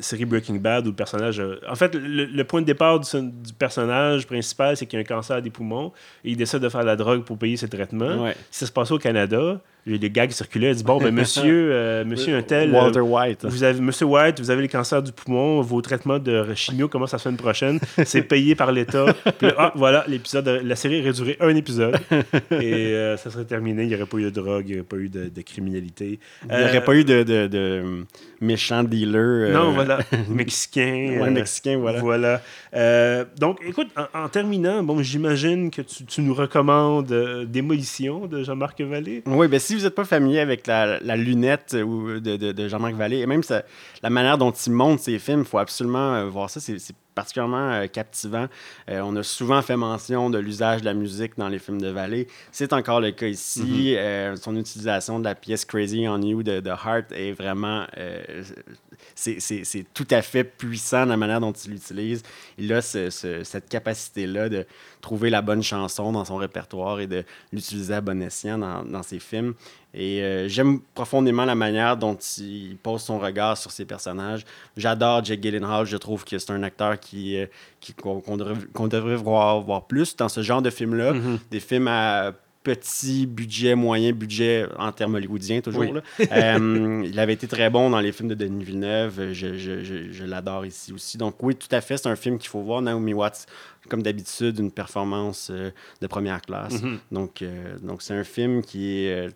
série 0.00 0.24
Breaking 0.26 0.56
Bad 0.56 0.86
où 0.86 0.90
le 0.90 0.96
personnage... 0.96 1.42
En 1.68 1.74
fait, 1.74 1.94
le, 1.94 2.26
le 2.26 2.44
point 2.44 2.60
de 2.60 2.66
départ 2.66 3.00
du, 3.00 3.08
du 3.20 3.52
personnage 3.54 4.26
principal, 4.26 4.76
c'est 4.76 4.86
qu'il 4.86 4.98
a 4.98 5.00
un 5.00 5.04
cancer 5.04 5.40
des 5.40 5.50
poumons, 5.50 5.92
et 6.24 6.30
il 6.32 6.36
décide 6.36 6.60
de 6.60 6.68
faire 6.68 6.82
de 6.82 6.86
la 6.86 6.96
drogue 6.96 7.22
pour 7.24 7.38
payer 7.38 7.56
ses 7.56 7.68
traitements. 7.68 8.22
Ouais. 8.24 8.33
Si 8.50 8.60
ça 8.60 8.66
se 8.66 8.72
passait 8.72 8.92
au 8.92 8.98
Canada, 8.98 9.60
a 9.92 9.98
des 9.98 10.10
gags 10.10 10.30
circulaient, 10.30 10.70
il 10.70 10.76
dit, 10.76 10.84
bon, 10.84 10.98
ben, 10.98 11.14
monsieur, 11.14 11.70
euh, 11.72 12.04
monsieur 12.04 12.36
un 12.36 12.42
tel... 12.42 12.74
euh, 12.74 12.78
Walter 12.78 13.00
White. 13.00 13.44
vous 13.44 13.62
avez, 13.62 13.80
Monsieur 13.80 14.06
White, 14.06 14.40
vous 14.40 14.50
avez 14.50 14.62
le 14.62 14.68
cancer 14.68 15.02
du 15.02 15.12
poumon, 15.12 15.60
vos 15.60 15.82
traitements 15.82 16.18
de 16.18 16.54
chimio 16.54 16.88
commencent 16.88 17.12
la 17.12 17.18
semaine 17.18 17.36
prochaine, 17.36 17.78
c'est 18.04 18.22
payé 18.22 18.54
par 18.54 18.72
l'État. 18.72 19.06
Puis 19.38 19.48
ah, 19.58 19.72
voilà, 19.74 20.04
l'épisode, 20.08 20.48
la 20.64 20.76
série 20.76 21.00
aurait 21.02 21.12
duré 21.12 21.36
un 21.40 21.54
épisode 21.54 21.96
et 22.50 22.94
euh, 22.94 23.16
ça 23.18 23.30
serait 23.30 23.44
terminé. 23.44 23.82
Il 23.82 23.88
n'y 23.88 23.94
aurait 23.94 24.06
pas 24.06 24.16
eu 24.16 24.22
de 24.24 24.30
drogue, 24.30 24.64
il 24.68 24.72
n'y 24.72 24.78
aurait 24.78 24.88
pas 24.88 24.96
eu 24.96 25.08
de, 25.08 25.28
de 25.28 25.42
criminalité. 25.42 26.18
Il 26.50 26.56
n'y 26.56 26.64
aurait 26.64 26.84
pas 26.84 26.94
eu 26.94 27.04
de, 27.04 27.22
de, 27.22 27.46
de 27.46 28.04
méchant 28.40 28.84
dealer. 28.84 29.52
Non, 29.52 29.72
voilà, 29.72 29.98
mexicain. 30.28 31.18
Ouais, 31.20 31.30
mexicain, 31.30 31.76
voilà. 31.78 32.00
Voilà. 32.00 33.24
Donc, 33.38 33.60
écoute, 33.66 33.88
en, 33.96 34.24
en 34.24 34.28
terminant, 34.28 34.82
bon, 34.82 35.02
j'imagine 35.02 35.70
que 35.70 35.82
tu, 35.82 36.04
tu 36.04 36.22
nous 36.22 36.34
recommandes 36.34 37.12
Démolition 37.48 38.26
de 38.26 38.42
Jean-Marc 38.42 38.80
Vallée. 38.80 39.22
Oui, 39.26 39.48
ben 39.48 39.60
si 39.60 39.73
vous 39.74 39.82
n'êtes 39.84 39.94
pas 39.94 40.04
familier 40.04 40.40
avec 40.40 40.66
la, 40.66 40.98
lunette 41.16 41.76
ou 41.84 42.20
de, 42.20 42.36
de- 42.36 42.68
Jean-Marc 42.68 42.94
Vallée, 42.94 43.18
et 43.18 43.26
même 43.26 43.42
la 44.02 44.10
manière 44.10 44.38
dont 44.38 44.50
il 44.50 44.72
monte 44.72 45.00
ses 45.00 45.18
films, 45.18 45.40
il 45.40 45.46
faut 45.46 45.58
absolument 45.58 46.14
euh, 46.14 46.26
voir 46.26 46.50
ça. 46.50 46.60
Particulièrement 47.14 47.70
euh, 47.72 47.86
captivant. 47.86 48.46
Euh, 48.88 49.00
on 49.02 49.14
a 49.16 49.22
souvent 49.22 49.62
fait 49.62 49.76
mention 49.76 50.30
de 50.30 50.38
l'usage 50.38 50.80
de 50.80 50.86
la 50.86 50.94
musique 50.94 51.32
dans 51.36 51.48
les 51.48 51.58
films 51.58 51.80
de 51.80 51.88
Vallée. 51.88 52.26
C'est 52.52 52.72
encore 52.72 53.00
le 53.00 53.10
cas 53.12 53.26
ici. 53.28 53.94
Euh, 53.96 54.36
son 54.36 54.56
utilisation 54.56 55.18
de 55.20 55.24
la 55.24 55.34
pièce 55.34 55.64
Crazy 55.64 56.06
on 56.08 56.20
You 56.20 56.42
de, 56.42 56.60
de 56.60 56.70
Heart 56.70 57.12
est 57.12 57.32
vraiment... 57.32 57.86
c'est- 59.14 59.84
tout 59.94 60.06
à 60.10 60.22
fait 60.22 60.44
puissant 60.44 61.04
la 61.04 61.16
manière 61.16 61.40
dont 61.40 61.52
il 61.52 61.72
l'utilise. 61.72 62.22
Il 62.58 62.72
a 62.72 62.80
ce- 62.82 63.10
ce- 63.10 63.44
cette 63.44 63.68
capacité-là 63.68 64.48
de 64.48 64.66
trouver 65.00 65.30
la 65.30 65.42
bonne 65.42 65.62
chanson 65.62 66.12
dans 66.12 66.24
son 66.24 66.36
répertoire 66.36 67.00
et 67.00 67.06
de 67.06 67.24
l'utiliser 67.52 67.94
à 67.94 68.00
bon 68.00 68.20
escient 68.22 68.58
dans, 68.58 68.82
dans 68.84 69.02
ses 69.02 69.18
films. 69.18 69.54
Et 69.96 70.22
euh, 70.22 70.48
j'aime 70.48 70.80
profondément 70.94 71.44
la 71.44 71.54
manière 71.54 71.96
dont 71.96 72.16
il 72.38 72.76
pose 72.82 73.00
son 73.02 73.18
regard 73.18 73.56
sur 73.56 73.70
ses 73.70 73.84
personnages. 73.84 74.44
J'adore 74.76 75.24
Jake 75.24 75.40
Gyllenhaal. 75.40 75.86
Je 75.86 75.96
trouve 75.96 76.24
que 76.24 76.36
c'est 76.38 76.50
un 76.50 76.62
acteur 76.64 76.98
qui, 76.98 77.36
euh, 77.38 77.46
qui- 77.80 77.94
qu'on, 77.94 78.36
devrait, 78.36 78.56
qu'on 78.72 78.88
devrait 78.88 79.16
voir, 79.16 79.60
voir 79.60 79.86
plus 79.86 80.16
dans 80.16 80.28
ce 80.28 80.42
genre 80.42 80.62
de 80.62 80.70
films-là. 80.70 81.12
Des 81.50 81.60
films 81.60 81.86
à 81.88 82.32
petit 82.64 83.26
budget, 83.26 83.74
moyen 83.74 84.12
budget 84.12 84.66
en 84.78 84.90
termes 84.90 85.14
hollywoodiens, 85.16 85.60
toujours. 85.60 85.82
Oui. 85.82 85.92
là. 85.92 86.00
Euh, 86.32 87.02
il 87.06 87.18
avait 87.20 87.34
été 87.34 87.46
très 87.46 87.68
bon 87.70 87.90
dans 87.90 88.00
les 88.00 88.10
films 88.10 88.30
de 88.30 88.34
Denis 88.34 88.64
Villeneuve. 88.64 89.32
Je, 89.32 89.54
je- 89.58 89.84
je- 89.84 90.10
je 90.10 90.24
l'adore 90.24 90.64
ici 90.66 90.92
aussi. 90.92 91.18
Donc 91.18 91.36
oui, 91.42 91.54
tout 91.54 91.68
à 91.70 91.80
fait, 91.82 91.98
c'est 91.98 92.08
un 92.08 92.16
film 92.16 92.38
qu'il 92.38 92.48
faut 92.48 92.62
voir. 92.62 92.80
Naomi 92.82 93.12
Watts, 93.12 93.46
comme 93.90 94.02
d'habitude, 94.02 94.58
une 94.58 94.70
performance 94.72 95.50
euh, 95.52 95.70
de 96.00 96.06
première 96.06 96.40
classe. 96.40 96.82
Mhm. 96.82 96.98
Donc, 97.12 97.42
euh, 97.42 97.76
donc 97.82 98.00
c'est 98.02 98.14
un 98.14 98.24
film 98.24 98.62
qui 98.62 99.04
est 99.04 99.28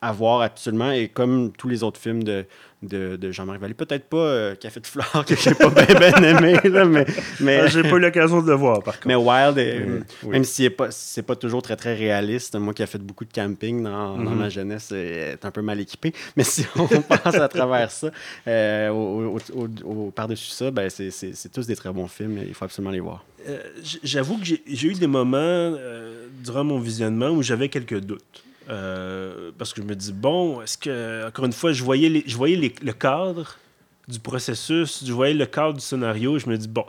à 0.00 0.12
voir 0.12 0.42
absolument. 0.42 0.92
Et 0.92 1.08
comme 1.08 1.50
tous 1.52 1.68
les 1.68 1.82
autres 1.82 2.00
films 2.00 2.22
de, 2.22 2.44
de, 2.84 3.16
de 3.16 3.32
Jean-Marc 3.32 3.60
Vallée, 3.60 3.74
peut-être 3.74 4.04
pas 4.04 4.16
euh, 4.18 4.54
Café 4.54 4.78
de 4.78 4.86
Flore, 4.86 5.24
que 5.26 5.34
j'ai 5.34 5.54
pas 5.54 5.70
bien 5.70 6.22
aimé, 6.22 6.56
là, 6.64 6.84
mais, 6.84 7.04
mais, 7.40 7.58
Euh, 7.62 7.68
J'ai 7.68 7.82
pas 7.82 7.96
eu 7.96 7.98
l'occasion 7.98 8.40
de 8.40 8.48
le 8.48 8.54
voir, 8.54 8.80
par 8.82 8.94
contre. 8.94 9.08
mais 9.08 9.16
Wild, 9.16 9.58
est- 9.58 9.86
oui. 10.22 10.30
même 10.30 10.44
si 10.44 10.62
c'est 10.62 10.70
pas, 10.70 10.92
c'est 10.92 11.22
pas 11.22 11.34
toujours 11.34 11.62
très 11.62 11.74
très 11.74 11.94
réaliste, 11.94 12.54
moi 12.56 12.72
qui 12.74 12.82
ai 12.82 12.86
fait 12.86 12.98
beaucoup 13.02 13.24
de 13.24 13.32
camping 13.32 13.82
dans, 13.82 14.16
dans 14.16 14.30
Mhm. 14.30 14.38
ma 14.38 14.48
jeunesse, 14.48 14.92
est 14.92 15.44
un 15.44 15.50
peu 15.50 15.62
mal 15.62 15.80
équipé. 15.80 16.12
Mais 16.36 16.44
si 16.44 16.64
on 16.76 16.86
passe 17.02 17.34
à 17.34 17.48
travers 17.48 17.90
ça, 17.90 18.10
euh, 18.46 18.90
au, 18.90 19.36
au- 19.36 19.62
au- 19.64 19.90
au- 20.06 20.10
par-dessus 20.12 20.50
ça, 20.50 20.70
ben 20.70 20.88
c'est, 20.90 21.10
c'est- 21.10 21.34
c'est 21.34 21.48
tous 21.50 21.66
des 21.66 21.74
très 21.74 21.92
bons 21.92 22.06
films. 22.06 22.38
Il 22.46 22.54
faut 22.54 22.64
absolument 22.64 22.92
les 22.92 23.00
voir. 23.00 23.24
Euh, 23.48 23.58
J'avoue 24.04 24.38
que 24.38 24.44
j'ai 24.44 24.88
eu 24.88 24.94
des 24.94 25.06
moments 25.08 25.72
durant 26.44 26.62
mon 26.62 26.78
visionnement 26.78 27.30
où 27.30 27.42
j'avais 27.42 27.68
quelques 27.68 27.98
doutes. 27.98 28.44
Euh, 28.68 29.50
parce 29.56 29.72
que 29.72 29.80
je 29.82 29.86
me 29.86 29.94
dis, 29.94 30.12
bon, 30.12 30.60
est-ce 30.60 30.76
que, 30.76 31.26
encore 31.26 31.46
une 31.46 31.52
fois, 31.52 31.72
je 31.72 31.82
voyais, 31.82 32.22
je 32.26 32.36
voyais 32.36 32.72
le 32.82 32.92
cadre 32.92 33.56
du 34.08 34.18
processus, 34.20 35.04
je 35.06 35.12
voyais 35.12 35.34
le 35.34 35.46
cadre 35.46 35.74
du 35.74 35.80
scénario, 35.80 36.38
je 36.38 36.48
me 36.48 36.56
dis, 36.58 36.68
bon, 36.68 36.84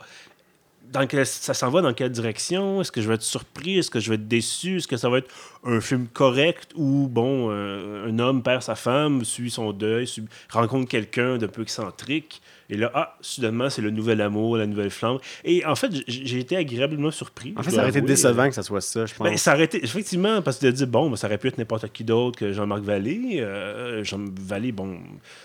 dans 0.91 1.05
quel- 1.07 1.25
ça 1.25 1.53
s'en 1.53 1.69
va 1.69 1.81
dans 1.81 1.93
quelle 1.93 2.11
direction? 2.11 2.81
Est-ce 2.81 2.91
que 2.91 2.99
je 3.01 3.07
vais 3.07 3.15
être 3.15 3.21
surpris? 3.21 3.77
Est-ce 3.77 3.91
que 3.91 3.99
je 3.99 4.09
vais 4.09 4.15
être 4.15 4.27
déçu? 4.27 4.77
Est-ce 4.77 4.87
que 4.87 4.97
ça 4.97 5.09
va 5.09 5.19
être 5.19 5.29
un 5.63 5.79
film 5.81 6.07
correct 6.07 6.71
où, 6.75 7.07
bon, 7.07 7.49
euh, 7.51 8.07
un 8.09 8.19
homme 8.19 8.41
perd 8.43 8.61
sa 8.63 8.75
femme, 8.75 9.23
suit 9.23 9.51
son 9.51 9.71
deuil, 9.71 10.07
suit- 10.07 10.25
rencontre 10.49 10.89
quelqu'un 10.89 11.37
d'un 11.37 11.47
peu 11.47 11.61
excentrique, 11.61 12.41
et 12.69 12.77
là, 12.77 12.91
ah, 12.93 13.15
soudainement, 13.21 13.69
c'est 13.69 13.81
le 13.81 13.89
nouvel 13.89 14.21
amour, 14.21 14.57
la 14.57 14.67
nouvelle 14.67 14.91
flamme. 14.91 15.17
Et 15.43 15.65
en 15.65 15.75
fait, 15.75 15.91
j'ai 16.07 16.39
été 16.39 16.55
agréablement 16.55 17.09
surpris. 17.09 17.53
En 17.57 17.63
fait, 17.63 17.71
ça 17.71 17.81
aurait 17.81 17.89
été 17.89 18.01
décevant 18.01 18.47
que 18.47 18.55
ça 18.55 18.61
soit 18.61 18.81
ça, 18.81 19.07
je 19.07 19.13
pense. 19.15 19.27
Ben, 19.27 19.37
ça 19.37 19.55
aurait 19.55 19.63
été, 19.63 19.83
effectivement, 19.83 20.41
parce 20.43 20.59
que 20.59 20.67
de 20.67 20.71
dire, 20.71 20.87
bon, 20.87 21.09
ben, 21.09 21.15
ça 21.15 21.27
aurait 21.27 21.39
pu 21.39 21.47
être 21.47 21.57
n'importe 21.57 21.91
qui 21.91 22.03
d'autre 22.03 22.37
que 22.37 22.53
Jean-Marc 22.53 22.83
Vallée. 22.83 23.39
Euh, 23.39 24.03
Jean 24.03 24.23
Vallée, 24.39 24.71
bon, 24.71 24.99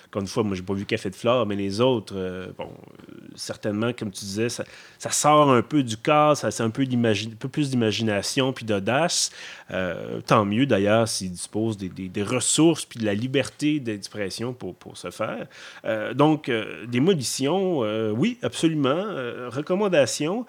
encore 0.09 0.23
une 0.23 0.29
fois, 0.29 0.43
moi, 0.43 0.55
j'ai 0.55 0.63
pas 0.63 0.75
vu 0.75 0.85
Café 0.85 1.09
de 1.09 1.17
Flore, 1.17 1.47
mais 1.47 1.57
les 1.57 1.81
autres, 1.81 2.15
euh, 2.17 2.49
bon, 2.59 2.65
euh, 2.65 3.15
certainement, 3.35 3.93
comme 3.93 4.11
tu 4.11 4.25
disais, 4.25 4.49
ça, 4.49 4.65
ça 4.99 5.11
sort 5.11 5.51
un 5.51 5.63
peu 5.63 5.83
du 5.83 5.97
cadre, 5.97 6.37
ça 6.37 6.51
c'est 6.51 6.63
un 6.63 6.71
peu, 6.71 6.83
un 6.83 7.37
peu 7.39 7.49
plus 7.49 7.71
d'imagination 7.71 8.53
puis 8.53 8.65
d'audace. 8.65 9.33
Euh, 9.71 10.21
tant 10.21 10.45
mieux 10.45 10.67
d'ailleurs 10.67 11.09
s'ils 11.09 11.33
disposent 11.33 11.79
des, 11.79 11.89
des, 11.89 12.23
ressources 12.23 12.85
puis 12.85 13.01
de 13.01 13.07
la 13.07 13.15
liberté 13.15 13.81
d'expression 13.81 14.53
pour, 14.53 14.75
pour 14.75 14.97
ce 14.97 15.11
faire. 15.11 15.47
Euh, 15.85 16.13
euh, 17.83 18.11
oui, 18.11 18.39
absolument. 18.43 19.05
recommandation. 19.49 20.47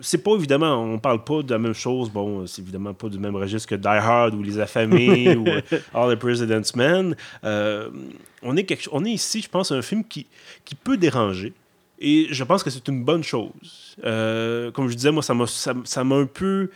c'est 0.00 0.22
pas 0.22 0.34
évidemment, 0.34 0.82
on 0.82 0.98
parle 0.98 1.24
pas 1.24 1.42
de 1.42 1.50
la 1.50 1.58
même 1.58 1.74
chose. 1.74 2.10
Bon, 2.10 2.46
c'est 2.46 2.62
évidemment 2.62 2.94
pas 2.94 3.08
du 3.08 3.18
même 3.18 3.36
registre 3.36 3.68
que 3.68 3.74
Die 3.74 3.86
Hard 3.86 4.34
ou 4.34 4.42
Les 4.42 4.58
Affamés 4.58 5.36
ou 5.36 5.46
All 5.94 6.16
the 6.16 6.18
President's 6.18 6.74
Men. 6.74 7.16
on, 7.42 8.56
est 8.56 8.64
quelque, 8.64 8.88
on 8.92 9.04
est 9.04 9.12
ici, 9.12 9.40
je 9.42 9.48
pense, 9.48 9.72
un 9.72 9.82
film 9.82 10.04
qui, 10.04 10.26
qui 10.64 10.74
peut 10.74 10.96
déranger. 10.96 11.52
Et 12.00 12.28
je 12.30 12.44
pense 12.44 12.62
que 12.62 12.70
c'est 12.70 12.86
une 12.88 13.04
bonne 13.04 13.24
chose. 13.24 13.96
comme 14.02 14.88
je 14.88 14.94
disais, 14.94 15.10
moi, 15.10 15.22
ça 15.22 15.34
m'a 15.34 15.46
ça, 15.46 16.00
un 16.00 16.26
peu 16.26 16.70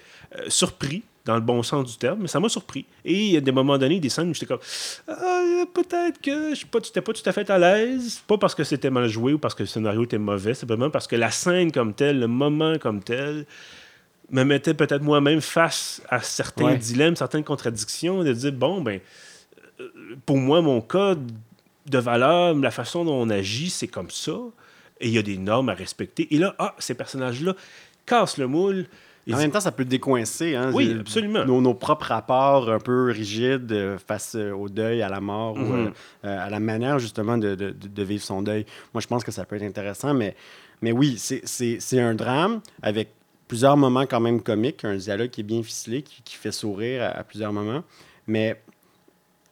surpris 0.48 1.02
dans 1.24 1.34
le 1.36 1.40
bon 1.40 1.62
sens 1.62 1.90
du 1.90 1.96
terme, 1.96 2.20
mais 2.22 2.28
ça 2.28 2.40
m'a 2.40 2.48
surpris. 2.48 2.84
Et 3.04 3.14
il 3.14 3.32
y 3.32 3.36
a 3.36 3.40
des 3.40 3.52
moments 3.52 3.78
donnés, 3.78 4.00
des 4.00 4.08
scènes 4.08 4.30
où 4.30 4.34
j'étais 4.34 4.46
comme 4.46 4.60
ah, 5.08 5.64
peut-être 5.72 6.20
que 6.20 6.54
je 6.54 6.64
n'étais 6.64 7.00
pas, 7.00 7.12
pas 7.12 7.12
tout 7.12 7.28
à 7.28 7.32
fait 7.32 7.48
à 7.48 7.58
l'aise, 7.58 8.22
pas 8.26 8.38
parce 8.38 8.54
que 8.54 8.64
c'était 8.64 8.90
mal 8.90 9.08
joué 9.08 9.32
ou 9.32 9.38
parce 9.38 9.54
que 9.54 9.62
le 9.62 9.68
scénario 9.68 10.04
était 10.04 10.18
mauvais, 10.18 10.54
simplement 10.54 10.90
parce 10.90 11.06
que 11.06 11.16
la 11.16 11.30
scène 11.30 11.70
comme 11.70 11.94
telle, 11.94 12.18
le 12.18 12.26
moment 12.26 12.78
comme 12.78 13.02
tel, 13.02 13.46
me 14.30 14.44
mettait 14.44 14.74
peut-être 14.74 15.02
moi-même 15.02 15.40
face 15.40 16.02
à 16.08 16.20
certains 16.20 16.74
dilemmes, 16.74 17.14
certaines 17.14 17.44
contradictions, 17.44 18.24
de 18.24 18.32
dire 18.32 18.52
bon, 18.52 18.80
ben, 18.80 18.98
euh, 19.80 19.88
pour 20.26 20.38
moi, 20.38 20.62
mon 20.62 20.80
code 20.80 21.30
de 21.86 21.98
valeur, 21.98 22.54
la 22.54 22.70
façon 22.70 23.04
dont 23.04 23.14
on 23.14 23.30
agit, 23.30 23.70
c'est 23.70 23.88
comme 23.88 24.10
ça, 24.10 24.38
et 25.00 25.08
il 25.08 25.12
y 25.12 25.18
a 25.18 25.22
des 25.22 25.36
normes 25.36 25.68
à 25.68 25.74
respecter. 25.74 26.34
Et 26.34 26.38
là, 26.38 26.54
ah, 26.58 26.74
ces 26.78 26.94
personnages-là 26.94 27.54
cassent 28.06 28.38
le 28.38 28.46
moule 28.46 28.86
en 29.30 29.36
même 29.36 29.50
temps, 29.50 29.60
ça 29.60 29.72
peut 29.72 29.84
décoincer. 29.84 30.56
Hein, 30.56 30.70
oui, 30.74 30.96
absolument. 30.98 31.44
Nos, 31.44 31.74
propres 31.74 32.06
rapports 32.06 32.70
un 32.70 32.78
peu 32.78 33.10
rigides 33.10 33.70
euh, 33.72 33.98
face 33.98 34.34
euh, 34.34 34.52
au 34.52 34.68
deuil, 34.68 35.02
à 35.02 35.08
la 35.08 35.20
mort, 35.20 35.54
ou 35.54 35.60
mhm. 35.60 35.92
euh, 36.24 36.46
à 36.46 36.50
la 36.50 36.60
manière 36.60 36.98
justement 36.98 37.38
de, 37.38 37.54
de, 37.54 37.70
de, 37.70 38.02
vivre 38.02 38.22
son 38.22 38.42
deuil. 38.42 38.66
Moi, 38.92 39.00
je 39.00 39.06
pense 39.06 39.22
que 39.22 39.30
ça 39.30 39.44
peut 39.44 39.56
être 39.56 39.62
intéressant, 39.62 40.14
mais, 40.14 40.34
mais 40.80 40.92
oui, 40.92 41.16
c'est 41.18 42.00
un 42.00 42.14
drame 42.14 42.60
avec 42.82 43.10
plusieurs 43.46 43.76
moments 43.76 44.06
quand 44.06 44.20
même 44.20 44.40
comiques, 44.40 44.84
un 44.84 44.96
dialogue 44.96 45.30
qui 45.30 45.42
est 45.42 45.44
bien 45.44 45.62
ficelé, 45.62 46.02
qui, 46.02 46.22
qui 46.22 46.36
fait 46.36 46.52
sourire 46.52 47.02
à, 47.02 47.06
à, 47.06 47.24
plusieurs 47.24 47.52
moments. 47.52 47.84
Mais 48.26 48.60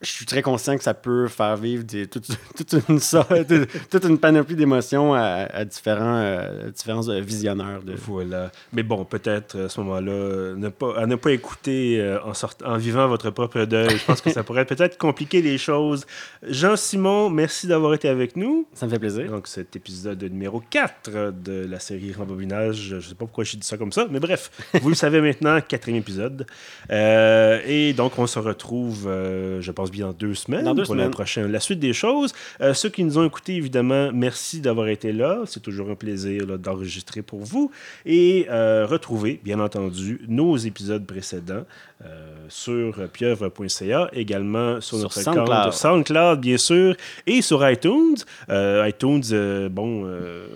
je 0.02 0.10
suis 0.10 0.24
très 0.24 0.40
conscient 0.40 0.78
que 0.78 0.82
ça 0.82 0.94
peut 0.94 1.28
faire 1.28 1.56
vivre 1.56 1.84
des, 1.84 2.06
toute, 2.06 2.26
une 2.88 3.00
toute, 3.90 4.04
une 4.04 4.18
panoplie 4.18 4.56
d'émotions 4.56 5.12
à, 5.12 5.64
différents, 5.66 6.16
euh, 6.16 6.70
différents 6.70 7.06
euh, 7.08 7.20
visionneurs. 7.20 7.82
De... 7.82 7.94
Voilà. 7.94 8.50
Mais 8.72 8.82
bon, 8.82 9.04
peut-être 9.04 9.58
à 9.58 9.68
ce 9.68 9.80
moment-là, 9.80 10.54
ne 10.56 10.68
pas, 10.70 10.98
à 10.98 11.06
ne 11.06 11.16
pas 11.16 11.32
écouter 11.32 12.00
euh, 12.00 12.18
en, 12.24 12.32
sort, 12.32 12.54
en 12.64 12.78
vivant 12.78 13.08
votre 13.08 13.30
propre 13.30 13.64
deuil. 13.64 13.90
Je 13.90 14.04
pense 14.06 14.22
que 14.22 14.30
ça 14.30 14.42
pourrait 14.42 14.64
peut-être 14.64 14.96
compliquer 14.96 15.42
les 15.42 15.58
choses. 15.58 16.06
Jean-Simon, 16.48 17.28
merci 17.28 17.66
d'avoir 17.66 17.92
été 17.92 18.08
avec 18.08 18.36
nous. 18.36 18.66
Ça 18.72 18.86
me 18.86 18.90
fait 18.90 18.98
plaisir. 18.98 19.30
Donc, 19.30 19.48
cet 19.48 19.76
épisode 19.76 20.22
numéro 20.22 20.62
4 20.70 21.32
de 21.32 21.66
la 21.66 21.78
série 21.78 22.14
Rembobinage. 22.14 22.76
Je 22.76 22.96
ne 22.96 23.00
sais 23.00 23.10
pas 23.10 23.26
pourquoi 23.26 23.44
je 23.44 23.56
dis 23.56 23.66
ça 23.66 23.76
comme 23.76 23.92
ça, 23.92 24.06
mais 24.10 24.20
bref, 24.20 24.50
vous 24.80 24.88
le 24.88 24.94
savez 24.94 25.20
maintenant, 25.20 25.60
quatrième 25.60 26.00
épisode. 26.00 26.46
et 26.90 27.92
donc, 27.94 28.18
on 28.18 28.26
se 28.26 28.38
retrouve, 28.38 29.04
je 29.04 29.70
pense, 29.70 29.89
bien 29.90 30.06
dans 30.06 30.12
deux 30.12 30.34
semaines 30.34 30.64
pour 30.84 30.94
La, 30.94 31.08
prochaine, 31.08 31.50
la 31.50 31.60
suite 31.60 31.78
des 31.78 31.92
choses. 31.92 32.32
Euh, 32.60 32.74
ceux 32.74 32.88
qui 32.88 33.04
nous 33.04 33.18
ont 33.18 33.26
écoutés, 33.26 33.56
évidemment, 33.56 34.10
merci 34.12 34.60
d'avoir 34.60 34.88
été 34.88 35.12
là. 35.12 35.42
C'est 35.46 35.60
toujours 35.60 35.90
un 35.90 35.94
plaisir 35.94 36.58
d'enregistrer 36.58 37.22
pour 37.22 37.40
vous. 37.40 37.70
Et 38.06 38.46
euh, 38.50 38.86
retrouvez, 38.86 39.40
bien 39.44 39.60
entendu, 39.60 40.20
nos 40.28 40.56
épisodes 40.56 41.06
précédents 41.06 41.64
euh, 42.04 42.46
sur 42.48 43.08
pieuvre.ca, 43.08 44.08
également 44.12 44.80
sur, 44.80 44.98
notre 44.98 45.20
SoundCloud. 45.20 45.46
compte 45.46 45.72
SoundCloud, 45.72 46.40
bien 46.40 46.56
sûr, 46.56 46.96
et 47.26 47.42
sur 47.42 47.68
iTunes. 47.68 48.16
iTunes, 48.48 49.68
bon, 49.70 50.06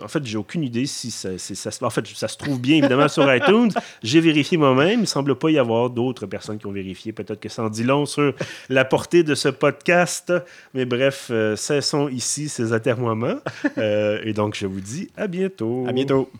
en 0.02 0.08
fait, 0.08 0.24
j'ai 0.24 0.36
aucune 0.36 0.64
idée 0.64 0.86
si 0.86 1.10
ça, 1.10 1.38
ça, 1.38 1.70
En 1.86 1.90
fait, 1.90 2.06
ça 2.08 2.28
se 2.28 2.36
trouve 2.36 2.60
bien, 2.60 2.76
évidemment, 2.76 3.08
sur 3.08 3.32
iTunes. 3.34 3.70
J'ai 4.02 4.20
vérifié 4.20 4.56
moi-même. 4.58 5.00
Il 5.00 5.02
ne 5.02 5.06
semble 5.06 5.34
pas 5.36 5.50
y 5.50 5.58
avoir 5.58 5.90
d'autres 5.90 6.26
personnes 6.26 6.58
qui 6.58 6.66
ont 6.66 6.72
vérifié. 6.72 7.12
Peut-être 7.12 7.40
que 7.40 7.48
ça 7.48 7.62
en 7.62 7.70
dit 7.70 7.84
long 7.84 8.06
sur 8.06 8.34
la 8.68 8.84
portée 8.84 9.22
de 9.22 9.34
ce 9.34 9.48
podcast. 9.48 10.32
Mais 10.72 10.84
bref, 10.84 11.28
euh, 11.30 11.56
cessons 11.56 12.08
ici 12.08 12.48
ces 12.48 12.72
atermoiements. 12.72 13.38
Euh, 13.78 14.20
et 14.24 14.32
donc, 14.32 14.56
je 14.56 14.66
vous 14.66 14.80
dis 14.80 15.10
à 15.16 15.26
bientôt. 15.26 15.84
À 15.88 15.92
bientôt. 15.92 16.30